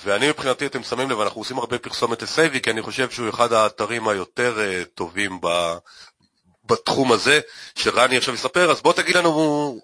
ואני 0.04 0.28
מבחינתי, 0.28 0.66
אתם 0.66 0.82
שמים 0.82 1.10
לב, 1.10 1.20
אנחנו 1.20 1.40
עושים 1.40 1.58
הרבה 1.58 1.78
פרסומת 1.78 2.22
לסייבי, 2.22 2.60
כי 2.60 2.70
אני 2.70 2.82
חושב 2.82 3.10
שהוא 3.10 3.28
אחד 3.28 3.52
האתרים 3.52 4.08
היותר 4.08 4.56
uh, 4.58 4.84
טובים 4.94 5.38
ב, 5.42 5.74
בתחום 6.64 7.12
הזה, 7.12 7.40
שרני 7.74 8.16
עכשיו 8.16 8.34
יספר, 8.34 8.70
אז 8.70 8.82
בוא 8.82 8.92
תגיד 8.92 9.16
לנו 9.16 9.30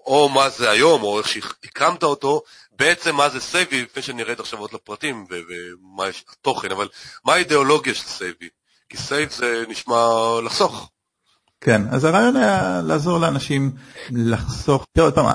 או 0.05 0.29
מה 0.29 0.49
זה 0.49 0.69
היום, 0.69 1.03
או 1.03 1.19
איך 1.19 1.27
שהקמת 1.27 2.03
אותו, 2.03 2.41
בעצם 2.71 3.15
מה 3.15 3.29
זה 3.29 3.39
סייבי, 3.39 3.81
לפני 3.81 4.03
שנרד 4.03 4.39
עכשיו 4.39 4.59
עוד 4.59 4.73
לפרטים 4.73 5.25
ומה 5.29 6.05
התוכן, 6.31 6.71
אבל 6.71 6.87
מה 7.25 7.33
האידיאולוגיה 7.33 7.93
של 7.93 8.07
סייבי? 8.07 8.49
כי 8.89 8.97
save 8.97 9.31
זה 9.31 9.63
נשמע 9.67 10.07
לחסוך. 10.45 10.89
כן, 11.61 11.81
אז 11.89 12.03
הרעיון 12.03 12.35
היה 12.35 12.81
לעזור 12.85 13.19
לאנשים 13.19 13.71
לחסוך, 14.11 14.85
תראה 14.91 15.05
עוד 15.05 15.15
פעם, 15.15 15.25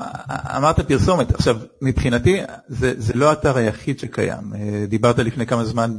אמרת 0.57 0.81
פרסומת, 0.81 1.35
עכשיו 1.35 1.59
מבחינתי 1.83 2.41
זה, 2.69 2.95
זה 2.99 3.15
לא 3.15 3.31
האתר 3.31 3.57
היחיד 3.57 3.99
שקיים, 3.99 4.55
אה, 4.55 4.87
דיברת 4.89 5.19
לפני 5.19 5.47
כמה 5.47 5.65
זמן 5.65 5.95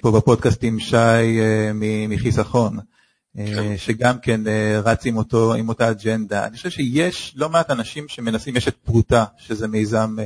פה 0.00 0.10
בפודקאסט 0.10 0.58
עם 0.62 0.80
שי 0.80 0.96
אה, 0.96 1.70
מחיסכון, 2.08 2.78
אה, 3.38 3.46
כן. 3.46 3.76
שגם 3.76 4.18
כן 4.18 4.40
רץ 4.84 5.06
עם, 5.06 5.16
אותו, 5.16 5.54
עם 5.54 5.68
אותה 5.68 5.90
אג'נדה, 5.90 6.46
אני 6.46 6.56
חושב 6.56 6.70
שיש 6.70 7.32
לא 7.36 7.48
מעט 7.48 7.70
אנשים 7.70 8.08
שמנסים, 8.08 8.56
יש 8.56 8.68
את 8.68 8.76
פרוטה, 8.76 9.24
שזה 9.38 9.68
מיזם 9.68 10.16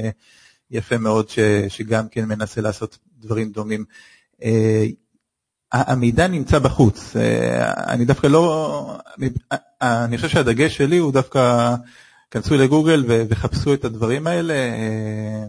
יפה 0.71 0.99
מאוד 0.99 1.29
ש, 1.29 1.39
שגם 1.69 2.09
כן 2.09 2.25
מנסה 2.25 2.61
לעשות 2.61 2.99
דברים 3.19 3.51
דומים. 3.51 3.85
המידע 5.75 6.27
נמצא 6.27 6.59
בחוץ. 6.59 7.17
אה, 7.17 7.73
אני 7.93 8.05
דווקא 8.05 8.27
לא, 8.27 8.97
אני 9.83 10.17
חושב 10.17 10.29
שהדגש 10.29 10.77
שלי 10.77 10.99
הוא 10.99 11.13
דווקא 11.13 11.75
כנסו 12.31 12.55
לגוגל 12.55 13.05
וחפשו 13.29 13.75
את 13.75 13.85
הדברים 13.85 14.27
האלה, 14.27 14.55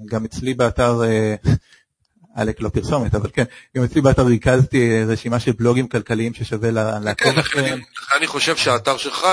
גם 0.06 0.26
אצלי 0.26 0.54
באתר, 0.54 1.02
עלק 2.36 2.62
לא 2.62 2.70
פרסומת, 2.70 3.16
אבל 3.16 3.30
כן, 3.34 3.44
גם 3.78 3.84
אצלי 3.84 4.02
באתר 4.02 4.26
ריכזתי 4.26 5.04
רשימה 5.08 5.40
של 5.40 5.52
בלוגים 5.52 5.88
כלכליים 5.88 6.34
ששווה 6.34 6.72
לעקוב 6.72 7.32
כן, 7.34 7.40
אחריהם. 7.40 7.80
אני 8.18 8.28
חושב 8.28 8.56
שהאתר 8.56 8.98
שלך 8.98 9.28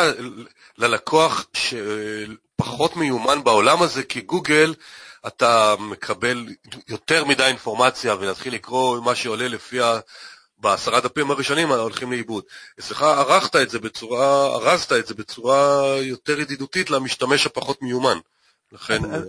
ללקוח 0.78 1.46
שפחות 1.52 2.96
מיומן 2.96 3.44
בעולם 3.44 3.82
הזה, 3.82 4.02
כי 4.02 4.20
גוגל, 4.20 4.74
אתה 5.26 5.74
מקבל 5.78 6.46
יותר 6.88 7.24
מדי 7.24 7.44
אינפורמציה 7.44 8.14
ולהתחיל 8.14 8.54
לקרוא 8.54 9.00
מה 9.00 9.14
שעולה 9.14 9.48
לפי 9.48 9.80
בעשרה 10.62 11.00
דפים 11.00 11.30
הראשונים 11.30 11.72
הולכים 11.72 12.12
לאיבוד. 12.12 12.44
אצלך 12.80 13.02
ערכת 13.02 13.56
את 13.56 13.70
זה 13.70 13.78
בצורה, 13.78 14.46
ארזת 14.46 14.92
את 14.92 15.06
זה 15.06 15.14
בצורה 15.14 15.82
יותר 16.00 16.40
ידידותית 16.40 16.90
למשתמש 16.90 17.46
הפחות 17.46 17.82
מיומן. 17.82 18.18
לכן... 18.72 19.04
אז, 19.04 19.28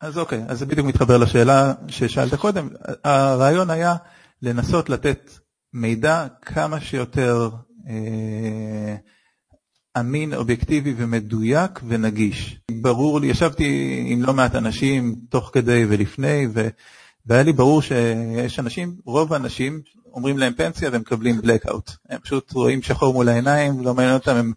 אז 0.00 0.18
אוקיי, 0.18 0.42
אז 0.48 0.58
זה 0.58 0.66
בדיוק 0.66 0.86
מתחבר 0.86 1.16
לשאלה 1.16 1.72
ששאלת 1.88 2.34
קודם. 2.34 2.68
הרעיון 3.04 3.70
היה 3.70 3.94
לנסות 4.42 4.90
לתת 4.90 5.30
מידע 5.72 6.26
כמה 6.42 6.80
שיותר 6.80 7.50
אה, 7.88 8.96
אמין, 10.00 10.34
אובייקטיבי 10.34 10.94
ומדויק 10.96 11.80
ונגיש. 11.88 12.60
ברור 12.70 13.20
לי, 13.20 13.26
ישבתי 13.26 13.98
עם 14.06 14.22
לא 14.22 14.34
מעט 14.34 14.54
אנשים 14.54 15.16
תוך 15.28 15.50
כדי 15.52 15.84
ולפני, 15.88 16.46
ו, 16.54 16.68
והיה 17.26 17.42
לי 17.42 17.52
ברור 17.52 17.82
שיש 17.82 18.58
אנשים, 18.58 18.96
רוב 19.04 19.32
האנשים 19.32 19.82
אומרים 20.14 20.38
להם 20.38 20.52
פנסיה 20.54 20.90
והם 20.92 21.00
מקבלים 21.00 21.40
blackout. 21.40 21.92
הם 22.08 22.18
פשוט 22.18 22.52
רואים 22.52 22.82
שחור 22.82 23.12
מול 23.12 23.28
העיניים, 23.28 23.84
לא 23.84 23.94
מעניין 23.94 24.14
אותם, 24.14 24.36
הם 24.36 24.52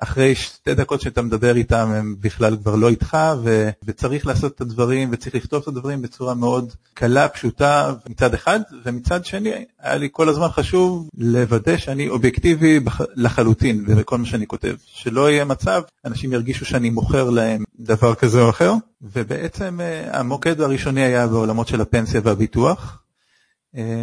אחרי 0.00 0.34
שתי 0.34 0.74
דקות 0.74 1.00
שאתה 1.00 1.22
מדבר 1.22 1.56
איתם 1.56 1.90
הם 1.90 2.14
בכלל 2.20 2.56
כבר 2.56 2.74
לא 2.74 2.88
איתך 2.88 3.16
ו, 3.42 3.68
וצריך 3.84 4.26
לעשות 4.26 4.54
את 4.54 4.60
הדברים 4.60 5.08
וצריך 5.12 5.34
לכתוב 5.34 5.62
את 5.62 5.68
הדברים 5.68 6.02
בצורה 6.02 6.34
מאוד 6.34 6.72
קלה, 6.94 7.28
פשוטה 7.28 7.94
מצד 8.08 8.34
אחד 8.34 8.60
ומצד 8.84 9.24
שני 9.24 9.50
היה 9.80 9.96
לי 9.96 10.08
כל 10.12 10.28
הזמן 10.28 10.48
חשוב 10.48 11.08
לוודא 11.18 11.76
שאני 11.76 12.08
אובייקטיבי 12.08 12.80
לחלוטין 13.14 13.84
בכל 13.84 14.18
מה 14.18 14.26
שאני 14.26 14.46
כותב, 14.46 14.74
שלא 14.86 15.30
יהיה 15.30 15.44
מצב, 15.44 15.82
אנשים 16.04 16.32
ירגישו 16.32 16.64
שאני 16.64 16.90
מוכר 16.90 17.30
להם 17.30 17.64
דבר 17.80 18.14
כזה 18.14 18.40
או 18.42 18.50
אחר 18.50 18.72
ובעצם 19.02 19.80
אה, 19.80 20.18
המוקד 20.18 20.60
הראשוני 20.60 21.02
היה 21.02 21.26
בעולמות 21.26 21.68
של 21.68 21.80
הפנסיה 21.80 22.20
והביטוח 22.24 22.98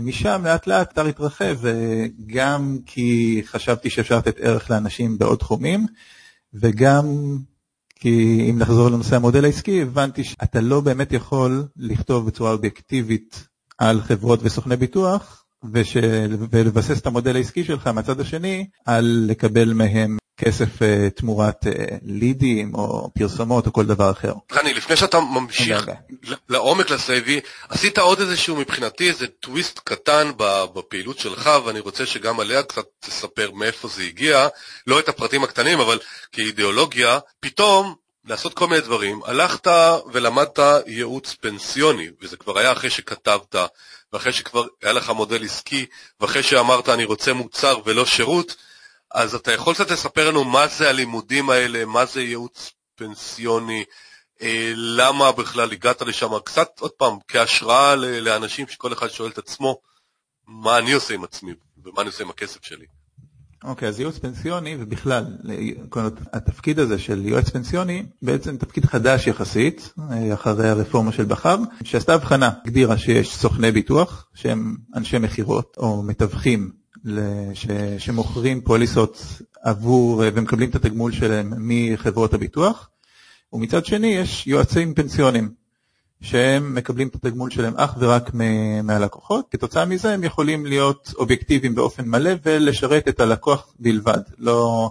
משם 0.01 0.41
לאט 0.45 0.67
לאט 0.67 0.87
האתר 0.87 1.05
התרחב, 1.05 1.57
גם 2.25 2.77
כי 2.85 3.41
חשבתי 3.45 3.89
שאפשר 3.89 4.17
לתת 4.17 4.39
ערך 4.39 4.71
לאנשים 4.71 5.17
בעוד 5.17 5.37
תחומים, 5.39 5.85
וגם 6.53 7.05
כי 7.95 8.47
אם 8.49 8.59
נחזור 8.59 8.89
לנושא 8.89 9.15
המודל 9.15 9.45
העסקי, 9.45 9.81
הבנתי 9.81 10.23
שאתה 10.23 10.61
לא 10.61 10.81
באמת 10.81 11.11
יכול 11.11 11.63
לכתוב 11.77 12.27
בצורה 12.27 12.51
אובייקטיבית 12.51 13.47
על 13.77 14.01
חברות 14.01 14.39
וסוכני 14.43 14.75
ביטוח, 14.75 15.45
ושל, 15.73 16.35
ולבסס 16.51 17.01
את 17.01 17.07
המודל 17.07 17.35
העסקי 17.35 17.63
שלך 17.63 17.87
מהצד 17.87 18.19
השני 18.19 18.67
על 18.85 19.25
לקבל 19.27 19.73
מהם 19.73 20.17
כסף 20.37 20.81
uh, 20.81 21.09
תמורת 21.15 21.65
uh, 21.65 21.69
לידים 22.01 22.75
או 22.75 23.09
פרסומות 23.17 23.67
או 23.67 23.73
כל 23.73 23.85
דבר 23.85 24.11
אחר. 24.11 24.33
חני, 24.51 24.73
לפני 24.73 24.95
שאתה 24.95 25.19
ממשיך 25.19 25.85
לעומק 26.49 26.89
לסייבי, 26.89 27.39
עשית 27.69 27.97
עוד 27.97 28.19
איזשהו 28.19 28.55
מבחינתי 28.55 29.09
איזה 29.09 29.27
טוויסט 29.27 29.79
קטן 29.83 30.31
בפעילות 30.73 31.19
שלך 31.19 31.49
ואני 31.65 31.79
רוצה 31.79 32.05
שגם 32.05 32.39
עליה 32.39 32.63
קצת 32.63 32.85
תספר 32.99 33.51
מאיפה 33.51 33.87
זה 33.87 34.03
הגיע, 34.03 34.47
לא 34.87 34.99
את 34.99 35.09
הפרטים 35.09 35.43
הקטנים 35.43 35.79
אבל 35.79 35.99
כאידיאולוגיה, 36.31 37.19
פתאום 37.39 37.95
לעשות 38.25 38.53
כל 38.53 38.67
מיני 38.67 38.81
דברים, 38.81 39.19
הלכת 39.25 39.67
ולמדת 40.13 40.59
ייעוץ 40.87 41.33
פנסיוני 41.33 42.07
וזה 42.21 42.37
כבר 42.37 42.59
היה 42.59 42.71
אחרי 42.71 42.89
שכתבת 42.89 43.55
ואחרי 44.13 44.33
שכבר 44.33 44.65
היה 44.83 44.93
לך 44.93 45.09
מודל 45.09 45.43
עסקי 45.43 45.85
ואחרי 46.19 46.43
שאמרת 46.43 46.89
אני 46.89 47.05
רוצה 47.05 47.33
מוצר 47.33 47.79
ולא 47.85 48.05
שירות 48.05 48.55
אז 49.11 49.35
אתה 49.35 49.51
יכול 49.51 49.73
קצת 49.73 49.91
לספר 49.91 50.29
לנו 50.29 50.43
מה 50.43 50.67
זה 50.67 50.89
הלימודים 50.89 51.49
האלה, 51.49 51.85
מה 51.85 52.05
זה 52.05 52.21
ייעוץ 52.21 52.71
פנסיוני, 52.95 53.83
אה, 54.41 54.71
למה 54.75 55.31
בכלל 55.31 55.71
הגעת 55.71 56.01
לשם, 56.01 56.39
קצת 56.45 56.67
עוד 56.79 56.91
פעם, 56.91 57.17
כהשראה 57.27 57.95
לאנשים 57.95 58.67
שכל 58.67 58.93
אחד 58.93 59.07
שואל 59.07 59.31
את 59.31 59.37
עצמו, 59.37 59.77
מה 60.47 60.77
אני 60.77 60.93
עושה 60.93 61.13
עם 61.13 61.23
עצמי 61.23 61.53
ומה 61.83 62.01
אני 62.01 62.07
עושה 62.07 62.23
עם 62.23 62.29
הכסף 62.29 62.63
שלי. 62.65 62.85
אוקיי, 63.63 63.87
okay, 63.87 63.89
אז 63.89 63.99
ייעוץ 63.99 64.17
פנסיוני 64.17 64.77
ובכלל, 64.79 65.25
התפקיד 66.33 66.79
הזה 66.79 66.99
של 66.99 67.25
יועץ 67.25 67.49
פנסיוני, 67.49 68.05
בעצם 68.21 68.57
תפקיד 68.57 68.85
חדש 68.85 69.27
יחסית, 69.27 69.93
אה, 70.11 70.33
אחרי 70.33 70.69
הרפורמה 70.69 71.11
של 71.11 71.25
בכר, 71.25 71.57
שעשתה 71.83 72.13
הבחנה, 72.13 72.51
הגדירה 72.65 72.97
שיש 72.97 73.35
סוכני 73.35 73.71
ביטוח, 73.71 74.27
שהם 74.33 74.75
אנשי 74.95 75.17
מכירות 75.17 75.75
או 75.77 76.03
מתווכים 76.03 76.71
ש, 77.53 77.67
שמוכרים 77.97 78.61
פוליסות 78.61 79.23
עבור 79.61 80.23
ומקבלים 80.25 80.69
את 80.69 80.75
התגמול 80.75 81.11
שלהם 81.11 81.53
מחברות 81.57 82.33
הביטוח, 82.33 82.89
ומצד 83.53 83.85
שני 83.85 84.07
יש 84.07 84.47
יועצים 84.47 84.93
פנסיונים 84.93 85.49
שהם 86.21 86.75
מקבלים 86.75 87.07
את 87.07 87.15
התגמול 87.15 87.49
שלהם 87.49 87.73
אך 87.77 87.95
ורק 87.99 88.31
מהלקוחות, 88.83 89.45
כתוצאה 89.51 89.85
מזה 89.85 90.13
הם 90.13 90.23
יכולים 90.23 90.65
להיות 90.65 91.13
אובייקטיביים 91.17 91.75
באופן 91.75 92.07
מלא 92.07 92.31
ולשרת 92.45 93.07
את 93.07 93.19
הלקוח 93.19 93.73
בלבד, 93.79 94.19
לא, 94.37 94.89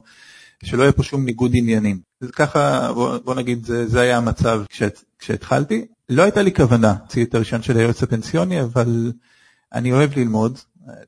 שלא 0.65 0.83
יהיה 0.83 0.93
פה 0.93 1.03
שום 1.03 1.25
ניגוד 1.25 1.51
עניינים. 1.55 2.01
אז 2.21 2.31
ככה, 2.31 2.93
בוא, 2.93 3.19
בוא 3.19 3.35
נגיד, 3.35 3.65
זה, 3.65 3.89
זה 3.89 4.01
היה 4.01 4.17
המצב 4.17 4.63
כשהת, 4.69 5.05
כשהתחלתי. 5.19 5.87
לא 6.09 6.23
הייתה 6.23 6.43
לי 6.43 6.55
כוונה 6.55 6.95
להוציא 6.99 7.25
את 7.25 7.35
הראשון 7.35 7.63
של 7.63 7.77
היועץ 7.77 8.03
הפנסיוני, 8.03 8.61
אבל 8.61 9.13
אני 9.73 9.93
אוהב 9.93 10.19
ללמוד, 10.19 10.59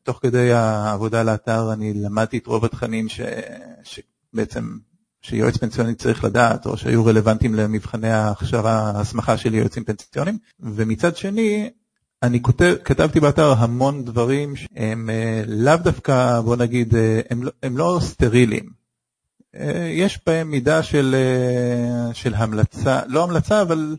תוך 0.02 0.18
כדי 0.22 0.52
העבודה 0.52 1.20
על 1.20 1.28
האתר 1.28 1.72
אני 1.72 1.94
למדתי 1.94 2.38
את 2.38 2.46
רוב 2.46 2.64
התכנים 2.64 3.08
ש, 3.08 3.20
שבעצם 3.82 4.76
שיועץ 5.22 5.56
פנסיוני 5.56 5.94
צריך 5.94 6.24
לדעת 6.24 6.66
או 6.66 6.76
שהיו 6.76 7.04
רלוונטיים 7.04 7.54
למבחני 7.54 8.10
ההכשרה, 8.10 8.90
ההסמכה 8.90 9.36
של 9.36 9.54
יועצים 9.54 9.84
פנסיוניים. 9.84 10.38
ומצד 10.60 11.16
שני 11.16 11.70
אני 12.22 12.42
כותב, 12.42 12.74
כתבתי 12.84 13.20
באתר 13.20 13.52
המון 13.58 14.04
דברים 14.04 14.56
שהם 14.56 15.10
אה, 15.10 15.42
לאו 15.46 15.76
דווקא 15.76 16.40
בוא 16.40 16.56
נגיד 16.56 16.94
אה, 16.94 17.20
הם, 17.30 17.42
לא, 17.42 17.50
הם 17.62 17.78
לא 17.78 17.98
סטריליים 18.02 18.70
אה, 19.54 19.90
יש 19.92 20.20
בהם 20.26 20.50
מידה 20.50 20.82
של, 20.82 21.14
של 22.12 22.34
המלצה, 22.34 23.00
לא 23.06 23.24
המלצה 23.24 23.62
אבל 23.62 23.96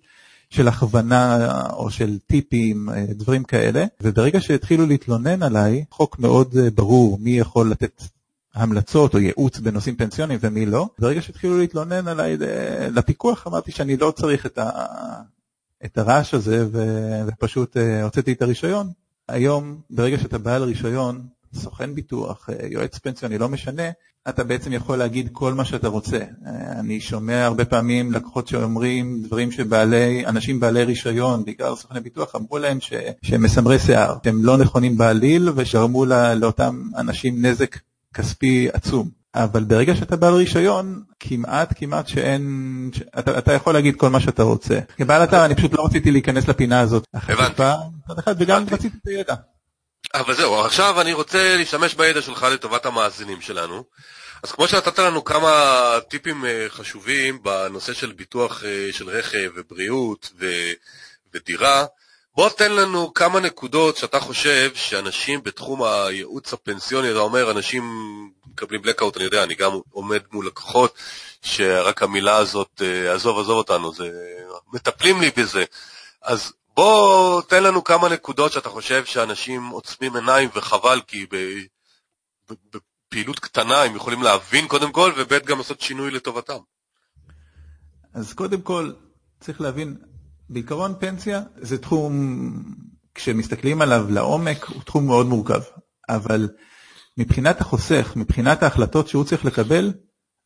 של 0.50 0.68
הכוונה 0.68 1.48
או 1.74 1.92
של 1.92 2.18
טיפים, 2.28 2.90
אה, 2.90 3.06
דברים 3.10 3.44
כאלה, 3.44 3.86
וברגע 4.02 4.42
שהתחילו 4.42 4.86
להתלונן 4.86 5.44
עליי, 5.44 5.86
חוק 5.92 6.20
מאוד 6.20 6.58
אה, 6.58 6.70
ברור 6.70 7.18
מי 7.22 7.32
יכול 7.40 7.72
לתת 7.72 8.02
המלצות 8.54 9.14
או 9.14 9.20
ייעוץ 9.20 9.60
בנושאים 9.60 9.96
פנסיוניים 9.96 10.40
ומי 10.44 10.66
לא. 10.66 10.88
ברגע 11.00 11.22
שהתחילו 11.22 11.58
להתלונן 11.58 12.08
עליי 12.08 12.38
אה, 12.42 12.88
לפיקוח, 12.90 13.48
אמרתי 13.48 13.72
שאני 13.72 13.98
לא 13.98 14.14
צריך 14.16 14.46
את, 14.46 14.58
ה... 14.58 14.70
את 15.86 15.98
הרעש 15.98 16.34
הזה 16.34 16.68
ופשוט 17.28 17.78
הוצאתי 18.04 18.34
את 18.34 18.42
הרישיון. 18.42 18.90
היום, 19.28 19.82
ברגע 19.90 20.18
שאתה 20.18 20.38
בעל 20.38 20.64
רישיון, 20.64 21.28
סוכן 21.54 21.96
ביטוח, 21.96 22.50
יועץ 22.70 22.98
פנסיוני, 22.98 23.38
לא 23.38 23.50
משנה, 23.50 23.84
אתה 24.30 24.44
בעצם 24.44 24.74
יכול 24.74 24.98
להגיד 24.98 25.30
כל 25.32 25.54
מה 25.54 25.66
שאתה 25.66 25.88
רוצה. 25.88 26.20
אני 26.80 27.02
שומע 27.02 27.46
הרבה 27.46 27.66
פעמים 27.66 28.12
לקוחות 28.12 28.48
שאומרים 28.48 29.22
דברים 29.24 29.52
שבעלי, 29.52 30.26
אנשים 30.26 30.60
בעלי 30.60 30.84
רישיון, 30.84 31.46
בעיקר 31.46 31.76
סוכני 31.76 32.00
ביטוח, 32.00 32.36
אמרו 32.36 32.58
להם 32.58 32.82
ש, 32.82 32.94
שהם 33.22 33.44
מסמרי 33.44 33.80
שיער, 33.80 34.16
שהם 34.24 34.46
לא 34.46 34.58
נכונים 34.58 34.98
בעליל 34.98 35.50
ושגרמו 35.56 36.06
לה, 36.06 36.34
לאותם 36.34 36.82
אנשים 36.98 37.46
נזק 37.46 37.76
כספי 38.14 38.70
עצום. 38.74 39.10
אבל 39.36 39.64
ברגע 39.64 39.96
שאתה 39.96 40.16
בעל 40.16 40.34
רישיון, 40.34 41.04
כמעט 41.20 41.74
כמעט 41.76 42.08
שאין, 42.08 42.90
אתה, 43.20 43.38
אתה 43.38 43.54
יכול 43.54 43.74
להגיד 43.74 43.96
כל 43.96 44.10
מה 44.10 44.20
שאתה 44.20 44.44
רוצה. 44.44 44.80
כבעל 44.98 45.24
אתר 45.24 45.46
אני 45.46 45.56
פשוט 45.56 45.74
לא 45.74 45.86
רציתי 45.86 46.12
להיכנס 46.12 46.48
לפינה 46.48 46.80
הזאת. 46.80 47.04
הבנתי. 47.14 47.64
וגם 48.38 48.66
רציתי 48.72 48.98
את 49.04 49.08
הידע. 49.08 49.36
אבל 50.14 50.36
זהו, 50.36 50.62
עכשיו 50.66 51.02
אני 51.02 51.14
רוצה 51.14 51.58
להשתמש 51.58 51.96
בידע 51.96 52.22
שלך 52.22 52.44
לטובת 52.44 52.86
המאזינים 52.86 53.42
שלנו. 53.42 53.84
אז 54.44 54.52
כמו 54.52 54.68
שנתת 54.68 55.00
לנו 55.00 55.24
כמה 55.24 55.74
טיפים 56.10 56.46
אה, 56.46 56.66
חשובים 56.70 57.44
בנושא 57.44 57.94
של 57.94 58.12
ביטוח 58.12 58.64
אה, 58.64 58.88
של 58.92 59.10
רכב 59.10 59.52
ובריאות 59.56 60.32
ו- 60.40 60.72
ודירה, 61.34 61.86
בוא 62.36 62.50
תן 62.50 62.72
לנו 62.72 63.14
כמה 63.14 63.40
נקודות 63.40 63.98
שאתה 63.98 64.20
חושב 64.20 64.72
שאנשים 64.76 65.44
בתחום 65.44 65.84
הייעוץ 65.84 66.54
הפנסיוני, 66.54 67.12
אתה 67.12 67.20
אומר 67.20 67.52
אנשים 67.52 67.84
מקבלים 68.48 68.82
blackout, 68.82 69.16
אני 69.16 69.24
יודע, 69.24 69.44
אני 69.44 69.56
גם 69.56 69.72
עומד 69.92 70.22
מול 70.32 70.48
לקוחות 70.48 70.98
שרק 71.42 72.04
המילה 72.04 72.38
הזאת, 72.38 72.82
אה, 72.82 73.14
עזוב 73.14 73.40
עזוב 73.40 73.58
אותנו, 73.58 73.94
זה, 73.94 74.12
מטפלים 74.74 75.22
לי 75.22 75.32
בזה. 75.38 75.66
אז 76.22 76.54
בוא 76.76 77.42
תן 77.42 77.64
לנו 77.64 77.84
כמה 77.84 78.10
נקודות 78.10 78.52
שאתה 78.52 78.70
חושב 78.70 79.06
שאנשים 79.06 79.68
עוצמים 79.68 80.16
עיניים 80.16 80.50
וחבל 80.54 81.02
כי 81.08 81.26
בפעילות 83.08 83.40
קטנה 83.40 83.84
הם 83.84 83.96
יכולים 83.96 84.24
להבין 84.24 84.68
קודם 84.68 84.92
כל 84.92 85.12
וב' 85.18 85.46
גם 85.46 85.58
לעשות 85.58 85.82
שינוי 85.82 86.12
לטובתם. 86.12 86.58
אז 88.14 88.34
קודם 88.34 88.62
כל, 88.62 88.92
צריך 89.40 89.62
להבין, 89.62 89.98
בעיקרון 90.50 90.94
פנסיה 91.00 91.42
זה 91.56 91.78
תחום, 91.78 92.14
כשמסתכלים 93.16 93.82
עליו 93.82 94.06
לעומק, 94.10 94.66
הוא 94.66 94.84
תחום 94.84 95.06
מאוד 95.06 95.26
מורכב. 95.26 95.62
אבל 96.10 96.50
מבחינת 97.18 97.62
החוסך, 97.62 98.14
מבחינת 98.16 98.64
ההחלטות 98.64 99.08
שהוא 99.08 99.24
צריך 99.24 99.46
לקבל, 99.46 99.94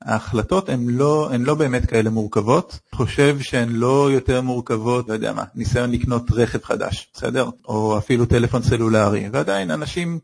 ההחלטות 0.01 0.69
הן 0.69 0.89
לא, 0.89 1.29
הן 1.33 1.43
לא 1.43 1.55
באמת 1.55 1.85
כאלה 1.85 2.09
מורכבות. 2.09 2.79
חושב 2.95 3.39
שהן 3.39 3.69
לא 3.69 4.11
יותר 4.11 4.41
מורכבות, 4.41 5.09
לא 5.09 5.13
יודע 5.13 5.33
מה, 5.33 5.43
ניסיון 5.55 5.91
לקנות 5.91 6.31
רכב 6.31 6.63
חדש, 6.63 7.11
בסדר? 7.13 7.49
או 7.65 7.97
אפילו 7.97 8.25
טלפון 8.25 8.63
סלולרי. 8.63 9.29
ועדיין 9.33 9.71
אנשים 9.71 10.19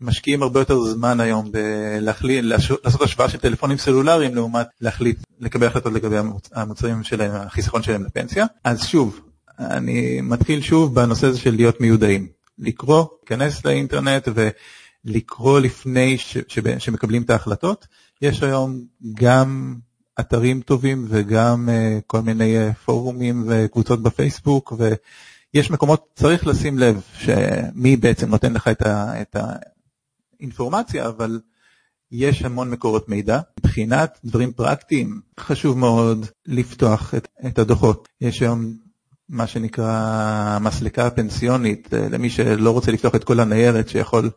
משקיעים 0.00 0.42
הרבה 0.42 0.60
יותר 0.60 0.80
זמן 0.80 1.20
היום 1.20 1.52
בלהחליט, 1.52 2.44
לעשות 2.44 3.02
השוואה 3.02 3.28
של 3.28 3.38
טלפונים 3.38 3.78
סלולריים 3.78 4.34
לעומת 4.34 4.66
להחליט, 4.80 5.18
לקבל 5.40 5.66
החלטות 5.66 5.92
לגבי 5.92 6.16
המוצרים 6.52 7.02
שלהם, 7.02 7.30
החיסכון 7.34 7.82
שלהם 7.82 8.04
לפנסיה. 8.04 8.46
אז 8.64 8.86
שוב, 8.86 9.20
אני 9.58 10.20
מתחיל 10.20 10.60
שוב 10.60 10.94
בנושא 10.94 11.26
הזה 11.26 11.38
של 11.38 11.54
להיות 11.54 11.80
מיודעים. 11.80 12.28
לקרוא, 12.58 13.04
להיכנס 13.22 13.64
לאינטרנט 13.64 14.28
ולקרוא 15.04 15.60
לפני 15.60 16.18
ש, 16.18 16.38
ש, 16.48 16.58
שמקבלים 16.78 17.22
את 17.22 17.30
ההחלטות. 17.30 17.86
יש 18.22 18.42
היום 18.42 18.84
גם 19.14 19.76
אתרים 20.20 20.60
טובים 20.60 21.06
וגם 21.08 21.68
uh, 21.68 22.02
כל 22.06 22.20
מיני 22.20 22.56
uh, 22.56 22.74
פורומים 22.74 23.44
וקבוצות 23.48 24.02
בפייסבוק 24.02 24.72
ויש 24.78 25.70
מקומות, 25.70 26.06
צריך 26.14 26.46
לשים 26.46 26.78
לב 26.78 27.00
שמי 27.18 27.96
בעצם 27.96 28.28
נותן 28.30 28.52
לך 28.52 28.68
את, 28.68 28.82
ה, 28.82 29.20
את 29.20 29.36
האינפורמציה, 30.40 31.06
אבל 31.06 31.40
יש 32.12 32.42
המון 32.42 32.70
מקורות 32.70 33.08
מידע. 33.08 33.40
מבחינת 33.60 34.18
דברים 34.24 34.52
פרקטיים, 34.52 35.20
חשוב 35.40 35.78
מאוד 35.78 36.26
לפתוח 36.46 37.14
את, 37.14 37.28
את 37.46 37.58
הדוחות. 37.58 38.08
יש 38.20 38.42
היום 38.42 38.76
מה 39.28 39.46
שנקרא 39.46 40.58
מסלקה 40.60 41.06
הפנסיונית, 41.06 41.94
אה, 41.94 42.08
למי 42.10 42.30
שלא 42.30 42.70
רוצה 42.70 42.92
לפתוח 42.92 43.14
את 43.14 43.24
כל 43.24 43.40
הניירת 43.40 43.88
שיכול, 43.88 44.30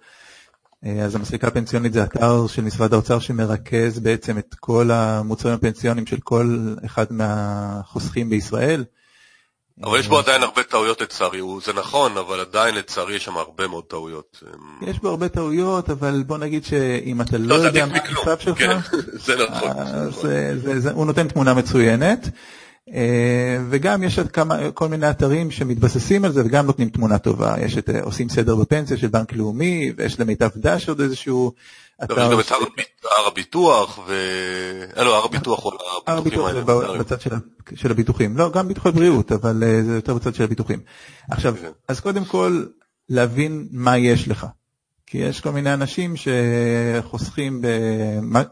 אה, 0.85 1.03
אז 1.03 1.15
המסלקה 1.15 1.47
הפנסיונית 1.47 1.93
זה 1.93 2.03
אתר 2.03 2.47
של 2.47 2.63
משרד 2.63 2.93
האוצר 2.93 3.19
שמרכז 3.19 3.99
בעצם 3.99 4.37
את 4.37 4.55
כל 4.59 4.91
המוצרים 4.91 5.53
הפנסיוניים 5.55 6.05
של 6.05 6.19
כל 6.19 6.75
אחד 6.85 7.05
מהחוסכים 7.09 8.29
בישראל. 8.29 8.83
אבל 9.83 9.99
יש 9.99 10.07
בו 10.07 10.19
עדיין 10.19 10.43
הרבה 10.43 10.63
טעויות 10.63 11.01
לצערי, 11.01 11.41
זה 11.65 11.73
נכון, 11.73 12.17
אבל 12.17 12.39
עדיין 12.39 12.75
לצערי 12.75 13.15
יש 13.15 13.25
שם 13.25 13.37
הרבה 13.37 13.67
מאוד 13.67 13.83
טעויות. 13.83 14.43
יש 14.81 14.99
בו 14.99 15.09
הרבה 15.09 15.29
טעויות, 15.29 15.89
אבל 15.89 16.23
בוא 16.27 16.37
נגיד 16.37 16.65
שאם 16.65 17.21
אתה 17.21 17.37
לא, 17.37 17.57
לא 17.57 17.63
יודע 17.63 17.85
מה 17.85 17.97
המצב 17.97 18.39
שלך, 18.39 18.61
הוא 20.93 21.05
נותן 21.05 21.27
תמונה 21.27 21.53
מצוינת. 21.53 22.29
אה, 22.93 23.57
וגם 23.69 24.03
יש 24.03 24.19
כמה, 24.19 24.71
כל 24.71 24.87
מיני 24.87 25.09
אתרים 25.09 25.51
שמתבססים 25.51 26.25
על 26.25 26.31
זה 26.31 26.41
וגם 26.45 26.65
נותנים 26.65 26.89
תמונה 26.89 27.17
טובה. 27.17 27.55
יש 27.59 27.77
את 27.77 27.89
אה, 27.89 28.01
עושים 28.01 28.29
סדר 28.29 28.55
בפנסיה 28.55 28.97
של 28.97 29.07
בנק 29.07 29.33
לאומי, 29.33 29.91
ויש 29.97 30.19
למיטב 30.19 30.49
דש 30.55 30.89
עוד 30.89 31.01
איזשהו 31.01 31.51
גם 32.09 32.39
את 32.39 32.51
הר 33.17 33.27
הביטוח, 33.27 33.99
ו... 34.07 34.13
אה, 34.97 35.03
לא, 35.03 35.17
הר 35.17 35.25
הביטוח 35.25 35.63
הוא 35.63 35.73
הר 36.07 36.17
הביטוח 36.17 36.51
בצד 36.99 37.17
של 37.75 37.91
הביטוחים. 37.91 38.37
לא, 38.37 38.51
גם 38.51 38.67
ביטוחי 38.67 38.91
בריאות, 38.91 39.31
אבל 39.31 39.63
זה 39.85 39.95
יותר 39.95 40.13
בצד 40.13 40.35
של 40.35 40.43
הביטוחים. 40.43 40.79
עכשיו, 41.29 41.55
כן. 41.61 41.71
אז 41.87 41.99
קודם 41.99 42.25
כל, 42.25 42.63
להבין 43.09 43.67
מה 43.71 43.97
יש 43.97 44.27
לך. 44.27 44.47
כי 45.05 45.17
יש 45.17 45.41
כל 45.41 45.51
מיני 45.51 45.73
אנשים 45.73 46.13
שחוסכים 46.17 47.61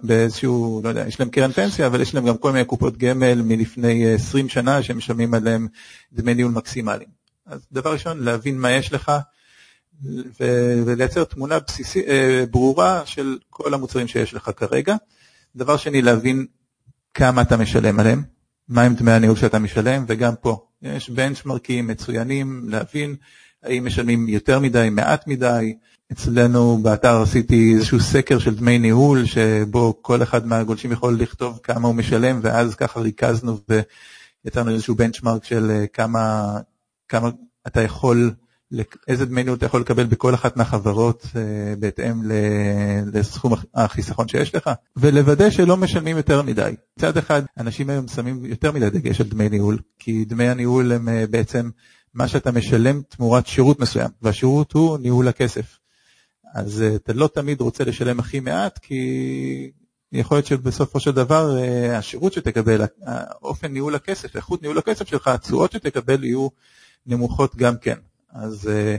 באיזשהו, 0.04 0.82
לא 0.84 0.90
יודע, 0.90 1.08
יש 1.08 1.20
להם 1.20 1.30
קרן 1.30 1.52
פנסיה, 1.52 1.88
אבל 1.88 2.02
יש 2.02 2.14
להם 2.14 2.28
גם 2.28 2.38
כל 2.38 2.52
מיני 2.52 2.66
קופות 2.66 2.98
גמל 2.98 3.42
מלפני 3.42 4.14
20 4.14 4.50
שנה 4.50 4.84
שהם 4.84 4.98
משלמים 4.98 5.34
עליהם 5.34 5.68
דמי 6.14 6.34
ניהול 6.34 6.52
מקסימליים. 6.52 7.10
אז 7.46 7.68
דבר 7.72 7.94
ראשון, 7.94 8.24
להבין 8.24 8.60
מה 8.60 8.72
יש 8.72 8.94
לך 8.94 9.12
ולייצר 10.86 11.24
תמונה 11.24 11.60
בסיסי, 11.60 12.02
אה, 12.08 12.44
ברורה 12.52 13.02
של 13.06 13.38
כל 13.50 13.74
המוצרים 13.74 14.08
שיש 14.08 14.34
לך 14.34 14.52
כרגע. 14.58 14.96
דבר 15.56 15.78
שני, 15.78 16.02
להבין 16.02 16.46
כמה 17.14 17.42
אתה 17.42 17.58
משלם 17.58 18.00
עליהם, 18.00 18.24
מהם 18.70 18.96
דמי 18.96 19.12
הניהול 19.12 19.36
שאתה 19.36 19.60
משלם, 19.60 20.06
וגם 20.08 20.34
פה 20.42 20.66
יש 20.82 21.10
בנצ'מרקים 21.10 21.88
מצוינים, 21.88 22.66
להבין 22.70 23.16
האם 23.64 23.86
משלמים 23.86 24.28
יותר 24.28 24.60
מדי, 24.60 24.90
מעט 24.92 25.28
מדי, 25.28 25.76
אצלנו 26.12 26.78
באתר 26.78 27.22
עשיתי 27.22 27.74
איזשהו 27.76 28.00
סקר 28.00 28.40
של 28.40 28.56
דמי 28.56 28.80
ניהול, 28.80 29.26
שבו 29.26 30.00
כל 30.02 30.24
אחד 30.24 30.48
מהגולשים 30.48 30.92
יכול 30.92 31.18
לכתוב 31.20 31.60
כמה 31.64 31.88
הוא 31.88 31.96
משלם, 31.96 32.40
ואז 32.44 32.76
ככה 32.76 33.00
ריכזנו 33.00 33.58
ויצרנו 34.46 34.72
איזשהו 34.72 34.96
בנצ'מארק 34.96 35.44
של 35.44 35.72
אה, 35.72 35.88
כמה, 35.88 36.54
כמה 37.08 37.30
אתה 37.68 37.82
יכול, 37.82 38.32
איזה 39.08 39.26
דמי 39.26 39.44
ניהול 39.44 39.58
אתה 39.58 39.66
יכול 39.66 39.82
לקבל 39.82 40.04
בכל 40.04 40.34
אחת 40.34 40.58
מהחברות 40.58 41.26
אה, 41.36 41.76
בהתאם 41.80 42.22
לסכום 43.14 43.54
החיסכון 43.76 44.28
שיש 44.28 44.56
לך, 44.56 44.70
ולוודא 44.98 45.50
שלא 45.50 45.78
משלמים 45.78 46.18
יותר 46.18 46.42
מדי. 46.42 46.76
מצד 46.98 47.18
אחד, 47.18 47.42
אנשים 47.58 47.90
היום 47.90 48.08
שמים 48.08 48.46
יותר 48.46 48.72
מדי 48.72 48.90
דגש 48.90 49.22
על 49.22 49.28
דמי 49.28 49.50
ניהול, 49.50 49.80
כי 50.00 50.26
דמי 50.26 50.48
הניהול 50.48 50.92
הם 50.92 51.10
אה, 51.10 51.26
בעצם 51.30 51.70
מה 52.14 52.28
שאתה 52.28 52.52
משלם 52.52 53.02
תמורת 53.10 53.48
שירות 53.48 53.80
מסוים, 53.80 54.10
והשירות 54.22 54.72
הוא 54.72 54.98
ניהול 54.98 55.28
הכסף. 55.28 55.80
אז 56.54 56.82
אה, 56.82 56.96
אתה 56.96 57.14
לא 57.14 57.30
תמיד 57.34 57.62
רוצה 57.62 57.84
לשלם 57.84 58.20
הכי 58.20 58.40
מעט, 58.40 58.78
כי 58.78 59.72
יכול 60.12 60.38
להיות 60.38 60.46
שבסופו 60.46 61.00
של 61.00 61.12
דבר 61.12 61.58
השירות 61.94 62.34
שתקבל, 62.34 62.82
אופן 63.42 63.68
ניהול 63.68 63.96
הכסף, 63.96 64.36
איכות 64.36 64.62
ניהול 64.62 64.78
הכסף 64.78 65.08
שלך, 65.08 65.28
התשואות 65.28 65.72
שתקבל 65.72 66.24
יהיו 66.24 66.48
נמוכות 67.06 67.56
גם 67.56 67.78
כן. 67.78 67.96
אז 68.34 68.68
אה, 68.68 68.96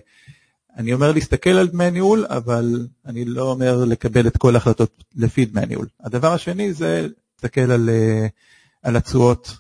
אני 0.77 0.93
אומר 0.93 1.13
להסתכל 1.13 1.51
על 1.51 1.69
דמי 1.69 1.91
ניהול, 1.91 2.27
אבל 2.29 2.87
אני 3.07 3.25
לא 3.25 3.43
אומר 3.43 3.85
לקבל 3.85 4.27
את 4.27 4.37
כל 4.37 4.55
ההחלטות 4.55 5.05
לפי 5.17 5.45
דמי 5.45 5.67
ניהול. 5.67 5.87
הדבר 6.01 6.33
השני 6.33 6.73
זה 6.73 7.07
להסתכל 7.35 7.71
על, 7.73 7.91
על 8.83 8.97
התשואות 8.97 9.57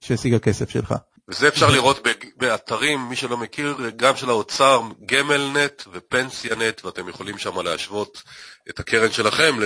שהשיג 0.00 0.34
הכסף 0.34 0.70
שלך. 0.70 0.94
וזה 1.28 1.48
אפשר 1.48 1.70
לראות 1.70 2.06
באתרים, 2.36 3.08
מי 3.08 3.16
שלא 3.16 3.36
מכיר, 3.36 3.76
גם 3.96 4.16
של 4.16 4.30
האוצר, 4.30 4.82
גמל-נט 5.06 5.82
ופנסיה-נט, 5.92 6.84
ואתם 6.84 7.08
יכולים 7.08 7.38
שם 7.38 7.60
להשוות 7.60 8.22
את 8.70 8.80
הקרן 8.80 9.10
שלכם 9.10 9.56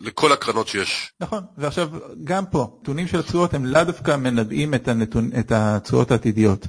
לכל 0.00 0.32
הקרנות 0.32 0.68
שיש. 0.68 1.12
נכון, 1.20 1.44
ועכשיו 1.58 1.88
גם 2.24 2.46
פה, 2.46 2.78
נתונים 2.82 3.08
של 3.08 3.18
התשואות 3.18 3.54
הם 3.54 3.66
לאו 3.66 3.84
דווקא 3.84 4.16
מנבאים 4.16 4.74
את, 4.74 4.88
הנתון, 4.88 5.30
את 5.40 5.52
התשואות 5.52 6.10
העתידיות. 6.10 6.66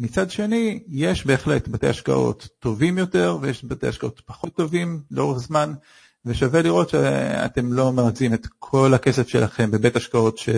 מצד 0.00 0.30
שני, 0.30 0.82
יש 0.88 1.26
בהחלט 1.26 1.68
בתי 1.68 1.88
השקעות 1.88 2.48
טובים 2.58 2.98
יותר 2.98 3.38
ויש 3.40 3.64
בתי 3.64 3.86
השקעות 3.86 4.20
פחות 4.26 4.56
טובים 4.56 5.02
לאורך 5.10 5.38
זמן, 5.38 5.72
ושווה 6.24 6.62
לראות 6.62 6.88
שאתם 6.88 7.72
לא 7.72 7.92
מרצים 7.92 8.34
את 8.34 8.46
כל 8.58 8.94
הכסף 8.94 9.28
שלכם 9.28 9.70
בבית 9.70 9.96
השקעות 9.96 10.38
ש... 10.38 10.48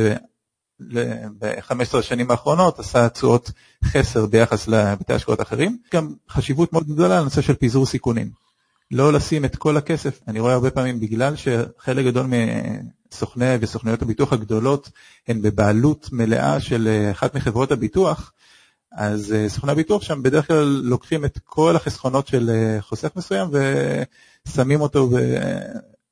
ב-15 1.39 1.99
השנים 1.99 2.31
האחרונות 2.31 2.79
עשה 2.79 3.09
תשואות 3.09 3.51
חסר 3.85 4.27
ביחס 4.27 4.69
לבתי 4.69 5.13
השקעות 5.13 5.41
אחרים. 5.41 5.79
גם 5.93 6.15
חשיבות 6.31 6.73
מאוד 6.73 6.87
גדולה 6.87 7.21
לנושא 7.21 7.41
של 7.43 7.55
פיזור 7.55 7.87
סיכונים. 7.87 8.31
לא 8.91 9.13
לשים 9.13 9.45
את 9.45 9.57
כל 9.57 9.77
הכסף, 9.77 10.21
אני 10.29 10.41
רואה 10.41 10.53
הרבה 10.53 10.71
פעמים 10.71 11.01
בגלל 11.01 11.35
שחלק 11.37 12.07
גדול 12.07 12.27
מסוכני 13.13 13.55
וסוכניות 13.61 14.03
הביטוח 14.03 14.33
הגדולות 14.33 14.91
הן 15.29 15.43
בבעלות 15.43 16.09
מלאה 16.13 16.61
של 16.61 17.09
אחת 17.11 17.37
מחברות 17.37 17.73
הביטוח, 17.73 18.33
אז 18.97 19.33
אה, 19.33 19.49
סוכני 19.49 19.73
הביטוח 19.73 20.03
שם 20.03 20.23
בדרך 20.23 20.47
כלל 20.47 20.81
לוקחים 20.85 21.25
את 21.25 21.39
כל 21.45 21.77
החסכונות 21.77 22.27
של 22.27 22.51
אה, 22.51 22.83
חוסך 22.83 23.09
מסוים 23.17 23.49
ושמים 24.47 24.81
אותו 24.81 25.11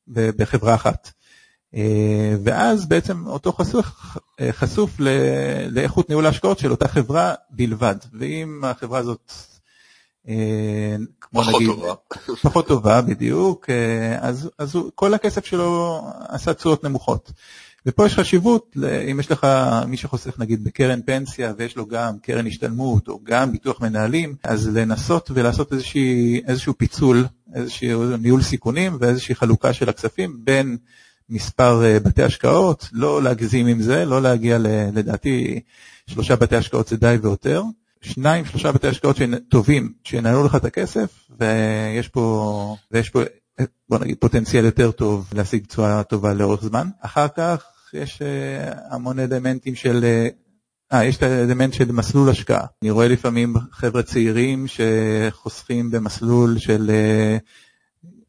בחברה 0.09 0.75
אחת. 0.75 1.11
אה, 1.75 2.37
ואז 2.45 2.87
בעצם 2.87 3.27
אותו 3.27 3.53
חשוף, 3.53 3.87
אה, 4.41 4.53
חשוף 4.53 4.91
לאיכות 5.71 6.09
ניהול 6.09 6.27
ההשקעות 6.27 6.59
של 6.59 6.71
אותה 6.71 6.89
חברה 6.89 7.35
בלבד. 7.51 7.97
ואם 8.13 8.65
החברה 8.65 8.99
הזאת, 8.99 9.33
כמו 11.21 11.43
פחות 11.43 11.55
נגיד, 11.55 11.69
טובה. 11.69 11.95
פחות 12.45 12.67
טובה 12.67 13.01
בדיוק, 13.01 13.71
אז, 14.21 14.51
אז 14.59 14.79
כל 14.95 15.15
הכסף 15.15 15.45
שלו 15.45 16.01
עשה 16.29 16.55
תשואות 16.55 16.85
נמוכות. 16.85 17.33
ופה 17.87 18.07
יש 18.07 18.15
חשיבות, 18.15 18.77
אם 19.11 19.21
יש 19.21 19.31
לך 19.31 19.47
מי 19.89 19.97
שחוסך 19.97 20.39
נגיד 20.39 20.65
בקרן 20.65 21.01
פנסיה 21.03 21.53
ויש 21.59 21.77
לו 21.77 21.87
גם 21.87 22.19
קרן 22.23 22.47
השתלמות 22.47 23.09
או 23.09 23.21
גם 23.25 23.53
ביטוח 23.53 23.81
מנהלים, 23.81 24.35
אז 24.45 24.69
לנסות 24.77 25.31
ולעשות 25.35 25.73
איזושהי, 25.73 26.41
איזשהו 26.47 26.79
פיצול, 26.79 27.27
איזשהו 27.55 28.17
ניהול 28.17 28.43
סיכונים 28.43 28.97
ואיזושהי 29.01 29.35
חלוקה 29.35 29.73
של 29.73 29.89
הכספים 29.89 30.37
בין 30.45 30.77
מספר 31.29 31.85
אה, 31.85 32.01
בתי 32.01 32.23
השקעות, 32.23 32.89
לא 32.93 33.23
להגזים 33.23 33.67
עם 33.67 33.83
זה, 33.83 34.05
לא 34.05 34.23
להגיע 34.23 34.59
לדעתי 34.95 35.61
שלושה 36.07 36.37
בתי 36.37 36.57
השקעות 36.57 36.89
זה 36.89 36.97
די 36.97 37.17
ויותר. 37.23 37.63
שניים, 38.01 38.45
שלושה 38.45 38.73
בתי 38.73 38.89
השקעות 38.89 39.17
טובים 39.49 39.93
שינהלו 40.05 40.45
לך 40.45 40.55
את 40.55 40.65
הכסף, 40.65 41.29
ויש 41.41 42.09
פה, 42.09 42.77
ויש 42.91 43.11
פה 43.11 43.21
בוא 43.89 43.99
נגיד 43.99 44.17
פוטנציאל 44.21 44.65
יותר 44.65 44.91
טוב 44.91 45.29
להשיג 45.35 45.67
תשואה 45.67 46.03
טובה 46.03 46.35
לאורך 46.35 46.65
זמן. 46.65 46.89
אחר 47.01 47.29
כך 47.29 47.65
יש 47.95 48.23
המון 48.91 49.19
אלמנטים 49.19 49.75
של 49.75 50.05
אה, 50.93 51.05
יש 51.05 51.17
את 51.17 51.23
האלמנט 51.23 51.73
של 51.73 51.93
מסלול 51.93 52.31
השקעה. 52.31 52.67
אני 52.83 52.91
רואה 52.91 53.09
לפעמים 53.09 53.55
חבר'ה 53.71 54.03
צעירים 54.03 54.67
שחוסכים 54.67 55.91
במסלול 55.91 56.59
של 56.59 56.91
אה, 56.91 57.37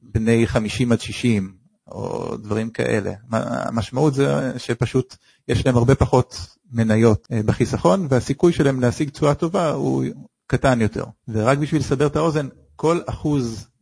בני 0.01 0.47
50 0.47 0.91
עד 0.91 1.01
60, 1.01 1.53
או 1.87 2.37
דברים 2.37 2.69
כאלה. 2.69 3.13
המשמעות 3.31 4.13
זה 4.13 4.53
שפשוט 4.57 5.15
יש 5.47 5.65
להם 5.65 5.77
הרבה 5.77 5.95
פחות 5.95 6.47
מניות 6.71 7.27
אה, 7.31 7.43
בחיסכון, 7.45 8.07
והסיכוי 8.09 8.53
שלהם 8.53 8.79
להשיג 8.79 9.09
תשואה 9.09 9.33
טובה 9.33 9.71
הוא 9.71 10.03
קטן 10.47 10.81
יותר. 10.81 11.05
ורק 11.27 11.57
בשביל 11.57 11.81
לסבר 11.81 12.07
את 12.07 12.15
האוזן, 12.15 12.47
כל 12.75 12.99
אחוז 13.05 13.67
אה, 13.67 13.74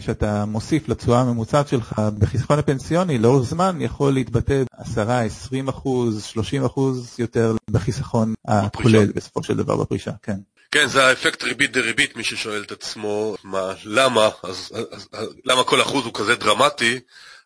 שאתה 0.00 0.44
מוסיף 0.44 0.88
לתשואה 0.88 1.20
הממוצעת 1.20 1.68
שלך 1.68 1.94
בחיסכון 2.18 2.58
הפנסיוני 2.58 3.18
לאורך 3.18 3.48
זמן 3.48 3.80
יכול 3.80 4.12
להתבטא 4.12 4.62
10, 4.78 5.10
20 5.10 5.68
אחוז, 5.68 6.24
30 6.24 6.64
אחוז 6.64 7.14
יותר 7.18 7.56
בחיסכון 7.70 8.34
הכולל 8.48 9.12
בסופו 9.12 9.42
של 9.42 9.56
דבר 9.56 9.76
בפרישה, 9.76 10.12
כן. 10.22 10.36
כן, 10.70 10.86
זה 10.86 11.04
האפקט 11.04 11.42
ריבית 11.42 11.72
דריבית, 11.72 12.16
מי 12.16 12.24
ששואל 12.24 12.62
את 12.62 12.72
עצמו 12.72 13.36
מה, 13.44 13.72
למה, 13.84 14.28
אז, 14.42 14.72
אז, 14.92 15.08
אז 15.12 15.34
למה 15.44 15.64
כל 15.64 15.82
אחוז 15.82 16.04
הוא 16.04 16.14
כזה 16.14 16.34
דרמטי, 16.34 17.00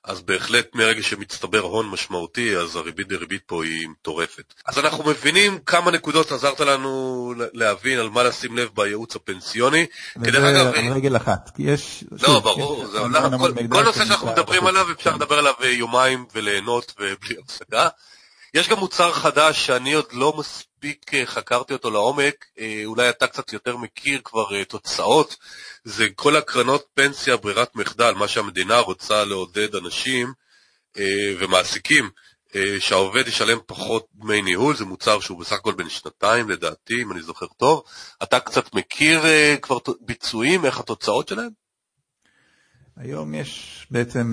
אז 0.05 0.21
בהחלט 0.21 0.75
מרגע 0.75 1.03
שמצטבר 1.03 1.61
הון 1.61 1.89
משמעותי, 1.89 2.57
אז 2.57 2.77
הריבית 2.77 3.09
דריבית 3.09 3.43
פה 3.47 3.65
היא 3.65 3.89
מטורפת. 3.89 4.55
אז 4.67 4.79
אנחנו 4.79 5.05
מבינים 5.05 5.59
כמה 5.59 5.91
נקודות 5.91 6.33
עזרת 6.33 6.61
לנו 6.61 7.35
להבין 7.53 7.99
על 7.99 8.09
מה 8.09 8.23
לשים 8.23 8.57
לב 8.57 8.69
בייעוץ 8.75 9.17
הפנסיוני. 9.17 9.87
כדרך 10.25 10.45
אגב... 10.45 10.75
על 10.75 10.93
רגל 10.93 11.17
אחת, 11.17 11.51
כי 11.57 11.63
יש... 11.63 12.05
לא, 12.11 12.19
שוב, 12.19 12.45
ברור, 12.45 12.87
זה 12.87 12.99
כל, 13.39 13.53
כל 13.69 13.83
נושא 13.83 14.05
שאנחנו 14.05 14.27
מדברים 14.27 14.67
עליו 14.67 14.87
אפשר 14.93 15.17
לדבר 15.17 15.39
עליו 15.39 15.55
יומיים 15.63 16.27
וליהנות 16.35 16.95
ובלי 17.01 17.37
הפסקה. 17.45 17.89
יש 18.55 18.69
גם 18.69 18.79
מוצר 18.79 19.13
חדש 19.13 19.67
שאני 19.67 19.93
עוד 19.93 20.13
לא 20.13 20.35
מספיק 20.39 21.15
אה, 21.15 21.27
חקרתי 21.27 21.73
אותו 21.73 21.91
לעומק, 21.91 22.45
אה, 22.59 22.83
אולי 22.85 23.11
אתה 23.11 23.27
קצת 23.27 23.53
יותר 23.53 23.77
מכיר 23.77 24.21
כבר 24.25 24.55
אה, 24.55 24.65
תוצאות, 24.65 25.37
זה 25.85 26.07
כל 26.17 26.37
הקרנות 26.37 26.87
פנסיה 26.95 27.37
ברירת 27.37 27.77
מחדל, 27.77 28.13
מה 28.13 28.29
שהמדינה 28.29 28.79
רוצה 28.79 29.25
לעודד 29.25 29.75
אנשים 29.75 30.33
ומעסיקים, 31.39 32.11
שהעובד 32.79 33.29
ישלם 33.29 33.59
פחות 33.67 34.07
דמי 34.15 34.43
ניהול, 34.43 34.77
זה 34.77 34.85
מוצר 34.85 35.21
שהוא 35.21 35.41
בסך 35.41 35.53
הכל 35.53 35.75
בין 35.75 35.89
שנתיים 35.89 36.51
לדעתי, 36.51 37.03
אם 37.03 37.13
אני 37.13 37.23
זוכר 37.23 37.47
טוב. 37.47 37.83
אתה 38.23 38.41
קצת 38.41 38.75
מכיר 38.75 39.23
כבר 39.63 39.79
ביצועים, 40.01 40.65
איך 40.65 40.81
התוצאות 40.81 41.29
שלהם? 41.29 41.51
היום 42.97 43.35
יש 43.35 43.87
בעצם 43.91 44.33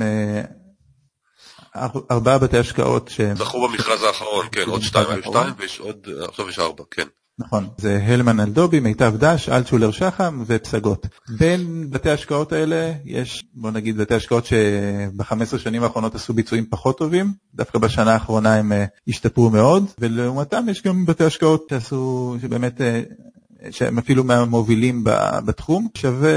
ארבעה 2.12 2.38
בתי 2.38 2.58
השקעות 2.58 3.10
שהם... 3.10 3.36
זכו 3.36 3.68
במכרז 3.68 4.04
האחרון, 4.04 4.46
כן, 4.52 4.64
עוד 4.68 4.82
שתיים, 4.82 5.08
היו 5.10 5.24
שתיים 5.24 5.54
ויש 5.58 5.80
עוד, 5.80 6.08
עכשיו 6.28 6.50
יש 6.50 6.60
ארבע, 6.60 6.84
כן. 6.92 7.08
נכון, 7.40 7.68
זה 7.78 8.04
הלמן 8.08 8.40
אלדובי, 8.40 8.80
מיטב 8.80 9.14
דש, 9.18 9.50
אלטשולר 9.50 9.92
שחם 9.92 10.44
ופסגות. 10.48 11.08
בין 11.30 11.90
בתי 11.90 12.10
ההשקעות 12.10 12.52
האלה 12.54 12.94
יש, 13.06 13.44
בוא 13.54 13.72
נגיד, 13.72 13.98
בתי 13.98 14.14
השקעות 14.14 14.46
שב-15 14.46 15.58
שנים 15.58 15.84
האחרונות 15.84 16.16
עשו 16.16 16.34
ביצועים 16.34 16.66
פחות 16.70 16.98
טובים, 16.98 17.34
דווקא 17.56 17.80
בשנה 17.80 18.14
האחרונה 18.14 18.56
הם 18.56 18.72
אה, 18.72 18.86
השתפרו 19.08 19.50
מאוד, 19.50 19.86
ולעומתם 20.00 20.70
יש 20.70 20.84
גם 20.84 21.06
בתי 21.06 21.24
השקעות 21.24 21.68
שעשו, 21.70 22.36
שבאמת 22.42 22.82
אה, 22.82 23.02
שהם 23.72 23.98
אפילו 23.98 24.24
מהמובילים 24.24 25.04
בתחום. 25.46 25.88
שווה 25.98 26.32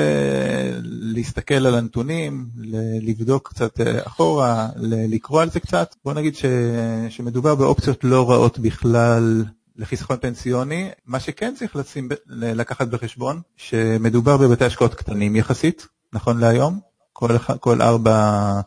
להסתכל 0.82 1.66
על 1.66 1.74
הנתונים, 1.74 2.48
לבדוק 3.02 3.48
קצת 3.48 3.80
אה, 3.80 4.06
אחורה, 4.06 4.68
לקרוא 4.84 5.42
על 5.42 5.50
זה 5.50 5.60
קצת. 5.60 5.94
בוא 6.04 6.14
נגיד 6.14 6.36
ש, 6.36 6.44
שמדובר 7.08 7.54
באופציות 7.54 8.04
לא 8.04 8.30
רעות 8.30 8.58
בכלל 8.58 9.44
לחיסכון 9.76 10.16
פנסיוני. 10.20 10.90
מה 11.06 11.20
שכן 11.20 11.54
צריך 11.58 11.76
לשים, 11.76 12.08
לקחת 12.26 12.88
בחשבון, 12.88 13.40
שמדובר 13.56 14.36
בבתי 14.36 14.64
השקעות 14.64 14.94
קטנים 14.94 15.36
יחסית, 15.36 15.86
נכון 16.12 16.38
להיום. 16.38 16.80
כל, 17.12 17.38
כל 17.60 17.82
ארבע 17.82 18.60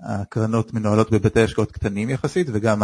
הקרנות 0.00 0.74
מנוהלות 0.74 1.10
בבתי 1.10 1.42
השקעות 1.42 1.72
קטנים 1.72 2.10
יחסית, 2.10 2.46
וגם 2.52 2.82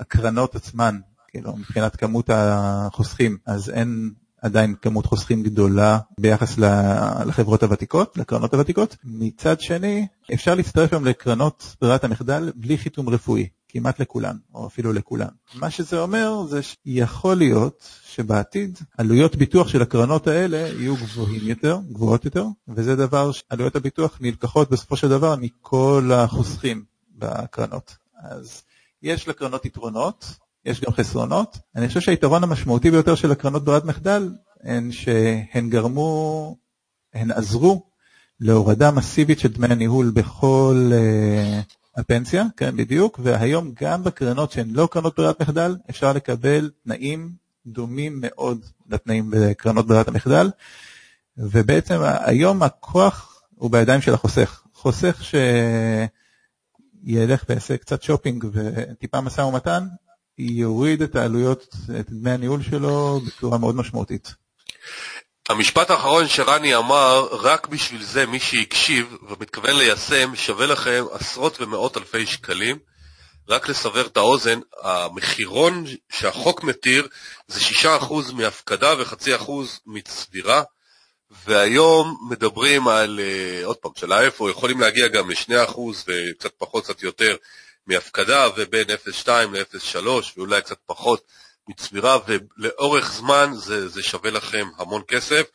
הקרנות 0.00 0.54
עצמן 0.54 0.98
כאילו 1.28 1.56
מבחינת 1.56 1.96
כמות 1.96 2.30
החוסכים, 2.32 3.36
אז 3.46 3.70
אין 3.70 4.10
עדיין 4.42 4.74
כמות 4.82 5.06
חוסכים 5.06 5.42
גדולה 5.42 5.98
ביחס 6.20 6.58
לחברות 7.26 7.62
הוותיקות, 7.62 8.16
לקרנות 8.16 8.54
הוותיקות. 8.54 8.96
מצד 9.04 9.60
שני, 9.60 10.06
אפשר 10.34 10.54
להצטרף 10.54 10.92
היום 10.92 11.04
לקרנות 11.04 11.76
ברירת 11.80 12.04
המחדל 12.04 12.52
בלי 12.56 12.78
חיתום 12.78 13.08
רפואי, 13.08 13.48
כמעט 13.68 14.00
לכולן, 14.00 14.36
או 14.54 14.66
אפילו 14.66 14.92
לכולן. 14.92 15.28
מה 15.54 15.70
שזה 15.70 16.00
אומר 16.00 16.46
זה 16.48 16.60
שיכול 16.62 17.36
להיות 17.36 17.88
שבעתיד 18.06 18.78
עלויות 18.98 19.36
ביטוח 19.36 19.68
של 19.68 19.82
הקרנות 19.82 20.26
האלה 20.26 20.56
יהיו 20.56 20.96
גבוהים 20.96 21.48
יותר, 21.48 21.78
גבוהות 21.92 22.24
יותר, 22.24 22.44
וזה 22.68 22.96
דבר 22.96 23.32
שעלויות 23.32 23.76
הביטוח 23.76 24.18
נלקחות 24.20 24.70
בסופו 24.70 24.96
של 24.96 25.08
דבר 25.08 25.36
מכל 25.36 26.10
החוסכים 26.14 26.84
בקרנות. 27.18 27.96
אז 28.22 28.62
יש 29.02 29.28
לקרנות 29.28 29.64
יתרונות, 29.64 30.24
יש 30.64 30.80
גם 30.80 30.92
חסרונות. 30.92 31.58
אני 31.76 31.88
חושב 31.88 32.00
שהיתרון 32.00 32.44
המשמעותי 32.44 32.90
ביותר 32.90 33.14
של 33.14 33.32
הקרנות 33.32 33.64
ברירת 33.64 33.84
מחדל 33.84 34.30
הן 34.62 34.92
שהן 34.92 35.70
גרמו, 35.70 36.56
הן 37.14 37.30
עזרו 37.30 37.82
להורדה 38.40 38.90
מסיבית 38.90 39.38
של 39.38 39.48
דמי 39.48 39.66
הניהול 39.66 40.10
בכל 40.14 40.90
uh, 40.92 42.00
הפנסיה, 42.00 42.44
כן 42.56 42.76
בדיוק, 42.76 43.20
והיום 43.22 43.72
גם 43.80 44.04
בקרנות 44.04 44.52
שהן 44.52 44.70
לא 44.70 44.88
קרנות 44.90 45.16
ברירת 45.16 45.42
מחדל 45.42 45.76
אפשר 45.90 46.12
לקבל 46.12 46.70
תנאים 46.84 47.32
דומים 47.66 48.18
מאוד 48.20 48.64
לתנאים 48.88 49.30
בקרנות 49.30 49.86
ברירת 49.86 50.08
המחדל, 50.08 50.50
ובעצם 51.36 52.00
היום 52.02 52.62
הכוח 52.62 53.42
הוא 53.54 53.70
בידיים 53.70 54.00
של 54.00 54.14
החוסך. 54.14 54.62
חוסך 54.74 55.22
שילך 57.04 57.44
ויעשה 57.48 57.76
קצת 57.76 58.02
שופינג 58.02 58.44
וטיפה 58.52 59.20
משא 59.20 59.40
ומתן, 59.40 59.86
יוריד 60.38 61.02
את 61.02 61.16
העלויות, 61.16 61.76
את 62.00 62.10
דמי 62.10 62.30
הניהול 62.30 62.62
שלו 62.62 63.20
בצורה 63.26 63.58
מאוד 63.58 63.76
משמעותית. 63.76 64.34
המשפט 65.48 65.90
האחרון 65.90 66.28
שרני 66.28 66.76
אמר, 66.76 67.28
רק 67.30 67.66
בשביל 67.66 68.02
זה 68.02 68.26
מי 68.26 68.40
שהקשיב 68.40 69.16
ומתכוון 69.28 69.76
ליישם, 69.76 70.36
שווה 70.36 70.66
לכם 70.66 71.04
עשרות 71.12 71.60
ומאות 71.60 71.96
אלפי 71.96 72.26
שקלים. 72.26 72.78
רק 73.48 73.68
לסבר 73.68 74.06
את 74.06 74.16
האוזן, 74.16 74.60
המחירון 74.82 75.84
שהחוק 76.12 76.64
מתיר 76.64 77.08
זה 77.48 77.60
6% 77.60 78.32
מהפקדה 78.32 78.94
וחצי 78.98 79.36
אחוז 79.36 79.80
מצבירה, 79.86 80.62
והיום 81.44 82.28
מדברים 82.30 82.88
על, 82.88 83.20
אה, 83.20 83.64
עוד 83.64 83.76
פעם, 83.76 83.92
שאלה 83.96 84.20
איפה, 84.20 84.50
יכולים 84.50 84.80
להגיע 84.80 85.08
גם 85.08 85.30
ל-2% 85.30 85.78
וקצת 86.06 86.52
פחות, 86.58 86.84
קצת 86.84 87.02
יותר 87.02 87.36
מהפקדה 87.86 88.48
ובין 88.56 88.86
0.2 88.90 89.28
ל-0.3 89.28 90.06
ואולי 90.36 90.62
קצת 90.62 90.78
פחות 90.86 91.22
מצבירה, 91.68 92.18
ולאורך 92.26 93.12
זמן 93.12 93.50
זה, 93.54 93.88
זה 93.88 94.02
שווה 94.02 94.30
לכם 94.30 94.68
המון 94.78 95.02
כסף. 95.08 95.46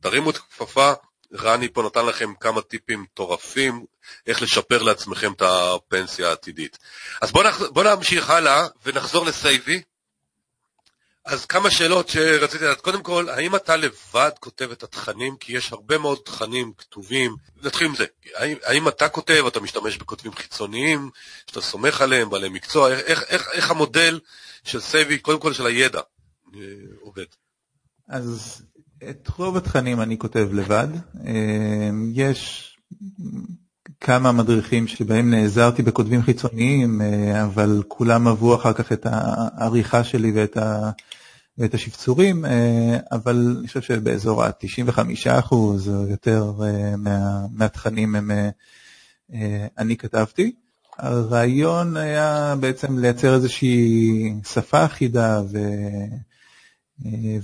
תרימו 0.00 0.30
את 0.30 0.36
הכפפה, 0.36 0.92
רני 1.34 1.68
פה 1.72 1.82
נתן 1.82 2.06
לכם 2.06 2.34
כמה 2.40 2.62
טיפים 2.62 3.02
מטורפים 3.02 3.84
איך 4.26 4.42
לשפר 4.42 4.82
לעצמכם 4.82 5.32
את 5.32 5.42
הפנסיה 5.42 6.28
העתידית. 6.28 6.78
אז 7.22 7.32
בואו 7.32 7.48
בוא 7.72 7.84
נמשיך 7.84 8.30
הלאה 8.30 8.66
ונחזור 8.84 9.26
לסייבי. 9.26 9.82
אז 11.28 11.44
כמה 11.46 11.70
שאלות 11.70 12.08
שרציתי 12.08 12.64
לדעת. 12.64 12.80
קודם 12.80 13.02
כל, 13.02 13.28
האם 13.28 13.56
אתה 13.56 13.76
לבד 13.76 14.30
כותב 14.40 14.70
את 14.72 14.82
התכנים? 14.82 15.36
כי 15.40 15.56
יש 15.56 15.72
הרבה 15.72 15.98
מאוד 15.98 16.18
תכנים 16.24 16.72
כתובים. 16.78 17.36
נתחיל 17.62 17.86
עם 17.86 17.94
זה. 17.94 18.04
האם, 18.34 18.56
האם 18.64 18.88
אתה 18.88 19.08
כותב, 19.08 19.44
אתה 19.48 19.60
משתמש 19.60 19.96
בכותבים 19.96 20.32
חיצוניים, 20.32 21.10
שאתה 21.46 21.60
סומך 21.60 22.00
עליהם, 22.00 22.30
בעלי 22.30 22.48
מקצוע? 22.48 22.90
איך, 22.90 23.22
איך, 23.28 23.48
איך 23.52 23.70
המודל 23.70 24.20
של 24.64 24.80
סייבי, 24.80 25.18
קודם 25.18 25.40
כל 25.40 25.52
של 25.52 25.66
הידע, 25.66 26.00
אה, 26.54 26.60
עובד? 27.00 27.24
אז 28.08 28.62
את 29.10 29.28
רוב 29.36 29.56
התכנים 29.56 30.00
אני 30.00 30.18
כותב 30.18 30.48
לבד. 30.52 30.88
אה, 31.26 31.90
יש 32.14 32.64
כמה 34.00 34.32
מדריכים 34.32 34.86
שבהם 34.86 35.30
נעזרתי 35.30 35.82
בכותבים 35.82 36.22
חיצוניים, 36.22 37.02
אה, 37.02 37.44
אבל 37.44 37.82
כולם 37.88 38.28
אהבו 38.28 38.54
אחר 38.54 38.72
כך 38.72 38.92
את 38.92 39.06
העריכה 39.10 40.04
שלי 40.04 40.32
ואת 40.34 40.56
ה... 41.58 41.62
ואת 41.62 41.74
השפצורים, 41.74 42.44
אה, 42.44 42.98
אבל 43.12 43.56
אני 43.58 43.66
חושב 43.66 43.82
שבאזור 43.82 44.44
ה-95% 44.44 45.52
או 45.52 46.06
יותר 46.10 46.52
אה, 46.62 46.96
מה, 46.96 47.46
מהתכנים 47.52 48.14
הם, 48.14 48.30
אה, 49.34 49.66
אני 49.78 49.96
כתבתי. 49.96 50.52
הרעיון 50.98 51.96
היה 51.96 52.54
בעצם 52.60 52.98
לייצר 52.98 53.34
איזושהי 53.34 54.34
שפה 54.52 54.84
אחידה 54.84 55.42
ו... 55.52 55.58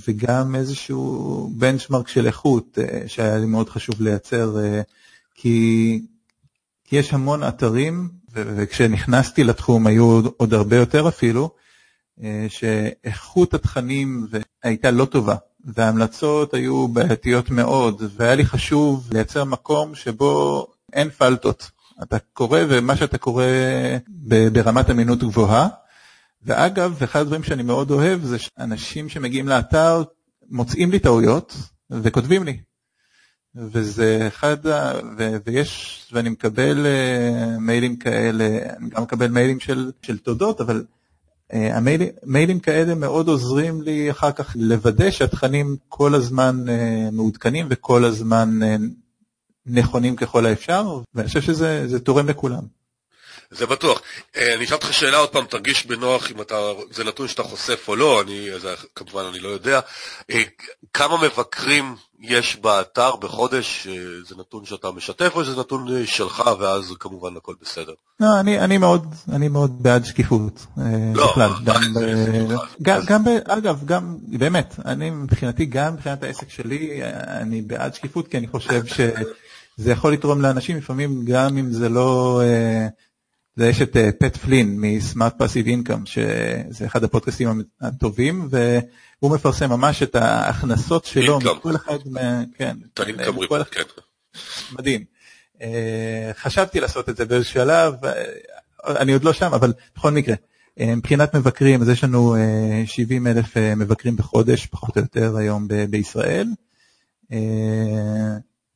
וגם 0.08 0.54
איזשהו 0.54 1.50
בנצ'מרק 1.56 2.08
של 2.08 2.26
איכות 2.26 2.78
שהיה 3.06 3.38
לי 3.38 3.46
מאוד 3.46 3.68
חשוב 3.68 4.02
לייצר, 4.02 4.56
כי 5.34 6.00
כי 6.84 6.96
יש 6.96 7.14
המון 7.14 7.42
אתרים, 7.42 8.08
וכשנכנסתי 8.32 9.44
לתחום 9.44 9.86
היו 9.86 10.20
עוד 10.36 10.54
הרבה 10.54 10.76
יותר 10.76 11.08
אפילו, 11.08 11.50
שאיכות 12.48 13.54
התכנים 13.54 14.26
הייתה 14.62 14.90
לא 14.90 15.04
טובה, 15.04 15.36
וההמלצות 15.64 16.54
היו 16.54 16.88
בעייתיות 16.88 17.50
מאוד, 17.50 18.02
והיה 18.16 18.34
לי 18.34 18.44
חשוב 18.44 19.08
לייצר 19.12 19.44
מקום 19.44 19.94
שבו 19.94 20.66
אין 20.92 21.10
פלטות. 21.10 21.70
אתה 22.02 22.18
קורא 22.18 22.60
ומה 22.68 22.96
שאתה 22.96 23.18
קורא 23.18 23.46
ברמת 24.52 24.90
אמינות 24.90 25.18
גבוהה. 25.18 25.68
ואגב, 26.42 27.02
אחד 27.02 27.20
הדברים 27.20 27.42
שאני 27.42 27.62
מאוד 27.62 27.90
אוהב 27.90 28.24
זה 28.24 28.36
שאנשים 28.38 29.08
שמגיעים 29.08 29.48
לאתר 29.48 30.02
מוצאים 30.50 30.90
לי 30.90 30.98
טעויות 30.98 31.56
וכותבים 31.90 32.44
לי. 32.44 32.60
וזה 33.56 34.24
אחד, 34.28 34.66
ה... 34.66 34.92
ו... 35.18 35.36
ויש, 35.46 36.00
ואני 36.12 36.28
מקבל 36.28 36.86
uh, 36.86 37.58
מיילים 37.60 37.96
כאלה, 37.96 38.44
אני 38.78 38.90
גם 38.90 39.02
מקבל 39.02 39.28
מיילים 39.28 39.60
של, 39.60 39.90
של 40.02 40.18
תודות, 40.18 40.60
אבל 40.60 40.84
המיילים 41.54 42.08
מיילים 42.22 42.60
כאלה 42.60 42.94
מאוד 42.94 43.28
עוזרים 43.28 43.82
לי 43.82 44.10
אחר 44.10 44.32
כך 44.32 44.52
לוודא 44.58 45.10
שהתכנים 45.10 45.76
כל 45.88 46.14
הזמן 46.14 46.64
uh, 46.66 46.70
מעודכנים 47.12 47.66
וכל 47.70 48.04
הזמן 48.04 48.58
uh, 48.62 48.82
נכונים 49.66 50.16
ככל 50.16 50.46
האפשר, 50.46 51.00
ואני 51.14 51.28
חושב 51.28 51.42
שזה 51.42 52.00
תורם 52.00 52.28
לכולם. 52.28 52.62
זה 53.50 53.66
בטוח. 53.66 54.02
אה, 54.36 54.54
אני 54.54 54.64
אשאל 54.64 54.76
אותך 54.76 54.94
שאלה 54.94 55.16
עוד 55.18 55.28
פעם, 55.28 55.44
תרגיש 55.44 55.86
בנוח 55.86 56.30
אם 56.30 56.40
אתה, 56.40 56.54
זה 56.90 57.04
נתון 57.04 57.28
שאתה 57.28 57.42
חושף 57.42 57.88
או 57.88 57.96
לא, 57.96 58.22
אני, 58.22 58.48
זה, 58.60 58.74
כמובן 58.94 59.24
אני 59.24 59.38
לא 59.38 59.48
יודע. 59.48 59.80
אה, 60.30 60.42
כמה 60.92 61.22
מבקרים 61.22 61.96
יש 62.28 62.56
באתר 62.56 63.16
בחודש? 63.16 63.86
אה, 63.86 63.94
זה 64.28 64.34
נתון 64.38 64.64
שאתה 64.64 64.90
משתף 64.90 65.32
או 65.34 65.44
שזה 65.44 65.60
נתון 65.60 65.86
שלך 66.06 66.50
ואז 66.58 66.94
כמובן 67.00 67.36
הכל 67.36 67.54
בסדר? 67.62 67.92
לא, 68.20 68.40
אני, 68.40 68.60
אני, 68.60 68.78
מאוד, 68.78 69.14
אני 69.32 69.48
מאוד 69.48 69.82
בעד 69.82 70.04
שקיפות. 70.04 70.66
לא, 71.14 71.26
בכלל, 71.30 71.50
גם, 71.64 71.82
ב, 71.94 72.00
גם, 72.82 73.00
גם 73.06 73.24
ב, 73.24 73.28
אגב, 73.48 73.84
גם, 73.84 74.16
באמת, 74.22 74.74
אני 74.84 75.10
מבחינתי, 75.10 75.64
גם 75.64 75.94
מבחינת 75.94 76.22
העסק 76.22 76.50
שלי, 76.50 77.00
אני 77.26 77.62
בעד 77.62 77.94
שקיפות 77.94 78.28
כי 78.28 78.38
אני 78.38 78.48
חושב 78.48 78.82
שזה 78.94 79.92
יכול 79.92 80.12
לתרום 80.12 80.40
לאנשים 80.40 80.76
לפעמים 80.76 81.24
גם 81.24 81.58
אם 81.58 81.72
זה 81.72 81.88
לא... 81.88 82.42
זה 83.56 83.68
יש 83.68 83.82
את 83.82 83.96
פט 84.18 84.36
פלין 84.36 84.80
מסמארט 84.80 85.38
פאסיב 85.38 85.66
אינקאם, 85.66 86.06
שזה 86.06 86.86
אחד 86.86 87.04
הפודקאסטים 87.04 87.62
הטובים, 87.80 88.48
והוא 88.50 89.34
מפרסם 89.34 89.70
ממש 89.70 90.02
את 90.02 90.14
ההכנסות 90.14 91.04
שלו 91.04 91.38
מכל 91.38 91.76
אחד, 91.76 91.98
כן, 92.56 92.76
מכל 93.36 93.62
אחד, 93.62 93.70
כן. 93.70 93.82
מדהים. 94.72 95.04
אה, 95.62 96.30
חשבתי 96.34 96.80
לעשות 96.80 97.08
את 97.08 97.16
זה 97.16 97.24
באיזשהו 97.24 97.52
שלב, 97.54 98.04
אה, 98.04 98.12
אני 98.86 99.12
עוד 99.12 99.24
לא 99.24 99.32
שם, 99.32 99.54
אבל 99.54 99.72
בכל 99.96 100.10
מקרה, 100.10 100.34
אה, 100.80 100.94
מבחינת 100.96 101.34
מבקרים, 101.34 101.82
אז 101.82 101.88
יש 101.88 102.04
לנו 102.04 102.36
70 102.86 103.26
אלף 103.26 103.56
מבקרים 103.56 104.16
בחודש, 104.16 104.66
פחות 104.66 104.96
או 104.96 105.02
יותר 105.02 105.36
היום 105.36 105.68
בישראל. 105.90 106.46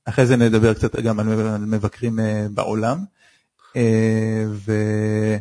אחרי 0.05 0.27
זה 0.27 0.37
נדבר 0.37 0.75
קצת 0.75 0.97
גם 0.97 1.21
על 1.21 1.27
מבקרים 1.59 2.19
בעולם. 2.51 3.05
אה, 3.77 4.45
וזה 4.51 5.39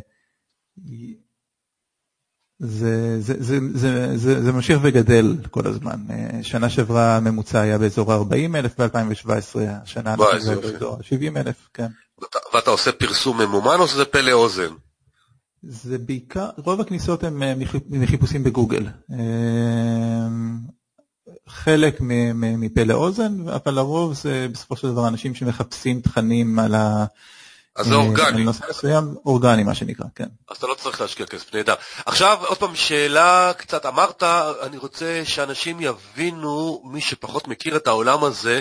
זה, 3.20 3.20
זה, 3.20 3.58
זה, 3.74 4.16
זה, 4.16 4.42
זה 4.42 4.52
ממשיך 4.52 4.78
וגדל 4.82 5.36
כל 5.50 5.66
הזמן. 5.66 5.96
אה, 6.10 6.42
שנה 6.42 6.70
שעברה 6.70 7.16
הממוצע 7.16 7.60
היה 7.60 7.78
באזור 7.78 8.12
ה-40 8.12 8.56
אלף 8.56 8.80
ב-2017, 8.80 9.30
השנה 9.82 10.10
אנחנו 10.10 10.24
באזור 10.24 10.94
ה-70 10.94 11.36
אלף, 11.36 11.68
כן. 11.74 11.88
ואתה 12.54 12.70
עושה 12.70 12.92
פרסום 12.92 13.40
ממומן 13.40 13.76
או 13.78 13.88
שזה 13.88 14.04
פלא 14.04 14.32
אוזן? 14.32 14.72
זה 15.62 15.98
בעיקר, 15.98 16.50
רוב 16.56 16.80
הכניסות 16.80 17.24
הן 17.24 17.42
אה, 17.42 17.54
מחיפושים 17.90 18.44
בגוגל. 18.44 18.86
חלק 21.48 21.96
מפלא 22.34 22.94
אוזן, 22.94 23.48
אבל 23.48 23.74
לרוב 23.74 24.14
זה 24.14 24.46
בסופו 24.52 24.76
של 24.76 24.88
דבר 24.88 25.08
אנשים 25.08 25.34
שמחפשים 25.34 26.00
תכנים 26.00 26.58
על 26.58 26.74
ה... 26.74 27.04
אז 27.78 27.86
זה 27.86 27.94
אורגני. 27.94 28.44
נושא 28.44 28.64
מסוים 28.70 29.14
אורגני 29.26 29.62
מה 29.62 29.74
שנקרא, 29.74 30.04
כן. 30.14 30.26
אז 30.50 30.56
אתה 30.56 30.66
לא 30.66 30.74
צריך 30.74 31.00
להשקיע 31.00 31.26
כסף, 31.26 31.54
נהדר. 31.54 31.74
עכשיו 32.06 32.38
עוד 32.46 32.58
פעם 32.58 32.76
שאלה 32.76 33.52
קצת, 33.56 33.86
אמרת, 33.86 34.22
אני 34.62 34.78
רוצה 34.78 35.22
שאנשים 35.24 35.80
יבינו, 35.80 36.82
מי 36.84 37.00
שפחות 37.00 37.48
מכיר 37.48 37.76
את 37.76 37.86
העולם 37.86 38.24
הזה, 38.24 38.60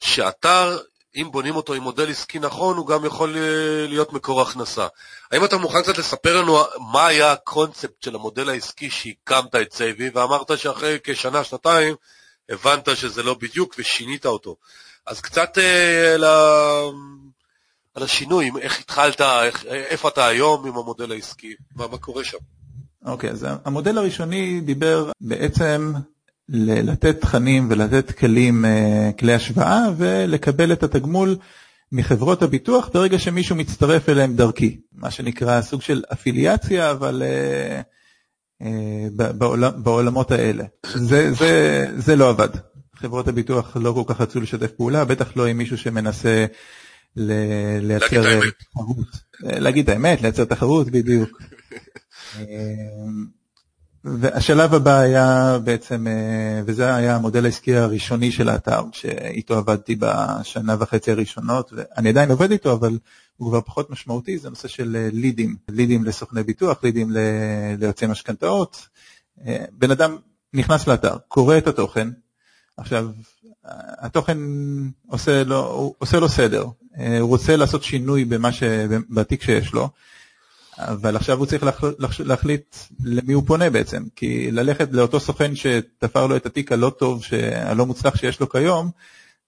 שאתר, 0.00 0.78
אם 1.16 1.28
בונים 1.30 1.56
אותו 1.56 1.74
עם 1.74 1.82
מודל 1.82 2.10
עסקי 2.10 2.38
נכון, 2.38 2.76
הוא 2.76 2.86
גם 2.86 3.04
יכול 3.04 3.36
אה, 3.36 3.86
להיות 3.88 4.12
מקור 4.12 4.42
הכנסה. 4.42 4.86
האם 5.32 5.44
אתה 5.44 5.56
מוכן 5.56 5.82
קצת 5.82 5.98
לספר 5.98 6.40
לנו 6.40 6.58
מה 6.92 7.06
היה 7.06 7.32
הקונספט 7.32 8.02
של 8.02 8.14
המודל 8.14 8.48
העסקי 8.48 8.90
שהקמת 8.90 9.54
את 9.54 9.72
סייבי, 9.72 10.10
ואמרת 10.14 10.58
שאחרי 10.58 10.98
כשנה, 11.04 11.44
שנתיים, 11.44 11.94
הבנת 12.48 12.96
שזה 12.96 13.22
לא 13.22 13.34
בדיוק 13.34 13.74
ושינית 13.78 14.26
אותו. 14.26 14.56
אז 15.06 15.20
קצת 15.20 15.58
אה, 15.58 16.16
על 17.98 18.04
השינוי, 18.04 18.50
איך 18.60 18.80
התחלת, 18.80 19.20
איך, 19.20 19.64
איפה 19.66 20.08
אתה 20.08 20.26
היום 20.26 20.66
עם 20.66 20.76
המודל 20.76 21.12
העסקי, 21.12 21.54
מה, 21.76 21.86
מה 21.88 21.98
קורה 21.98 22.24
שם. 22.24 22.38
אוקיי, 23.04 23.30
okay, 23.30 23.32
אז 23.32 23.46
המודל 23.64 23.98
הראשוני 23.98 24.60
דיבר 24.60 25.10
בעצם 25.20 25.92
לתת 26.48 27.20
תכנים 27.20 27.66
ולתת 27.70 28.18
כלים, 28.18 28.64
אה, 28.64 29.10
כלי 29.18 29.34
השוואה 29.34 29.86
ולקבל 29.96 30.72
את 30.72 30.82
התגמול 30.82 31.36
מחברות 31.92 32.42
הביטוח 32.42 32.90
ברגע 32.94 33.18
שמישהו 33.18 33.56
מצטרף 33.56 34.08
אליהם 34.08 34.36
דרכי, 34.36 34.80
מה 34.92 35.10
שנקרא 35.10 35.60
סוג 35.60 35.82
של 35.82 36.02
אפיליאציה, 36.12 36.90
אבל 36.90 37.22
uh, 37.22 38.62
uh, 38.62 39.32
בעולם, 39.32 39.72
בעולמות 39.82 40.30
האלה. 40.30 40.64
זה, 40.86 41.32
זה, 41.32 41.84
זה 41.96 42.16
לא 42.16 42.30
עבד. 42.30 42.48
חברות 42.96 43.28
הביטוח 43.28 43.76
לא 43.76 43.92
כל 43.92 44.14
כך 44.14 44.20
רצו 44.20 44.40
לשתף 44.40 44.70
פעולה, 44.70 45.04
בטח 45.04 45.36
לא 45.36 45.46
עם 45.46 45.58
מישהו 45.58 45.78
שמנסה 45.78 46.46
לייצר 47.16 48.40
תחרות. 48.70 49.06
להגיד 49.40 49.90
את 49.90 49.94
האמת, 49.94 50.22
לייצר 50.22 50.44
תחרות 50.44 50.90
בדיוק. 50.90 51.42
והשלב 54.04 54.74
הבא 54.74 54.98
היה 54.98 55.58
בעצם, 55.64 56.06
וזה 56.66 56.94
היה 56.94 57.16
המודל 57.16 57.44
העסקי 57.44 57.76
הראשוני 57.76 58.32
של 58.32 58.48
האתר, 58.48 58.82
שאיתו 58.92 59.58
עבדתי 59.58 59.96
בשנה 59.98 60.76
וחצי 60.78 61.10
הראשונות, 61.10 61.72
ואני 61.76 62.08
עדיין 62.08 62.30
עובד 62.30 62.50
איתו, 62.50 62.72
אבל 62.72 62.98
הוא 63.36 63.50
כבר 63.50 63.60
פחות 63.60 63.90
משמעותי, 63.90 64.38
זה 64.38 64.50
נושא 64.50 64.68
של 64.68 65.08
לידים, 65.12 65.56
לידים 65.68 66.04
לסוכני 66.04 66.42
ביטוח, 66.42 66.84
לידים 66.84 67.10
ליוצאי 67.78 68.08
משכנתאות. 68.08 68.88
בן 69.72 69.90
אדם 69.90 70.16
נכנס 70.54 70.86
לאתר, 70.86 71.16
קורא 71.28 71.58
את 71.58 71.66
התוכן, 71.66 72.08
עכשיו, 72.76 73.10
התוכן 73.98 74.38
עושה 75.06 75.44
לו, 75.44 75.94
עושה 75.98 76.20
לו 76.20 76.28
סדר, 76.28 76.64
אה, 76.64 76.70
הוא 76.98 77.28
רוצה 77.28 77.56
לעשות 77.56 77.82
שינוי 77.82 78.24
במה 78.24 78.52
ש... 78.52 78.62
בתיק 79.10 79.42
שיש 79.42 79.72
לו, 79.72 79.88
אבל 80.78 81.16
עכשיו 81.16 81.38
הוא 81.38 81.46
צריך 81.46 81.64
להחליט 82.20 82.76
למי 83.04 83.32
הוא 83.32 83.42
פונה 83.46 83.70
בעצם, 83.70 84.02
כי 84.16 84.50
ללכת 84.50 84.88
לאותו 84.92 85.20
סוכן 85.20 85.56
שתפר 85.56 86.26
לו 86.26 86.36
את 86.36 86.46
התיק 86.46 86.72
הלא 86.72 86.92
טוב, 86.98 87.22
הלא 87.54 87.86
מוצלח 87.86 88.16
שיש 88.16 88.40
לו 88.40 88.48
כיום, 88.48 88.90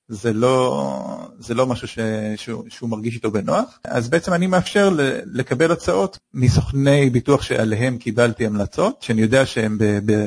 זה 0.08 0.32
לא, 0.32 1.28
זה 1.38 1.54
לא 1.54 1.66
משהו 1.66 1.88
ש, 1.88 1.98
שהוא, 2.36 2.64
שהוא 2.68 2.90
מרגיש 2.90 3.14
איתו 3.14 3.30
בנוח, 3.30 3.78
אז 3.84 4.08
בעצם 4.08 4.32
אני 4.32 4.46
מאפשר 4.46 4.96
לקבל 5.24 5.72
הצעות 5.72 6.18
מסוכני 6.34 7.10
ביטוח 7.10 7.42
שעליהם 7.42 7.98
קיבלתי 7.98 8.46
המלצות, 8.46 9.02
שאני 9.02 9.22
יודע 9.22 9.46
שהם 9.46 9.78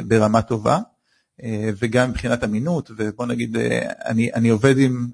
ברמה 0.08 0.42
טובה, 0.42 0.76
אה, 0.76 0.93
וגם 1.78 2.10
מבחינת 2.10 2.44
אמינות, 2.44 2.92
ובוא 2.98 3.26
נגיד, 3.26 3.58
אה, 3.58 3.90
אני, 4.06 4.34
אני 4.34 4.50
עובד 4.50 4.78
עם 4.78 5.08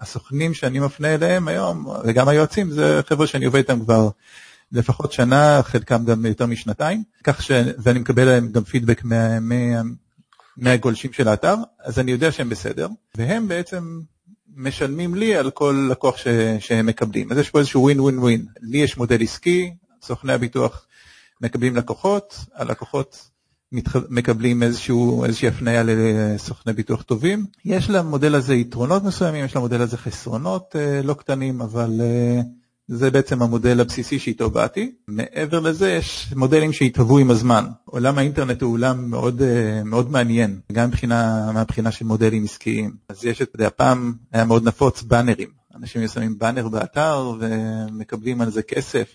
הסוכנים 0.00 0.54
שאני 0.54 0.78
מפנה 0.78 1.14
אליהם 1.14 1.48
היום, 1.48 1.86
וגם 2.04 2.28
היועצים, 2.28 2.70
זה 2.70 3.00
חבר'ה 3.08 3.26
שאני 3.26 3.44
עובד 3.44 3.58
איתם 3.58 3.80
כבר 3.80 4.08
לפחות 4.72 5.12
שנה, 5.12 5.60
חלקם 5.62 6.04
גם 6.04 6.26
יותר 6.26 6.46
משנתיים, 6.46 7.02
כך 7.24 7.42
ש... 7.42 7.50
ואני 7.78 7.98
מקבל 7.98 8.24
להם 8.24 8.52
גם 8.52 8.64
פידבק 8.64 9.04
מה, 9.04 9.40
מה, 9.40 9.54
מהגולשים 10.56 11.12
של 11.12 11.28
האתר, 11.28 11.54
אז 11.84 11.98
אני 11.98 12.12
יודע 12.12 12.32
שהם 12.32 12.48
בסדר, 12.48 12.88
והם 13.14 13.48
בעצם 13.48 14.00
משלמים 14.56 15.14
לי 15.14 15.36
על 15.36 15.50
כל 15.50 15.88
לקוח 15.90 16.16
ש, 16.16 16.26
שהם 16.58 16.86
מקבלים. 16.86 17.32
אז 17.32 17.38
יש 17.38 17.50
פה 17.50 17.58
איזשהו 17.58 17.82
ווין 17.82 18.00
ווין 18.00 18.18
ווין. 18.18 18.46
לי 18.60 18.78
יש 18.78 18.96
מודל 18.96 19.22
עסקי, 19.22 19.74
סוכני 20.02 20.32
הביטוח 20.32 20.86
מקבלים 21.40 21.76
לקוחות, 21.76 22.34
הלקוחות 22.54 23.29
מקבלים 24.08 24.62
איזשהו, 24.62 25.24
איזושהי 25.24 25.48
הפניה 25.48 25.82
לסוכני 25.86 26.72
ביטוח 26.72 27.02
טובים. 27.02 27.46
יש 27.64 27.90
למודל 27.90 28.34
הזה 28.34 28.54
יתרונות 28.54 29.04
מסוימים, 29.04 29.44
יש 29.44 29.56
למודל 29.56 29.80
הזה 29.80 29.96
חסרונות 29.96 30.76
אה, 30.76 31.02
לא 31.02 31.14
קטנים, 31.14 31.60
אבל 31.60 32.00
אה, 32.00 32.40
זה 32.88 33.10
בעצם 33.10 33.42
המודל 33.42 33.80
הבסיסי 33.80 34.18
שאיתו 34.18 34.50
באתי. 34.50 34.92
מעבר 35.08 35.60
לזה 35.60 35.90
יש 35.90 36.32
מודלים 36.36 36.72
שהתהוו 36.72 37.18
עם 37.18 37.30
הזמן. 37.30 37.64
עולם 37.84 38.18
האינטרנט 38.18 38.62
הוא 38.62 38.72
עולם 38.72 39.10
מאוד, 39.10 39.42
אה, 39.42 39.84
מאוד 39.84 40.10
מעניין, 40.10 40.60
גם 40.72 40.88
מבחינה, 40.88 41.50
מהבחינה 41.52 41.90
של 41.90 42.04
מודלים 42.04 42.44
עסקיים. 42.44 42.90
אז 43.08 43.24
יש, 43.24 43.42
אתה 43.42 43.56
יודע, 43.56 43.68
פעם 43.76 44.12
היה 44.32 44.44
מאוד 44.44 44.68
נפוץ 44.68 45.02
באנרים. 45.02 45.59
אנשים 45.80 46.08
שמים 46.08 46.38
באנר 46.38 46.68
באתר 46.68 47.32
ומקבלים 47.40 48.40
על 48.40 48.50
זה 48.50 48.62
כסף. 48.62 49.14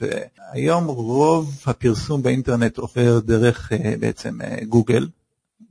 היום 0.51 0.85
רוב 0.85 1.61
הפרסום 1.65 2.23
באינטרנט 2.23 2.77
עובר 2.77 3.19
דרך 3.19 3.71
בעצם 3.99 4.39
גוגל, 4.69 5.07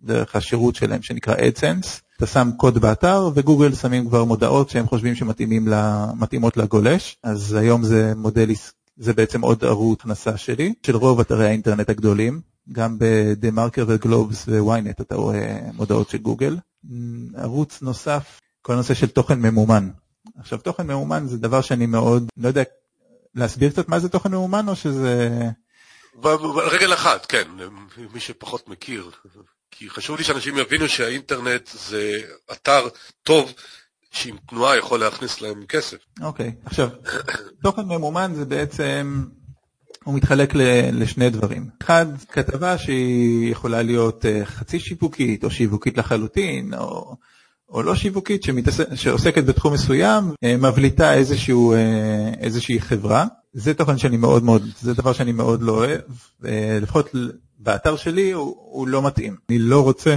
דרך 0.02 0.36
השירות 0.36 0.74
שלהם 0.74 1.02
שנקרא 1.02 1.34
AdSense. 1.34 1.88
אתה 2.16 2.26
שם 2.26 2.50
קוד 2.56 2.78
באתר 2.78 3.30
וגוגל 3.34 3.74
שמים 3.74 4.08
כבר 4.08 4.24
מודעות 4.24 4.70
שהם 4.70 4.86
חושבים 4.86 5.14
שמתאימות 5.14 6.56
לגולש, 6.56 7.16
אז 7.22 7.52
היום 7.52 7.84
זה 7.84 8.12
מודל, 8.16 8.50
זה 8.96 9.12
בעצם 9.12 9.40
עוד 9.40 9.64
ערוץ 9.64 10.00
הכנסה 10.00 10.36
שלי, 10.36 10.74
של 10.86 10.96
רוב 10.96 11.20
אתרי 11.20 11.46
האינטרנט 11.46 11.90
הגדולים, 11.90 12.40
גם 12.72 12.96
בדה 12.98 13.50
מרקר 13.50 13.84
וגלובס 13.88 14.48
וויינט 14.48 15.00
אתה 15.00 15.14
רואה 15.14 15.58
מודעות 15.74 16.10
של 16.10 16.18
גוגל. 16.18 16.56
ערוץ 17.36 17.82
נוסף, 17.82 18.40
כל 18.62 18.72
הנושא 18.72 18.94
של 18.94 19.06
תוכן 19.06 19.40
ממומן. 19.40 19.88
עכשיו 20.38 20.58
תוכן 20.58 20.86
ממומן 20.86 21.26
זה 21.26 21.38
דבר 21.38 21.60
שאני 21.60 21.86
מאוד, 21.86 22.28
לא 22.36 22.48
יודע 22.48 22.62
להסביר 23.34 23.70
קצת 23.70 23.88
מה 23.88 23.98
זה 23.98 24.08
תוכן 24.08 24.30
ממומן 24.30 24.68
או 24.68 24.76
שזה... 24.76 25.30
רגל 26.72 26.92
אחת, 26.92 27.26
כן, 27.26 27.48
מי 28.14 28.20
שפחות 28.20 28.68
מכיר. 28.68 29.10
כי 29.70 29.90
חשוב 29.90 30.18
לי 30.18 30.24
שאנשים 30.24 30.58
יבינו 30.58 30.88
שהאינטרנט 30.88 31.70
זה 31.88 32.12
אתר 32.52 32.88
טוב 33.22 33.52
שעם 34.10 34.36
תנועה 34.48 34.76
יכול 34.76 35.00
להכניס 35.00 35.40
להם 35.40 35.66
כסף. 35.66 35.96
אוקיי, 36.20 36.52
okay. 36.54 36.66
עכשיו, 36.66 36.88
תוכן 37.62 37.82
ממומן 37.82 38.32
זה 38.34 38.44
בעצם, 38.44 39.24
הוא 40.04 40.14
מתחלק 40.14 40.54
לשני 40.92 41.30
דברים. 41.30 41.68
אחד, 41.82 42.06
כתבה 42.32 42.78
שהיא 42.78 43.52
יכולה 43.52 43.82
להיות 43.82 44.26
אה, 44.26 44.44
חצי 44.44 44.80
שיווקית 44.80 45.44
או 45.44 45.50
שיווקית 45.50 45.98
לחלוטין, 45.98 46.74
או, 46.74 47.16
או 47.68 47.82
לא 47.82 47.94
שיווקית 47.94 48.42
שמתעס... 48.42 48.80
שעוסקת 48.94 49.44
בתחום 49.44 49.72
מסוים, 49.72 50.24
אה, 50.44 50.56
מבליטה 50.56 51.14
איזשהו, 51.14 51.72
אה, 51.72 52.32
איזושהי 52.40 52.80
חברה. 52.80 53.26
זה 53.52 53.74
תוכן 53.74 53.98
שאני 53.98 54.16
מאוד 54.16 54.44
מאוד, 54.44 54.62
זה 54.80 54.94
דבר 54.94 55.12
שאני 55.12 55.32
מאוד 55.32 55.62
לא 55.62 55.72
אוהב, 55.72 56.00
לפחות 56.82 57.10
באתר 57.58 57.96
שלי 57.96 58.32
הוא, 58.32 58.56
הוא 58.58 58.88
לא 58.88 59.02
מתאים. 59.02 59.36
אני 59.50 59.58
לא 59.58 59.82
רוצה, 59.82 60.16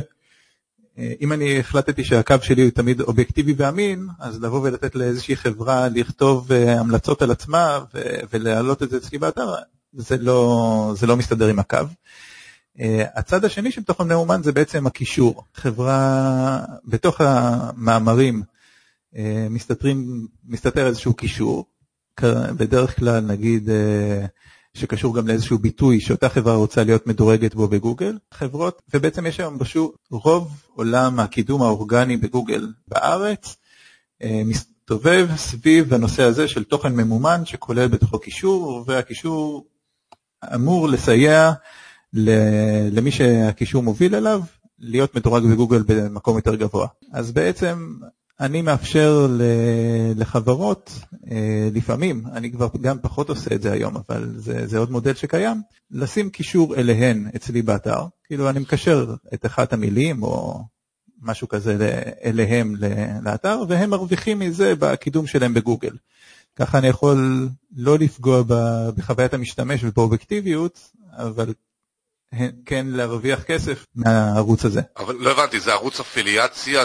אה, 0.98 1.14
אם 1.22 1.34
אני 1.34 1.60
החלטתי 1.60 2.04
שהקו 2.04 2.36
שלי 2.42 2.62
הוא 2.62 2.72
תמיד 2.72 3.02
אובייקטיבי 3.02 3.54
ואמין, 3.58 4.08
אז 4.20 4.42
לבוא 4.42 4.62
ולתת 4.62 4.96
לאיזושהי 4.96 5.36
חברה 5.36 5.88
לכתוב 5.90 6.52
אה, 6.52 6.80
המלצות 6.80 7.22
על 7.22 7.32
עצמה 7.32 7.80
ולהעלות 8.34 8.84
את 8.84 8.90
זה 8.90 8.98
אצלי 8.98 9.18
באתר, 9.18 9.54
זה 9.94 10.18
לא, 10.18 10.94
זה 10.96 11.08
לא 11.08 11.18
מסתדר 11.18 11.48
עם 11.48 11.60
הקו. 11.60 11.78
אה, 12.80 13.06
הצד 13.16 13.46
השני 13.46 13.72
של 13.72 13.84
תוכן 13.84 14.08
מאומן 14.08 14.42
זה 14.44 14.52
בעצם 14.52 14.88
הקישור. 14.88 15.44
חברה, 15.54 16.60
בתוך 16.86 17.22
המאמרים 17.22 18.44
מסתתרים, 19.50 20.28
מסתתר 20.46 20.88
איזשהו 20.88 21.14
קישור, 21.14 21.66
בדרך 22.58 23.00
כלל 23.00 23.20
נגיד 23.20 23.70
שקשור 24.78 25.16
גם 25.16 25.28
לאיזשהו 25.28 25.58
ביטוי 25.58 26.00
שאותה 26.00 26.30
חברה 26.30 26.56
רוצה 26.56 26.84
להיות 26.84 27.08
מדורגת 27.08 27.56
בו 27.56 27.68
בגוגל. 27.68 28.18
חברות, 28.32 28.82
ובעצם 28.94 29.26
יש 29.26 29.40
היום 29.40 29.60
פשוט 29.60 29.96
רוב 30.12 30.64
עולם 30.76 31.20
הקידום 31.20 31.62
האורגני 31.62 32.18
בגוגל 32.18 32.68
בארץ, 32.88 33.56
אה, 34.24 34.42
מסתובב 34.46 35.30
סביב 35.36 35.94
הנושא 35.94 36.24
הזה 36.24 36.48
של 36.48 36.64
תוכן 36.64 36.94
ממומן 36.94 37.46
שכולל 37.46 37.88
בתוכו 37.88 38.20
קישור, 38.20 38.84
והקישור 38.88 39.66
אמור 40.56 40.90
לסייע 40.90 41.52
למי 42.92 43.12
שהקישור 43.12 43.84
מוביל 43.84 44.16
אליו 44.16 44.42
להיות 44.80 45.16
מדורג 45.16 45.44
בגוגל 45.44 45.84
במקום 45.88 46.36
יותר 46.36 46.56
גבוה. 46.56 46.88
אז 47.14 47.32
בעצם 47.32 47.94
אני 48.40 48.62
מאפשר 48.62 49.28
לחברות, 50.16 50.92
אה, 51.32 51.70
לפעמים, 51.74 52.24
אני 52.34 52.52
כבר 52.52 52.68
גם 52.82 52.98
פחות 53.02 53.30
עושה 53.30 53.56
את 53.56 53.62
זה 53.62 53.72
היום, 53.72 53.96
אבל 53.96 54.34
זה, 54.36 54.68
זה 54.68 54.78
עוד 54.78 54.92
מודל 54.92 55.14
שקיים, 55.14 55.62
לשים 55.92 56.30
קישור 56.30 56.76
אליהן 56.76 57.30
אצלי 57.36 57.62
באתר, 57.62 58.06
כאילו 58.24 58.50
אני 58.50 58.60
מקשר 58.60 59.16
את 59.34 59.46
אחת 59.46 59.74
המילים 59.74 60.24
או 60.24 60.64
משהו 61.22 61.48
כזה 61.48 62.02
אליהם 62.24 62.76
לאתר, 63.24 63.64
והם 63.68 63.90
מרוויחים 63.90 64.40
מזה 64.40 64.74
בקידום 64.80 65.28
שלהם 65.28 65.54
בגוגל. 65.54 65.96
ככה 66.56 66.78
אני 66.78 66.88
יכול 66.88 67.50
לא 67.76 67.98
לפגוע 67.98 68.44
בחוויית 68.96 69.34
המשתמש 69.34 69.84
ובאובייקטיביות, 69.84 70.92
אבל 71.12 71.54
כן 72.66 72.88
להרוויח 72.88 73.44
כסף 73.44 73.86
מהערוץ 73.96 74.66
הזה. 74.66 74.82
אבל 74.98 75.16
לא 75.16 75.32
הבנתי, 75.32 75.60
זה 75.60 75.74
ערוץ 75.74 76.00
אפיליאציה 76.00 76.84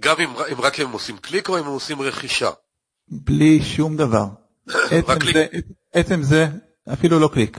גם 0.00 0.16
אם, 0.20 0.28
אם 0.52 0.60
רק 0.60 0.80
הם 0.80 0.92
עושים 0.92 1.16
קליק 1.16 1.48
או 1.48 1.58
אם 1.58 1.64
הם 1.64 1.70
עושים 1.70 2.02
רכישה? 2.02 2.50
בלי 3.08 3.62
שום 3.62 3.96
דבר. 3.96 4.26
עצם, 4.66 5.32
זה, 5.32 5.46
עצם 5.92 6.22
זה, 6.22 6.46
אפילו 6.92 7.18
לא 7.18 7.30
קליק. 7.32 7.58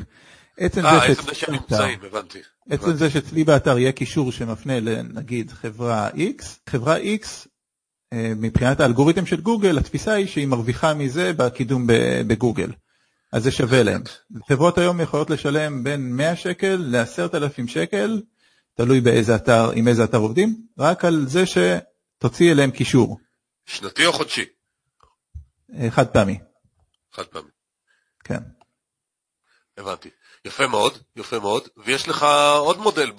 עצם 0.58 0.86
אה, 0.86 1.14
זה 1.14 1.52
נמצאים, 1.52 2.00
הבנתי. 2.04 2.40
עצם 2.70 2.94
זה 2.94 3.10
שאצלי 3.10 3.44
באתר 3.44 3.78
יהיה 3.80 3.92
קישור 3.92 4.32
שמפנה 4.32 4.80
לנגיד 4.80 5.52
חברה 5.52 6.10
X, 6.10 6.44
חברה 6.70 6.98
X 6.98 7.48
אה, 8.14 8.34
מבחינת 8.36 8.80
האלגוריתם 8.80 9.26
של 9.26 9.42
גוגל, 9.42 9.78
התפיסה 9.78 10.14
היא 10.14 10.28
שהיא 10.28 10.48
מרוויחה 10.48 10.94
מזה 10.94 11.34
בקידום 11.34 11.88
בגוגל. 12.28 12.72
אז 13.36 13.44
זה 13.44 13.52
שווה 13.52 13.84
להם. 13.84 14.02
חברות 14.50 14.78
היום 14.78 15.02
יכולות 15.02 15.30
לשלם 15.30 15.84
בין 15.84 16.16
100 16.16 16.36
שקל 16.36 16.76
ל-10,000 16.80 17.68
שקל, 17.68 18.22
תלוי 18.76 19.02
באיזה 19.02 19.36
אתר, 19.36 19.72
עם 19.76 19.88
איזה 19.88 20.04
אתר 20.04 20.18
עובדים, 20.18 20.68
רק 20.80 21.06
על 21.06 21.26
זה 21.28 21.46
ש... 21.46 21.58
תוציא 22.18 22.52
אליהם 22.52 22.72
קישור. 22.72 23.20
שנתי 23.66 24.06
או 24.06 24.14
חודשי? 24.14 24.46
אה, 25.80 25.92
חד 25.92 26.08
פעמי. 26.08 26.40
חד 27.14 27.24
פעמי. 27.24 27.50
כן. 28.24 28.40
הבנתי. 29.78 30.10
יפה 30.46 30.68
מאוד, 30.68 30.98
יפה 31.16 31.40
מאוד. 31.40 31.68
ויש 31.86 32.08
לך 32.08 32.26
עוד 32.58 32.78
מודל 32.78 33.12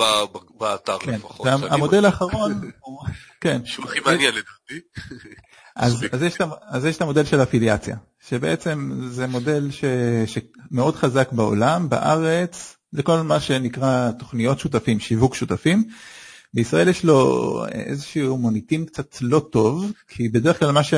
באתר 0.58 0.98
כן, 0.98 1.14
לפחות. 1.14 1.46
המודל 1.46 2.04
האחרון, 2.04 2.70
כן. 3.42 3.66
שהוא 3.66 3.84
הכי 3.86 4.00
מעניין 4.00 4.34
לדעתי. 4.34 4.80
אז, 5.76 6.04
אז, 6.12 6.22
יש, 6.22 6.38
אז 6.68 6.84
יש 6.84 6.96
את 6.96 7.02
המודל 7.02 7.24
של 7.24 7.42
אפיליאציה, 7.42 7.96
שבעצם 8.28 9.00
זה 9.08 9.26
מודל 9.26 9.70
ש, 9.70 9.84
שמאוד 10.26 10.96
חזק 10.96 11.32
בעולם, 11.32 11.88
בארץ, 11.88 12.76
זה 12.92 13.02
כל 13.02 13.22
מה 13.22 13.40
שנקרא 13.40 14.10
תוכניות 14.18 14.58
שותפים, 14.58 15.00
שיווק 15.00 15.34
שותפים, 15.34 15.84
בישראל 16.54 16.88
יש 16.88 17.04
לו 17.04 17.64
איזשהו 17.72 18.38
מוניטין 18.38 18.84
קצת 18.84 19.16
לא 19.20 19.46
טוב, 19.50 19.92
כי 20.08 20.28
בדרך 20.28 20.58
כלל 20.58 20.70
מה, 20.70 20.82
ש... 20.82 20.94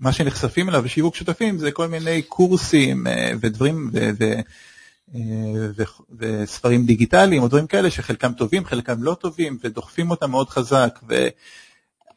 מה 0.00 0.12
שנחשפים 0.12 0.68
אליו 0.68 0.82
בשיווק 0.82 1.14
שותפים 1.14 1.58
זה 1.58 1.70
כל 1.70 1.86
מיני 1.86 2.22
קורסים 2.22 3.06
אה, 3.06 3.32
ודברים 3.40 3.90
ו... 3.92 4.10
ו... 4.18 4.24
אה, 5.14 5.20
ו... 5.76 5.82
וספרים 6.18 6.86
דיגיטליים 6.86 7.42
או 7.42 7.48
דברים 7.48 7.66
כאלה 7.66 7.90
שחלקם 7.90 8.32
טובים, 8.32 8.64
חלקם 8.64 9.02
לא 9.02 9.16
טובים 9.20 9.58
ודוחפים 9.64 10.10
אותם 10.10 10.30
מאוד 10.30 10.48
חזק, 10.48 10.98
ו... 11.08 11.28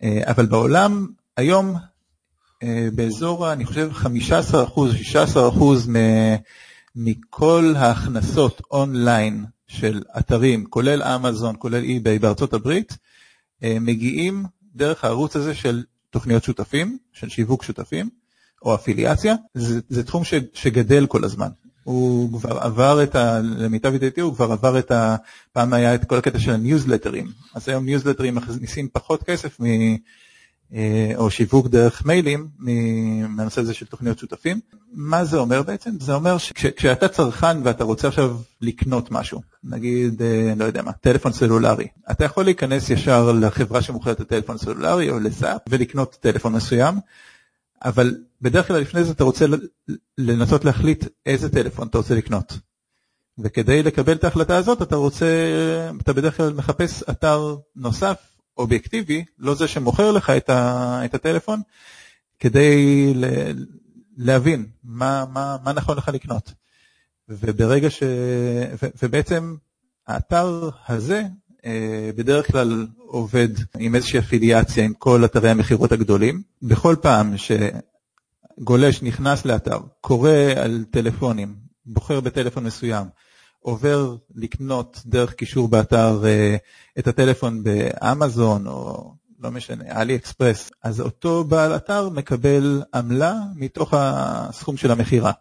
אה, 0.04 0.22
אבל 0.28 0.46
בעולם 0.46 1.08
היום 1.38 1.75
באזור, 2.95 3.53
אני 3.53 3.65
חושב 3.65 3.91
15%, 3.93 4.05
16% 5.36 5.63
מכל 6.95 7.73
ההכנסות 7.77 8.61
אונליין 8.71 9.45
של 9.67 10.01
אתרים, 10.19 10.65
כולל 10.65 11.03
אמזון, 11.03 11.55
כולל 11.59 11.83
אי-ביי 11.83 12.19
בארצות 12.19 12.53
הברית, 12.53 12.97
אה, 13.63 13.77
מגיעים 13.81 14.45
דרך 14.75 15.03
הערוץ 15.03 15.36
הזה 15.36 15.55
של 15.55 15.83
תוכניות 16.09 16.43
שותפים, 16.43 16.97
של 17.13 17.29
שיווק 17.29 17.63
שותפים, 17.63 18.09
או 18.61 18.75
אפיליאציה, 18.75 19.36
זה, 19.53 19.79
זה 19.89 20.03
תחום 20.03 20.23
ש, 20.23 20.33
שגדל 20.53 21.05
כל 21.05 21.23
הזמן. 21.23 21.49
הוא 21.83 22.39
כבר 22.39 22.57
עבר 22.57 23.03
את 23.03 23.15
ה... 23.15 23.39
למיטב 23.39 23.93
ידיעתי 23.93 24.21
הוא 24.21 24.36
כבר 24.36 24.51
עבר 24.51 24.79
את 24.79 24.91
ה... 24.91 25.15
פעם 25.53 25.73
היה 25.73 25.95
את 25.95 26.05
כל 26.05 26.17
הקטע 26.17 26.39
של 26.39 26.51
הניוזלטרים, 26.51 27.31
אז 27.55 27.69
היום 27.69 27.86
ניוזלטרים 27.86 28.36
מכניסים 28.36 28.88
פחות 28.93 29.23
כסף. 29.23 29.57
אה, 30.74 31.11
או 31.16 31.32
שיווק 31.32 31.68
דרך 31.68 32.05
מיילים 32.05 32.47
מהנושא 33.30 33.61
הזה 33.61 33.74
של 33.74 33.86
תוכניות 33.86 34.20
שותפים. 34.20 34.59
מה 34.93 35.26
זה 35.26 35.38
אומר 35.38 35.61
בעצם? 35.61 35.91
זה 35.99 36.13
אומר 36.13 36.38
שכשאתה 36.38 37.07
צרכן 37.07 37.57
ואתה 37.63 37.84
רוצה 37.84 38.07
עכשיו 38.07 38.38
לקנות 38.61 39.11
משהו, 39.11 39.41
נגיד, 39.63 40.22
אה, 40.22 40.53
לא 40.57 40.66
יודע 40.66 40.82
מה, 40.82 40.91
טלפון 40.91 41.32
סלולרי, 41.32 41.88
אתה 42.11 42.26
יכול 42.26 42.43
להיכנס 42.45 42.89
ישר 42.89 43.32
לחברה 43.32 43.82
שמוכרת 43.82 44.16
את 44.16 44.22
הטלפון 44.22 44.55
הסלולרי 44.55 45.09
או 45.09 45.20
לסאפ 45.20 45.61
ולקנות 45.70 46.18
טלפון 46.20 46.53
מסוים, 46.53 46.95
אבל 47.86 48.16
בדרך 48.41 48.68
כלל 48.68 48.80
לפני 48.80 49.03
זה 49.03 49.11
אתה 49.11 49.24
רוצה 49.24 49.45
לנסות 50.18 50.66
להחליט 50.66 51.05
איזה 51.26 51.49
טלפון 51.49 51.88
אתה 51.88 51.97
רוצה 51.97 52.16
לקנות. 52.16 52.57
וכדי 53.39 53.84
לקבל 53.84 54.13
את 54.13 54.24
ההחלטה 54.24 54.57
הזאת 54.57 54.82
אתה 54.82 54.95
רוצה, 54.95 55.26
אתה 56.01 56.13
בדרך 56.13 56.38
כלל 56.38 56.53
מחפש 56.53 57.03
אתר 57.09 57.55
נוסף 57.76 58.34
אובייקטיבי, 58.58 59.26
לא 59.39 59.56
זה 59.56 59.68
שמוכר 59.68 60.12
לך 60.12 60.30
את, 60.30 60.49
ה, 60.49 61.01
את 61.06 61.14
הטלפון, 61.14 61.62
כדי 62.39 63.12
ל, 63.16 63.26
להבין 64.18 64.66
מה, 64.84 65.26
מה, 65.34 65.58
מה 65.64 65.74
נכון 65.74 65.97
לך 65.97 66.10
לקנות. 66.14 66.53
וברגע 67.30 67.89
ש... 67.89 68.03
ו, 68.84 68.88
ובעצם 69.01 69.56
האתר 70.08 70.70
הזה 70.88 71.24
אה, 71.66 72.10
בדרך 72.16 72.51
כלל 72.51 72.88
עובד 72.97 73.49
עם 73.78 73.95
איזושהי 73.95 74.20
אפיליאציה 74.20 74.86
עם 74.86 74.93
כל 74.93 75.26
אתרי 75.26 75.49
המכירות 75.49 75.91
הגדולים. 75.91 76.41
בכל 76.62 76.95
פעם 77.01 77.34
שגולש 77.38 79.01
נכנס 79.01 79.45
לאתר, 79.45 79.80
קורא 80.01 80.32
על 80.56 80.86
טלפונים, 80.91 81.56
בוחר 81.86 82.20
בטלפון 82.20 82.64
מסוים, 82.64 83.06
עובר 83.66 84.16
לקנות 84.36 85.01
דרך 85.05 85.34
קישור 85.34 85.68
באתר 85.68 86.26
אה, 86.26 86.55
את 86.99 87.07
הטלפון 87.07 87.63
באמזון 87.63 88.68
או 88.68 89.11
לא 89.39 89.51
משנה, 89.51 90.01
אלי 90.01 90.16
אקספרס, 90.16 90.72
אז 90.84 91.01
אותו 91.01 91.43
בעל 91.43 91.76
אתר 91.76 92.09
מקבל 92.09 92.84
עמלה 92.93 93.34
מתוך 93.55 93.93
הסכום 93.97 94.78
של 94.78 94.91
המכירה. 94.91 95.32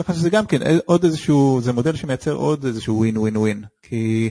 ככה 0.00 0.14
שזה 0.14 0.30
גם 0.30 0.46
כן 0.46 0.58
עוד 0.86 1.04
איזשהו, 1.04 1.60
זה 1.62 1.72
מודל 1.72 1.96
שמייצר 1.96 2.32
עוד 2.32 2.64
איזשהו 2.64 2.96
ווין 2.96 3.18
ווין 3.18 3.36
ווין, 3.36 3.64
כי 3.82 4.30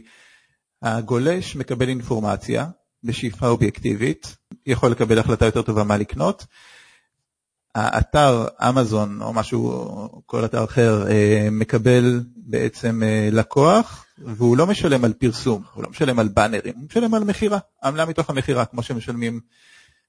הגולש 0.81 1.55
מקבל 1.55 1.89
אינפורמציה 1.89 2.67
בשאיפה 3.03 3.47
אובייקטיבית, 3.47 4.35
יכול 4.65 4.91
לקבל 4.91 5.19
החלטה 5.19 5.45
יותר 5.45 5.61
טובה 5.61 5.83
מה 5.83 5.97
לקנות. 5.97 6.45
האתר 7.75 8.45
אמזון 8.69 9.21
או 9.21 9.33
משהו, 9.33 10.21
כל 10.25 10.45
אתר 10.45 10.63
אחר, 10.63 11.07
אה, 11.07 11.47
מקבל 11.51 12.23
בעצם 12.35 13.03
אה, 13.03 13.29
לקוח 13.31 14.05
והוא 14.17 14.57
לא 14.57 14.67
משלם 14.67 15.05
על 15.05 15.13
פרסום, 15.13 15.63
הוא 15.73 15.83
לא 15.83 15.89
משלם 15.89 16.19
על 16.19 16.27
באנרים, 16.27 16.73
הוא 16.75 16.85
משלם 16.89 17.13
על 17.13 17.23
מכירה, 17.23 17.59
עמלה 17.83 18.05
מתוך 18.05 18.29
המכירה, 18.29 18.65
כמו 18.65 18.83
שמשלמים 18.83 19.39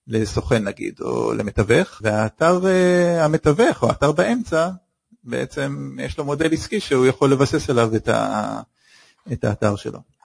לסוכן 0.06 0.64
נגיד, 0.64 1.00
או 1.00 1.34
למתווך, 1.34 2.00
והאתר 2.04 2.66
אה, 2.66 3.24
המתווך 3.24 3.82
או 3.82 3.88
האתר 3.88 4.12
באמצע, 4.12 4.70
בעצם 5.24 5.96
יש 6.00 6.18
לו 6.18 6.24
מודל 6.24 6.52
עסקי 6.52 6.80
שהוא 6.80 7.06
יכול 7.06 7.32
לבסס 7.32 7.70
עליו 7.70 7.96
את, 7.96 8.08
ה, 8.08 8.60
את 9.32 9.44
האתר 9.44 9.76
שלו. 9.76 10.15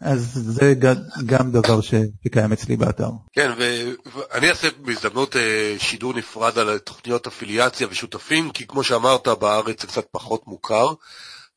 אז 0.00 0.32
זה 0.34 0.74
גם 1.26 1.52
דבר 1.52 1.80
שקיים 1.80 2.52
אצלי 2.52 2.76
באתר. 2.76 3.10
כן, 3.32 3.50
ואני 4.14 4.50
אעשה 4.50 4.68
בהזדמנות 4.78 5.36
אה, 5.36 5.74
שידור 5.78 6.14
נפרד 6.14 6.58
על 6.58 6.78
תוכניות 6.78 7.26
אפיליאציה 7.26 7.86
ושותפים, 7.90 8.50
כי 8.50 8.66
כמו 8.66 8.84
שאמרת, 8.84 9.28
בארץ 9.28 9.80
זה 9.80 9.86
קצת 9.86 10.06
פחות 10.10 10.46
מוכר, 10.46 10.92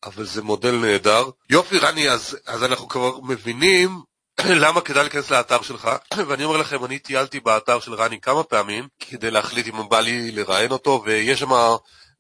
אבל 0.04 0.26
זה 0.26 0.42
מודל 0.42 0.76
נהדר. 0.76 1.30
יופי, 1.50 1.78
רני, 1.78 2.10
אז, 2.10 2.38
אז 2.48 2.64
אנחנו 2.64 2.88
כבר 2.88 3.20
מבינים 3.20 4.02
למה 4.64 4.82
כדאי 4.82 5.04
להיכנס 5.04 5.32
לאתר 5.32 5.62
שלך, 5.62 5.90
ואני 6.28 6.44
אומר 6.44 6.58
לכם, 6.58 6.86
אני 6.86 7.00
טיילתי 7.00 7.40
באתר 7.40 7.80
של 7.80 7.94
רני 7.94 8.22
כמה 8.22 8.44
פעמים, 8.44 8.88
כדי 9.00 9.32
להחליט 9.32 9.68
אם 9.68 9.90
בא 9.90 10.00
לי 10.00 10.32
לראיין 10.32 10.72
אותו, 10.72 11.04
ויש 11.06 11.40
שם 11.40 11.52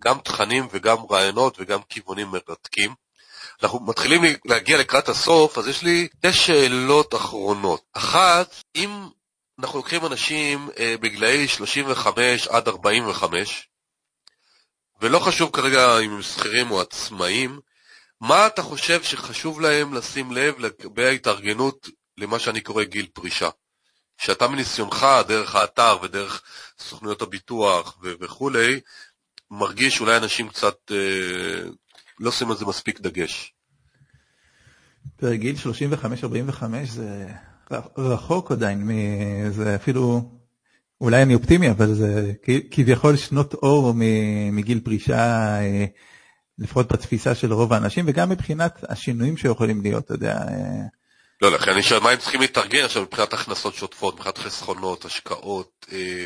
גם 0.03 0.17
תכנים 0.23 0.67
וגם 0.71 0.97
רעיונות 1.11 1.57
וגם 1.59 1.79
כיוונים 1.89 2.27
מרתקים. 2.27 2.93
אנחנו 3.63 3.79
מתחילים 3.79 4.21
להגיע 4.45 4.77
לקראת 4.77 5.09
הסוף, 5.09 5.57
אז 5.57 5.67
יש 5.67 5.83
לי 5.83 6.07
שתי 6.17 6.33
שאלות 6.33 7.15
אחרונות. 7.15 7.81
אחת, 7.93 8.55
אם 8.75 8.89
אנחנו 9.59 9.79
לוקחים 9.79 10.05
אנשים 10.05 10.69
אה, 10.77 10.95
בגילאי 10.99 11.47
35 11.47 12.47
עד 12.47 12.67
45, 12.67 13.67
ולא 15.01 15.19
חשוב 15.19 15.49
כרגע 15.53 15.99
אם 15.99 16.11
הם 16.11 16.21
שכירים 16.21 16.71
או 16.71 16.81
עצמאים, 16.81 17.59
מה 18.21 18.47
אתה 18.47 18.61
חושב 18.61 19.03
שחשוב 19.03 19.61
להם 19.61 19.93
לשים 19.93 20.31
לב 20.31 20.59
לגבי 20.59 21.05
ההתארגנות 21.05 21.89
למה 22.17 22.39
שאני 22.39 22.61
קורא 22.61 22.83
גיל 22.83 23.07
פרישה? 23.13 23.49
שאתה 24.17 24.47
מניסיונך, 24.47 25.07
דרך 25.27 25.55
האתר 25.55 25.97
ודרך 26.01 26.41
סוכנויות 26.79 27.21
הביטוח 27.21 27.97
וכולי, 28.01 28.79
מרגיש 29.51 29.95
שאולי 29.95 30.17
אנשים 30.17 30.49
קצת 30.49 30.91
אה, 30.91 31.69
לא 32.19 32.31
שמים 32.31 32.51
על 32.51 32.57
זה 32.57 32.65
מספיק 32.65 32.99
דגש. 32.99 33.53
תראה, 35.15 35.35
גיל 35.35 35.55
35-45 35.55 36.63
זה 36.85 37.27
רחוק 37.97 38.51
עדיין, 38.51 38.89
זה 39.51 39.75
אפילו, 39.75 40.31
אולי 41.01 41.23
אני 41.23 41.35
אופטימי, 41.35 41.69
אבל 41.69 41.93
זה 41.93 42.31
כביכול 42.71 43.17
שנות 43.17 43.53
אור 43.53 43.93
מגיל 44.51 44.79
פרישה, 44.79 45.59
אה, 45.59 45.85
לפחות 46.59 46.91
בתפיסה 46.91 47.35
של 47.35 47.53
רוב 47.53 47.73
האנשים, 47.73 48.05
וגם 48.07 48.29
מבחינת 48.29 48.83
השינויים 48.89 49.37
שיכולים 49.37 49.81
להיות, 49.81 50.05
אתה 50.05 50.13
יודע. 50.13 50.33
אה, 50.33 50.85
לא, 51.41 51.51
לכן 51.51 51.71
אני 51.71 51.83
שואל, 51.83 51.99
מה 51.99 52.09
הם 52.09 52.17
צריכים 52.17 52.41
להתארגן 52.41 52.85
עכשיו 52.85 53.01
מבחינת 53.01 53.33
הכנסות 53.33 53.75
שוטפות, 53.75 54.15
מבחינת 54.15 54.37
חסכונות, 54.37 55.05
השקעות, 55.05 55.85
אה, 55.91 56.25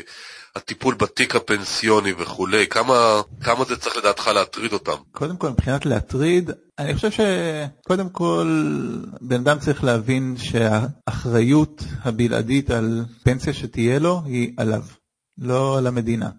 הטיפול 0.56 0.94
בתיק 0.94 1.36
הפנסיוני 1.36 2.12
וכולי, 2.18 2.66
כמה, 2.66 3.20
כמה 3.40 3.64
זה 3.64 3.76
צריך 3.76 3.96
לדעתך 3.96 4.26
להטריד 4.26 4.72
אותם? 4.72 4.96
קודם 5.12 5.36
כל, 5.36 5.50
מבחינת 5.50 5.86
להטריד, 5.86 6.50
אני 6.78 6.94
חושב 6.94 7.10
שקודם 7.10 8.08
כל, 8.08 8.62
בן 9.20 9.40
אדם 9.40 9.58
צריך 9.58 9.84
להבין 9.84 10.36
שהאחריות 10.38 11.84
הבלעדית 12.02 12.70
על 12.70 13.04
פנסיה 13.22 13.52
שתהיה 13.52 13.98
לו 13.98 14.22
היא 14.24 14.52
עליו, 14.56 14.82
לא 15.38 15.78
על 15.78 15.86
המדינה. 15.86 16.30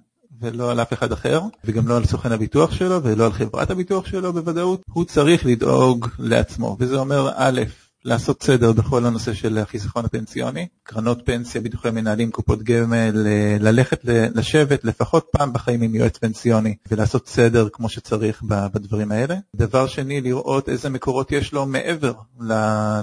ולא 0.41 0.71
על 0.71 0.81
אף 0.81 0.93
אחד 0.93 1.11
אחר, 1.11 1.41
וגם 1.63 1.87
לא 1.87 1.97
על 1.97 2.05
סוכן 2.05 2.31
הביטוח 2.31 2.71
שלו, 2.71 3.03
ולא 3.03 3.25
על 3.25 3.33
חברת 3.33 3.71
הביטוח 3.71 4.05
שלו 4.07 4.33
בוודאות, 4.33 4.81
הוא 4.89 5.05
צריך 5.05 5.45
לדאוג 5.45 6.07
לעצמו, 6.19 6.77
וזה 6.79 6.95
אומר 6.95 7.31
א', 7.35 7.61
לעשות 8.07 8.43
סדר 8.43 8.71
בכל 8.71 9.05
הנושא 9.05 9.33
של 9.33 9.57
החיסכון 9.57 10.05
הפנסיוני, 10.05 10.67
קרנות 10.83 11.21
פנסיה, 11.25 11.61
ביטוחי 11.61 11.91
מנהלים, 11.91 12.31
קופות 12.31 12.63
גמל, 12.63 13.27
אה, 13.27 13.57
ללכת 13.59 13.99
לשבת 14.35 14.83
לפחות 14.83 15.27
פעם 15.31 15.53
בחיים 15.53 15.81
עם 15.81 15.95
יועץ 15.95 16.17
פנסיוני 16.17 16.75
ולעשות 16.91 17.27
סדר 17.27 17.67
כמו 17.73 17.89
שצריך 17.89 18.43
בדברים 18.43 19.11
האלה. 19.11 19.35
דבר 19.55 19.87
שני, 19.87 20.21
לראות 20.21 20.69
איזה 20.69 20.89
מקורות 20.89 21.31
יש 21.31 21.53
לו 21.53 21.65
מעבר 21.65 22.13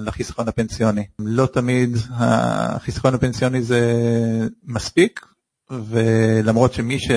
לחיסכון 0.00 0.48
הפנסיוני. 0.48 1.04
לא 1.18 1.46
תמיד 1.46 1.96
החיסכון 2.10 3.14
הפנסיוני 3.14 3.62
זה 3.62 3.82
מספיק, 4.64 5.26
ולמרות 5.70 6.72
שמי 6.72 6.98
ש... 6.98 7.10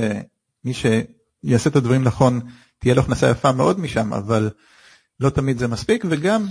שיעשה 0.74 1.70
את 1.70 1.76
הדברים 1.76 2.04
נכון, 2.04 2.40
תהיה 2.80 2.96
לו 2.96 3.02
הכנסה 3.02 3.30
יפה 3.30 3.52
מאוד 3.52 3.80
משם, 3.80 4.14
אבל 4.14 4.50
לא 5.20 5.30
תמיד 5.30 5.57
זה 5.57 5.68
מספיק, 5.68 6.05
וגם 6.09 6.47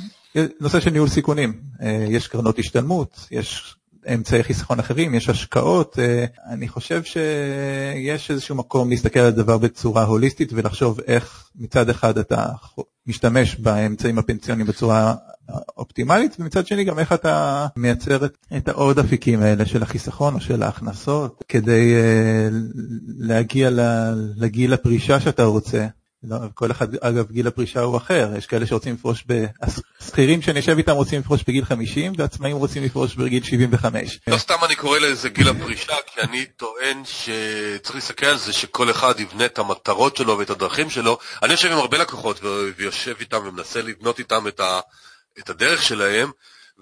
נושא 0.61 0.81
של 0.81 0.91
ניהול 0.91 1.09
סיכונים, 1.09 1.61
אה, 1.83 2.07
יש 2.09 2.29
קרנות 2.29 2.59
השתלמות, 2.59 3.27
יש 3.31 3.77
אמצעי 4.15 4.43
חיסכון 4.43 4.79
אחרים, 4.79 5.15
יש 5.15 5.29
השקעות, 5.29 5.99
אה, 5.99 6.25
אני 6.47 6.69
חושב 6.69 7.03
שיש 7.03 8.31
איזשהו 8.31 8.57
מקום 8.57 8.91
להסתכל 8.91 9.21
על 9.21 9.27
הדבר 9.27 9.59
בצורה 9.59 10.05
הוליסטית 10.05 10.53
ולחשוב 10.53 11.01
איך 11.07 11.51
מצד 11.57 11.89
אחד 11.91 12.19
אתה 12.19 12.47
משתמש 13.07 13.57
באמצעים 13.57 14.19
הפנסיוניים 14.19 14.67
בצורה 14.67 15.15
אופטימלית, 15.77 16.37
ומצד 16.39 16.67
שני 16.67 16.85
גם 16.85 16.99
איך 16.99 17.13
אתה 17.13 17.67
מייצר 17.77 18.27
את 18.57 18.69
העוד 18.69 18.99
אפיקים 18.99 19.43
האלה 19.43 19.67
של 19.67 19.83
החיסכון 19.83 20.35
או 20.35 20.41
של 20.41 20.63
ההכנסות 20.63 21.45
כדי 21.49 21.95
אה, 21.95 22.49
להגיע 23.19 23.71
לגיל 24.37 24.73
הפרישה 24.73 25.21
שאתה 25.21 25.45
רוצה. 25.45 25.87
לא, 26.23 26.37
כל 26.55 26.71
אחד, 26.71 26.95
אגב, 26.95 27.31
גיל 27.31 27.47
הפרישה 27.47 27.81
הוא 27.81 27.97
אחר, 27.97 28.29
יש 28.39 28.47
כאלה 28.47 28.67
שרוצים 28.67 28.95
לפרוש, 28.95 29.25
השכירים 30.01 30.43
שאני 30.43 30.59
יושב 30.59 30.77
איתם 30.79 30.93
רוצים 30.93 31.21
לפרוש 31.21 31.43
בגיל 31.49 31.65
50, 31.65 32.13
ועצמאים 32.19 32.57
רוצים 32.57 32.85
לפרוש 32.85 33.15
בגיל 33.15 33.43
75. 33.43 34.19
לא 34.27 34.39
סתם 34.39 34.55
אני 34.63 34.75
קורא 34.75 34.99
לזה 34.99 35.29
גיל 35.29 35.49
הפרישה, 35.49 35.95
כי 36.07 36.21
אני 36.21 36.47
טוען 36.47 37.03
שצריך 37.05 37.95
להסתכל 37.95 38.27
על 38.27 38.39
זה 38.39 38.53
שכל 38.53 38.91
אחד 38.91 39.21
יבנה 39.21 39.45
את 39.47 39.59
המטרות 39.59 40.17
שלו 40.17 40.39
ואת 40.39 40.51
הדרכים 40.51 40.91
שלו. 40.91 41.19
אני 41.43 41.53
יושב 41.53 41.73
עם 41.73 41.79
הרבה 41.79 41.99
לקוחות 41.99 42.41
ויושב 42.77 43.15
איתם 43.21 43.41
ומנסה 43.47 43.83
לבנות 43.83 44.19
איתם 44.19 44.49
את, 44.49 44.61
ה, 44.61 44.81
את 45.39 45.51
הדרך 45.51 45.83
שלהם, 45.83 46.31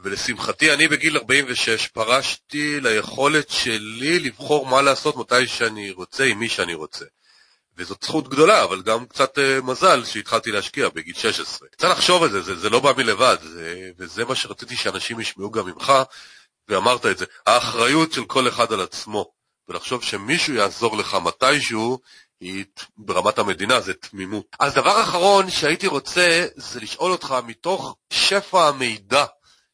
ולשמחתי 0.02 0.72
אני 0.72 0.88
בגיל 0.88 1.16
46 1.16 1.86
פרשתי 1.86 2.80
ליכולת 2.80 3.50
שלי 3.50 4.18
לבחור 4.18 4.66
מה 4.66 4.82
לעשות 4.82 5.16
מתי 5.16 5.46
שאני 5.46 5.90
רוצה 5.90 6.24
עם 6.24 6.38
מי 6.38 6.48
שאני 6.48 6.74
רוצה. 6.74 7.04
וזאת 7.76 8.02
זכות 8.02 8.28
גדולה, 8.28 8.64
אבל 8.64 8.82
גם 8.82 9.06
קצת 9.06 9.38
uh, 9.38 9.64
מזל 9.64 10.04
שהתחלתי 10.04 10.50
להשקיע 10.52 10.88
בגיל 10.88 11.14
16. 11.14 11.68
צריך 11.76 11.92
לחשוב 11.92 12.22
על 12.22 12.30
זה, 12.30 12.42
זה, 12.42 12.56
זה 12.56 12.70
לא 12.70 12.80
בא 12.80 12.92
מלבד, 12.96 13.36
זה, 13.42 13.90
וזה 13.98 14.24
מה 14.24 14.34
שרציתי 14.34 14.76
שאנשים 14.76 15.20
ישמעו 15.20 15.50
גם 15.50 15.66
ממך, 15.66 15.92
ואמרת 16.68 17.06
את 17.06 17.18
זה. 17.18 17.24
האחריות 17.46 18.12
של 18.12 18.24
כל 18.24 18.48
אחד 18.48 18.72
על 18.72 18.80
עצמו, 18.80 19.30
ולחשוב 19.68 20.02
שמישהו 20.02 20.54
יעזור 20.54 20.96
לך 20.96 21.14
מתישהו, 21.24 21.98
היא 22.40 22.64
ברמת 22.96 23.38
המדינה, 23.38 23.80
זה 23.80 23.94
תמימות. 23.94 24.56
אז 24.60 24.74
דבר 24.74 25.02
אחרון 25.02 25.50
שהייתי 25.50 25.86
רוצה, 25.86 26.46
זה 26.56 26.80
לשאול 26.80 27.12
אותך, 27.12 27.34
מתוך 27.46 27.96
שפע 28.10 28.68
המידע 28.68 29.24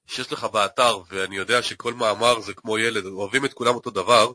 שיש 0.07 0.33
לך 0.33 0.45
באתר, 0.45 0.99
ואני 1.11 1.37
יודע 1.37 1.63
שכל 1.63 1.95
מאמר 1.95 2.41
זה 2.41 2.55
כמו 2.55 2.79
ילד, 2.79 3.07
אוהבים 3.07 3.45
את 3.45 3.53
כולם 3.53 3.75
אותו 3.75 3.91
דבר, 3.91 4.33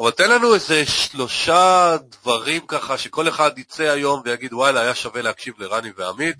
אבל 0.00 0.10
תן 0.10 0.30
לנו 0.30 0.54
איזה 0.54 0.86
שלושה 0.86 1.96
דברים 2.02 2.66
ככה, 2.66 2.98
שכל 2.98 3.28
אחד 3.28 3.58
יצא 3.58 3.82
היום 3.82 4.22
ויגיד, 4.24 4.52
וואלה, 4.52 4.80
היה 4.80 4.94
שווה 4.94 5.22
להקשיב 5.22 5.54
לרני 5.58 5.90
ועמית, 5.96 6.36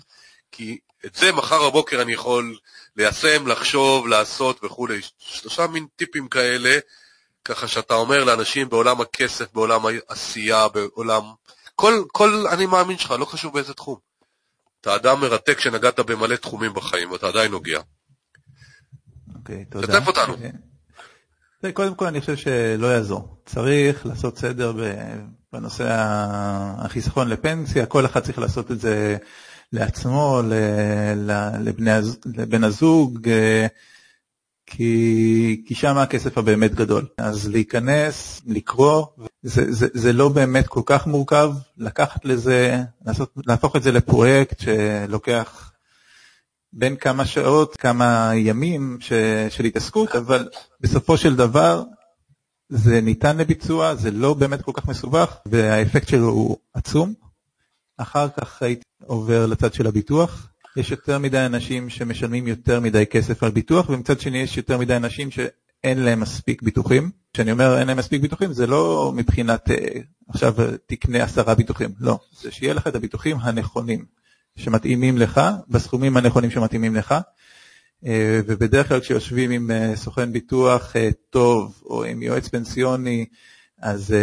כי 0.51 0.79
את 1.05 1.15
זה 1.15 1.31
מחר 1.31 1.69
בבוקר 1.69 2.01
אני 2.01 2.13
יכול 2.13 2.57
ליישם, 2.95 3.47
לחשוב, 3.47 4.07
לעשות 4.07 4.63
וכולי. 4.63 4.99
שלושה 5.19 5.67
מין 5.67 5.87
טיפים 5.95 6.27
כאלה, 6.27 6.77
ככה 7.45 7.67
שאתה 7.67 7.93
אומר 7.93 8.23
לאנשים 8.23 8.69
בעולם 8.69 9.01
הכסף, 9.01 9.53
בעולם 9.53 9.81
העשייה, 9.85 10.67
בעולם... 10.67 11.23
כל, 11.75 12.03
כל 12.11 12.47
אני 12.47 12.65
מאמין 12.65 12.97
שלך, 12.97 13.11
לא 13.11 13.25
חשוב 13.25 13.53
באיזה 13.53 13.73
תחום. 13.73 13.97
אתה 14.81 14.95
אדם 14.95 15.21
מרתק 15.21 15.59
שנגעת 15.59 15.99
במלא 15.99 16.35
תחומים 16.35 16.73
בחיים, 16.73 17.11
ואתה 17.11 17.27
עדיין 17.27 17.51
נוגע. 17.51 17.81
אוקיי, 19.35 19.65
תודה. 19.65 19.87
שתף 19.87 20.07
אותנו. 20.07 20.33
אה, 20.33 20.49
קודם 21.73 21.95
כל 21.95 22.05
אני 22.05 22.19
חושב 22.19 22.35
שלא 22.35 22.87
יעזור. 22.87 23.37
צריך 23.45 24.05
לעשות 24.05 24.37
סדר 24.37 24.73
בנושא 25.53 25.85
החיסכון 26.77 27.29
לפנסיה, 27.29 27.85
כל 27.85 28.05
אחד 28.05 28.19
צריך 28.19 28.39
לעשות 28.39 28.71
את 28.71 28.79
זה 28.79 29.17
לעצמו, 29.73 30.41
לבן 32.25 32.63
הזוג, 32.63 33.29
אה, 33.29 33.67
כי, 34.65 35.63
כי 35.65 35.75
שם 35.75 35.97
הכסף 35.97 36.37
הבאמת 36.37 36.75
גדול. 36.75 37.05
אז 37.17 37.49
להיכנס, 37.49 38.41
לקרוא, 38.45 39.05
זה, 39.43 39.71
זה, 39.73 39.87
זה 39.93 40.13
לא 40.13 40.29
באמת 40.29 40.67
כל 40.67 40.81
כך 40.85 41.07
מורכב, 41.07 41.53
לקחת 41.77 42.25
לזה, 42.25 42.77
לעשות, 43.05 43.33
להפוך 43.45 43.75
את 43.75 43.83
זה 43.83 43.91
לפרויקט 43.91 44.59
שלוקח 44.59 45.71
בין 46.73 46.95
כמה 46.95 47.25
שעות, 47.25 47.75
כמה 47.75 48.31
ימים 48.35 48.97
ש, 49.01 49.13
של 49.49 49.65
התעסקות, 49.65 50.15
אבל 50.15 50.49
בסופו 50.81 51.17
של 51.17 51.35
דבר 51.35 51.83
זה 52.69 53.01
ניתן 53.01 53.37
לביצוע, 53.37 53.95
זה 53.95 54.11
לא 54.11 54.33
באמת 54.33 54.61
כל 54.61 54.71
כך 54.75 54.87
מסובך, 54.87 55.37
והאפקט 55.45 56.07
שלו 56.07 56.27
הוא 56.27 56.57
עצום. 56.73 57.13
אחר 57.97 58.29
כך 58.29 58.61
הייתי 58.61 58.83
עובר 59.05 59.45
לצד 59.45 59.73
של 59.73 59.87
הביטוח. 59.87 60.47
יש 60.77 60.91
יותר 60.91 61.17
מדי 61.17 61.45
אנשים 61.45 61.89
שמשלמים 61.89 62.47
יותר 62.47 62.79
מדי 62.79 63.05
כסף 63.05 63.43
על 63.43 63.51
ביטוח, 63.51 63.89
ומצד 63.89 64.19
שני 64.19 64.37
יש 64.37 64.57
יותר 64.57 64.77
מדי 64.77 64.95
אנשים 64.95 65.31
שאין 65.31 65.99
להם 65.99 66.19
מספיק 66.19 66.61
ביטוחים. 66.61 67.11
כשאני 67.33 67.51
אומר 67.51 67.77
אין 67.79 67.87
להם 67.87 67.97
מספיק 67.97 68.21
ביטוחים, 68.21 68.53
זה 68.53 68.67
לא 68.67 69.11
מבחינת 69.15 69.71
אה, 69.71 70.01
עכשיו 70.29 70.53
תקנה 70.85 71.23
עשרה 71.23 71.55
ביטוחים, 71.55 71.89
לא. 71.99 72.19
זה 72.41 72.51
שיהיה 72.51 72.73
לך 72.73 72.87
את 72.87 72.95
הביטוחים 72.95 73.37
הנכונים, 73.39 74.05
שמתאימים 74.59 75.17
לך, 75.17 75.41
בסכומים 75.67 76.17
הנכונים 76.17 76.51
שמתאימים 76.51 76.95
לך. 76.95 77.15
אה, 78.05 78.39
ובדרך 78.47 78.87
כלל 78.87 78.99
כשיושבים 78.99 79.51
עם 79.51 79.71
אה, 79.71 79.95
סוכן 79.95 80.33
ביטוח 80.33 80.93
טוב 81.29 81.81
או 81.85 82.03
עם 82.03 82.23
יועץ 82.23 82.47
פנסיוני, 82.47 83.25
אז 83.81 84.15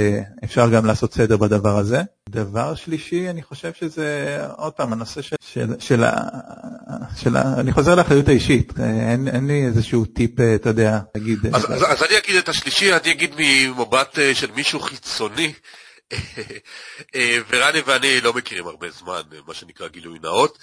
אפשר 0.45 0.70
גם 0.70 0.87
לעשות 0.87 1.14
סדר 1.14 1.37
בדבר 1.37 1.78
הזה. 1.78 2.03
דבר 2.28 2.74
שלישי, 2.74 3.30
אני 3.30 3.43
חושב 3.43 3.72
שזה, 3.72 4.39
עוד 4.57 4.72
פעם, 4.72 4.93
הנושא 4.93 5.22
של, 5.22 5.37
של, 5.41 5.74
של, 5.78 6.05
של. 7.16 7.37
אני 7.37 7.72
חוזר 7.72 7.95
לאחריות 7.95 8.28
האישית, 8.28 8.72
אה, 8.80 9.11
אין, 9.12 9.28
אין 9.28 9.47
לי 9.47 9.66
איזשהו 9.66 10.05
טיפ, 10.05 10.41
אה, 10.41 10.55
אתה 10.55 10.68
יודע, 10.68 10.99
להגיד... 11.14 11.39
אז, 11.47 11.64
אז, 11.64 11.84
אז 11.89 12.03
אני 12.03 12.18
אגיד 12.18 12.37
את 12.37 12.49
השלישי, 12.49 12.93
אני 12.93 13.12
אגיד 13.12 13.34
ממבט 13.39 14.18
של 14.34 14.51
מישהו 14.57 14.80
חיצוני. 14.80 15.53
ורני 17.48 17.80
ואני 17.86 18.20
לא 18.20 18.32
מכירים 18.32 18.66
הרבה 18.66 18.90
זמן, 18.90 19.22
מה 19.46 19.54
שנקרא 19.54 19.88
גילוי 19.88 20.18
נאות. 20.18 20.59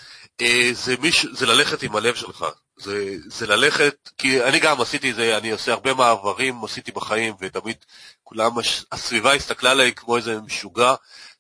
זה, 0.72 0.96
מיש, 1.00 1.26
זה 1.34 1.46
ללכת 1.46 1.84
עם 1.84 1.96
הלב 1.96 2.16
שלך, 2.16 2.46
זה, 2.78 3.16
זה 3.26 3.48
ללכת, 3.48 4.10
כי 4.18 4.44
אני 4.44 4.60
גם 4.60 4.82
עשיתי 4.82 5.12
את 5.12 5.16
זה, 5.16 5.38
אני 5.38 5.52
עושה 5.52 5.72
הרבה 5.72 5.94
מעברים, 5.94 6.64
עשיתי 6.64 6.92
בחיים, 6.92 7.34
ותמיד 7.40 7.78
כולם, 8.24 8.52
הסביבה 8.92 9.34
הסתכלה 9.34 9.72
עליי 9.72 9.94
כמו 9.96 10.18
איזה 10.18 10.42
משוגע, 10.42 10.94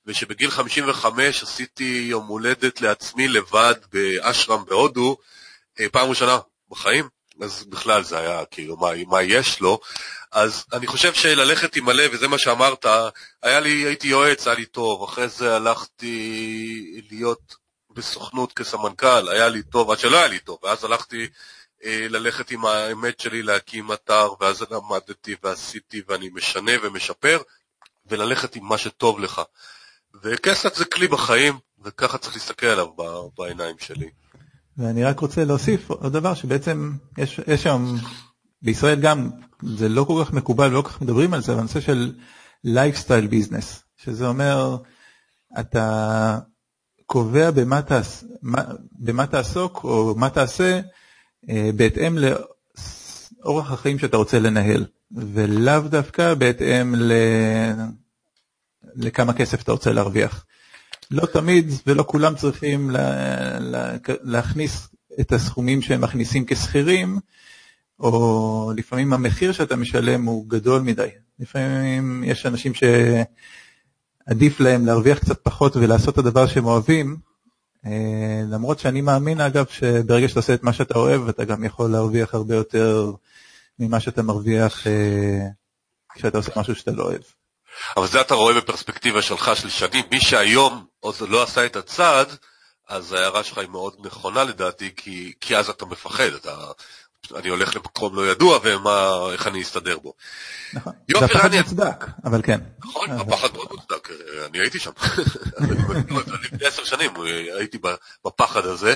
ושבגיל 0.05 0.51
55 0.51 1.43
עשיתי 1.43 2.05
יום 2.09 2.27
הולדת 2.27 2.81
לעצמי 2.81 3.27
לבד 3.27 3.75
באשרם 3.93 4.65
בהודו, 4.65 5.17
אה, 5.79 5.89
פעם 5.91 6.09
ראשונה 6.09 6.39
בחיים, 6.69 7.09
אז 7.41 7.63
בכלל 7.63 8.03
זה 8.03 8.19
היה 8.19 8.45
כאילו 8.45 8.77
מה, 8.77 8.89
מה 9.07 9.21
יש 9.21 9.59
לו, 9.59 9.79
אז 10.31 10.65
אני 10.73 10.87
חושב 10.87 11.13
שללכת 11.13 11.75
עם 11.75 11.89
הלב, 11.89 12.11
וזה 12.13 12.27
מה 12.27 12.37
שאמרת, 12.37 12.85
היה 13.43 13.59
לי, 13.59 13.69
הייתי 13.69 14.07
יועץ, 14.07 14.47
היה 14.47 14.55
לי 14.55 14.65
טוב, 14.65 15.03
אחרי 15.03 15.27
זה 15.27 15.55
הלכתי 15.55 17.01
להיות 17.11 17.55
בסוכנות 17.89 18.53
כסמנכ"ל, 18.53 19.29
היה 19.29 19.49
לי 19.49 19.63
טוב, 19.63 19.91
עד 19.91 19.99
שלא 19.99 20.17
היה 20.17 20.27
לי 20.27 20.39
טוב, 20.39 20.59
ואז 20.63 20.83
הלכתי 20.83 21.27
אה, 21.83 22.05
ללכת 22.09 22.51
עם 22.51 22.65
האמת 22.65 23.19
שלי 23.19 23.43
להקים 23.43 23.91
אתר, 23.91 24.29
ואז 24.39 24.65
למדתי 24.71 25.35
ועשיתי 25.43 26.01
ואני 26.07 26.29
משנה 26.33 26.71
ומשפר, 26.83 27.41
וללכת 28.05 28.55
עם 28.55 28.65
מה 28.65 28.77
שטוב 28.77 29.19
לך. 29.19 29.41
וכסף 30.23 30.75
זה 30.75 30.85
כלי 30.85 31.07
בחיים, 31.07 31.57
וככה 31.83 32.17
צריך 32.17 32.35
להסתכל 32.35 32.65
עליו 32.65 32.87
בעיניים 33.37 33.75
שלי. 33.79 34.09
ואני 34.77 35.03
רק 35.03 35.19
רוצה 35.19 35.45
להוסיף 35.45 35.89
עוד 35.89 36.13
דבר 36.13 36.33
שבעצם 36.33 36.91
יש, 37.17 37.39
יש 37.47 37.63
שם, 37.63 37.95
בישראל 38.61 38.99
גם, 39.01 39.29
זה 39.63 39.89
לא 39.89 40.03
כל 40.03 40.23
כך 40.25 40.33
מקובל 40.33 40.67
ולא 40.67 40.81
כל 40.81 40.89
כך 40.89 41.01
מדברים 41.01 41.33
על 41.33 41.41
זה, 41.41 41.51
אבל 41.51 41.59
הנושא 41.59 41.79
של 41.79 42.13
lifestyle 42.63 43.27
business, 43.27 43.83
שזה 43.97 44.27
אומר, 44.27 44.77
אתה 45.59 46.39
קובע 47.05 47.51
במה, 47.51 47.81
תעס, 47.81 48.23
במה 48.91 49.27
תעסוק 49.27 49.83
או 49.83 50.15
מה 50.17 50.29
תעשה 50.29 50.81
אה, 51.49 51.69
בהתאם 51.75 52.17
לאורח 52.17 53.71
החיים 53.71 53.99
שאתה 53.99 54.17
רוצה 54.17 54.39
לנהל, 54.39 54.85
ולאו 55.11 55.81
דווקא 55.81 56.33
בהתאם 56.33 56.95
ל... 56.95 57.13
לכמה 58.95 59.33
כסף 59.33 59.61
אתה 59.61 59.71
רוצה 59.71 59.91
להרוויח. 59.93 60.45
לא 61.13 61.25
תמיד 61.25 61.71
ולא 61.87 62.03
כולם 62.07 62.35
צריכים 62.35 62.89
לה, 62.89 63.59
לה, 63.59 63.89
להכניס 64.21 64.87
את 65.19 65.31
הסכומים 65.31 65.81
שהם 65.81 66.01
מכניסים 66.01 66.45
כשכירים, 66.47 67.19
או 67.99 68.71
לפעמים 68.77 69.13
המחיר 69.13 69.51
שאתה 69.51 69.75
משלם 69.75 70.25
הוא 70.25 70.45
גדול 70.47 70.81
מדי. 70.81 71.07
לפעמים 71.39 72.23
יש 72.25 72.45
אנשים 72.45 72.71
שעדיף 72.73 74.59
להם 74.59 74.85
להרוויח 74.85 75.19
קצת 75.19 75.39
פחות 75.43 75.75
ולעשות 75.75 76.13
את 76.13 76.17
הדבר 76.17 76.47
שהם 76.47 76.65
אוהבים, 76.65 77.17
אה, 77.85 78.41
למרות 78.49 78.79
שאני 78.79 79.01
מאמין 79.01 79.41
אגב 79.41 79.65
שברגע 79.65 80.27
שאתה 80.27 80.39
עושה 80.39 80.53
את 80.53 80.63
מה 80.63 80.73
שאתה 80.73 80.99
אוהב 80.99 81.27
אתה 81.27 81.45
גם 81.45 81.63
יכול 81.63 81.91
להרוויח 81.91 82.33
הרבה 82.33 82.55
יותר 82.55 83.11
ממה 83.79 83.99
שאתה 83.99 84.23
מרוויח 84.23 84.87
אה, 84.87 85.47
כשאתה 86.13 86.37
עושה 86.37 86.51
משהו 86.55 86.75
שאתה 86.75 86.91
לא 86.91 87.03
אוהב. 87.03 87.21
אבל 87.97 88.07
זה 88.07 88.21
אתה 88.21 88.33
רואה 88.35 88.53
בפרספקטיבה 88.53 89.21
שלך 89.21 89.51
של 89.55 89.69
שנים, 89.69 90.05
מי 90.11 90.21
שהיום 90.21 90.85
עוד 90.99 91.15
לא 91.19 91.43
עשה 91.43 91.65
את 91.65 91.75
הצעד, 91.75 92.27
אז 92.87 93.13
ההערה 93.13 93.43
שלך 93.43 93.57
היא 93.57 93.69
מאוד 93.69 93.95
נכונה 94.05 94.43
לדעתי, 94.43 94.89
כי, 94.95 95.33
כי 95.41 95.57
אז 95.57 95.69
אתה 95.69 95.85
מפחד, 95.85 96.33
אתה, 96.35 96.55
אני 97.35 97.49
הולך 97.49 97.75
למקום 97.75 98.15
לא 98.15 98.31
ידוע 98.31 98.59
ואיך 98.63 99.47
אני 99.47 99.61
אסתדר 99.61 99.99
בו. 99.99 100.13
נכון, 100.73 100.93
זה 101.19 101.25
הפחד 101.25 101.55
מוצדק, 101.55 102.05
אבל 102.25 102.41
כן. 102.41 102.59
נכון, 102.79 103.11
הפחד 103.11 103.53
מאוד 103.53 103.67
מוצדק, 103.71 104.09
אני 104.45 104.59
הייתי 104.59 104.79
שם. 104.79 104.91
לפני 106.43 106.67
עשר 106.67 106.83
שנים 106.83 107.11
הייתי 107.57 107.77
בפחד 108.25 108.65
הזה, 108.65 108.95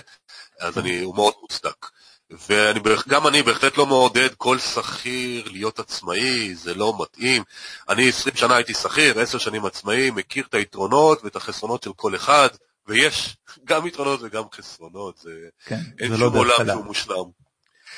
אז 0.59 0.77
אני, 0.77 0.99
הוא 0.99 1.15
מאוד 1.15 1.33
מוצדק. 1.41 1.85
וגם 2.31 3.27
אני 3.27 3.43
בהחלט 3.43 3.77
לא 3.77 3.85
מעודד 3.85 4.29
כל 4.37 4.59
שכיר 4.59 5.49
להיות 5.51 5.79
עצמאי, 5.79 6.55
זה 6.55 6.73
לא 6.73 6.93
מתאים. 7.01 7.43
אני 7.89 8.09
עשרים 8.09 8.35
שנה 8.35 8.55
הייתי 8.55 8.73
שכיר, 8.73 9.19
עשר 9.19 9.37
שנים 9.37 9.65
עצמאי, 9.65 10.11
מכיר 10.11 10.45
את 10.49 10.53
היתרונות 10.53 11.23
ואת 11.23 11.35
החסרונות 11.35 11.83
של 11.83 11.93
כל 11.95 12.15
אחד, 12.15 12.47
ויש 12.87 13.37
גם 13.69 13.87
יתרונות 13.87 14.19
וגם 14.23 14.43
חסרונות, 14.53 15.17
זה... 15.17 15.31
כן, 15.65 15.79
אין 15.99 16.11
זה 16.11 16.17
לא 16.17 16.27
שום 16.27 16.35
לא 16.35 16.39
עולם 16.39 16.67
שהוא 16.67 16.85
מושלם. 16.85 17.15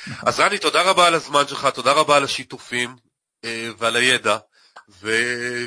נכון. 0.06 0.28
אז 0.28 0.40
רני, 0.40 0.58
תודה 0.58 0.82
רבה 0.82 1.06
על 1.06 1.14
הזמן 1.14 1.48
שלך, 1.48 1.66
תודה 1.66 1.92
רבה 1.92 2.16
על 2.16 2.24
השיתופים 2.24 2.96
אה, 3.44 3.68
ועל 3.78 3.96
הידע, 3.96 4.38
ו... 5.02 5.10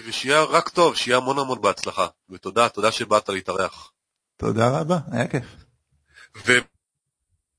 ושיהיה 0.06 0.44
רק 0.44 0.70
טוב, 0.70 0.96
שיהיה 0.96 1.18
המון 1.18 1.40
המון 1.40 1.62
בהצלחה. 1.62 2.08
ותודה, 2.30 2.70
תודה 2.70 2.92
שבאת 2.92 3.30
להתארח. 3.30 3.92
תודה 4.38 4.80
רבה, 4.80 4.98
היה 5.12 5.28
כיף. 5.28 5.46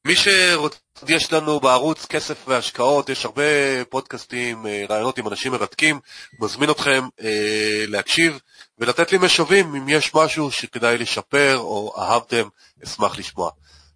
ומי 0.05 0.17
שרוצה, 0.17 0.79
יש 1.09 1.33
לנו 1.33 1.61
בערוץ 1.61 2.07
כסף 2.07 2.49
והשקעות, 2.49 3.09
יש 3.09 3.25
הרבה 3.25 3.43
פודקאסטים, 3.89 4.67
אה, 4.67 4.85
רעיונות 4.89 5.19
עם 5.19 5.29
אנשים 5.29 5.53
מרתקים, 5.53 6.01
מזמין 6.41 6.71
אתכם 6.71 7.09
אה, 7.21 7.85
להקשיב 7.89 8.41
ולתת 8.79 9.13
לי 9.13 9.19
משובים 9.19 9.75
אם 9.75 9.89
יש 9.89 10.15
משהו 10.15 10.51
שכדאי 10.51 10.99
לשפר 10.99 11.57
או 11.57 11.95
אהבתם, 11.99 12.49
אשמח 12.85 13.19
לשמוע. 13.19 13.51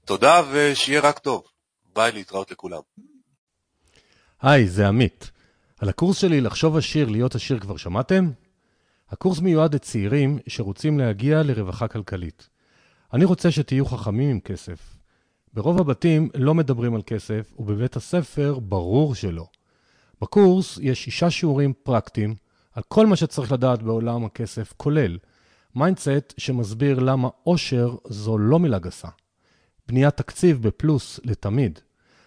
תודה 0.04 0.42
ושיהיה 0.50 1.00
רק 1.00 1.18
טוב. 1.18 1.42
ביי, 1.94 2.12
להתראות 2.12 2.50
לכולם. 2.50 2.80
היי, 4.42 4.68
זה 4.68 4.88
עמית. 4.88 5.30
על 5.78 5.88
הקורס 5.88 6.18
שלי 6.18 6.40
לחשוב 6.40 6.76
עשיר, 6.76 7.08
להיות 7.08 7.34
עשיר 7.34 7.58
כבר 7.58 7.76
שמעתם? 7.76 8.30
הקורס 9.10 9.38
מיועד 9.38 9.74
לצעירים 9.74 10.38
שרוצים 10.46 10.98
להגיע 10.98 11.42
לרווחה 11.42 11.88
כלכלית. 11.88 12.48
אני 13.12 13.24
רוצה 13.24 13.50
שתהיו 13.50 13.86
חכמים 13.86 14.30
עם 14.30 14.40
כסף. 14.40 14.97
ברוב 15.58 15.80
הבתים 15.80 16.28
לא 16.34 16.54
מדברים 16.54 16.94
על 16.94 17.02
כסף, 17.06 17.52
ובבית 17.58 17.96
הספר 17.96 18.58
ברור 18.58 19.14
שלא. 19.14 19.46
בקורס 20.20 20.78
יש 20.82 21.04
שישה 21.04 21.30
שיעורים 21.30 21.72
פרקטיים 21.82 22.34
על 22.72 22.82
כל 22.88 23.06
מה 23.06 23.16
שצריך 23.16 23.52
לדעת 23.52 23.82
בעולם 23.82 24.24
הכסף, 24.24 24.72
כולל 24.76 25.18
mindset 25.74 26.34
שמסביר 26.36 26.98
למה 26.98 27.28
עושר 27.42 27.96
זו 28.08 28.38
לא 28.38 28.58
מילה 28.58 28.78
גסה. 28.78 29.08
בניית 29.88 30.16
תקציב 30.16 30.62
בפלוס 30.62 31.20
לתמיד. 31.24 31.78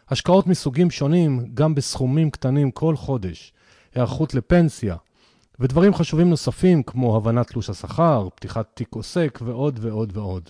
השקעות 0.10 0.48
מסוגים 0.48 0.92
שונים, 0.92 1.46
גם 1.54 1.76
בסכומים 1.76 2.32
קטנים 2.32 2.72
כל 2.72 2.96
חודש. 2.96 3.54
היערכות 3.96 4.34
לפנסיה. 4.34 4.96
ודברים 5.60 5.94
חשובים 5.94 6.30
נוספים 6.30 6.84
כמו 6.84 7.18
הבנת 7.18 7.48
תלוש 7.48 7.70
השכר, 7.70 8.28
פתיחת 8.36 8.72
תיק 8.74 8.96
עוסק 8.96 9.40
ועוד 9.46 9.80
ועוד 9.82 10.18
ועוד. 10.18 10.50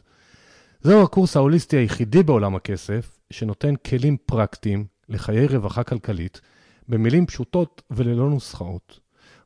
זהו 0.84 1.04
הקורס 1.04 1.36
ההוליסטי 1.36 1.78
היחידי 1.78 2.24
בעולם 2.24 2.56
הכסף, 2.56 3.20
שנותן 3.30 3.76
כלים 3.76 4.18
פרקטיים 4.26 4.86
לחיי 5.10 5.48
רווחה 5.48 5.84
כלכלית, 5.84 6.42
במילים 6.88 7.26
פשוטות 7.26 7.82
וללא 7.92 8.30
נוסחאות. 8.30 9.00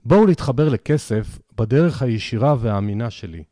בואו 0.05 0.25
להתחבר 0.25 0.69
לכסף 0.69 1.39
בדרך 1.57 2.01
הישירה 2.01 2.55
והאמינה 2.59 3.09
שלי. 3.09 3.43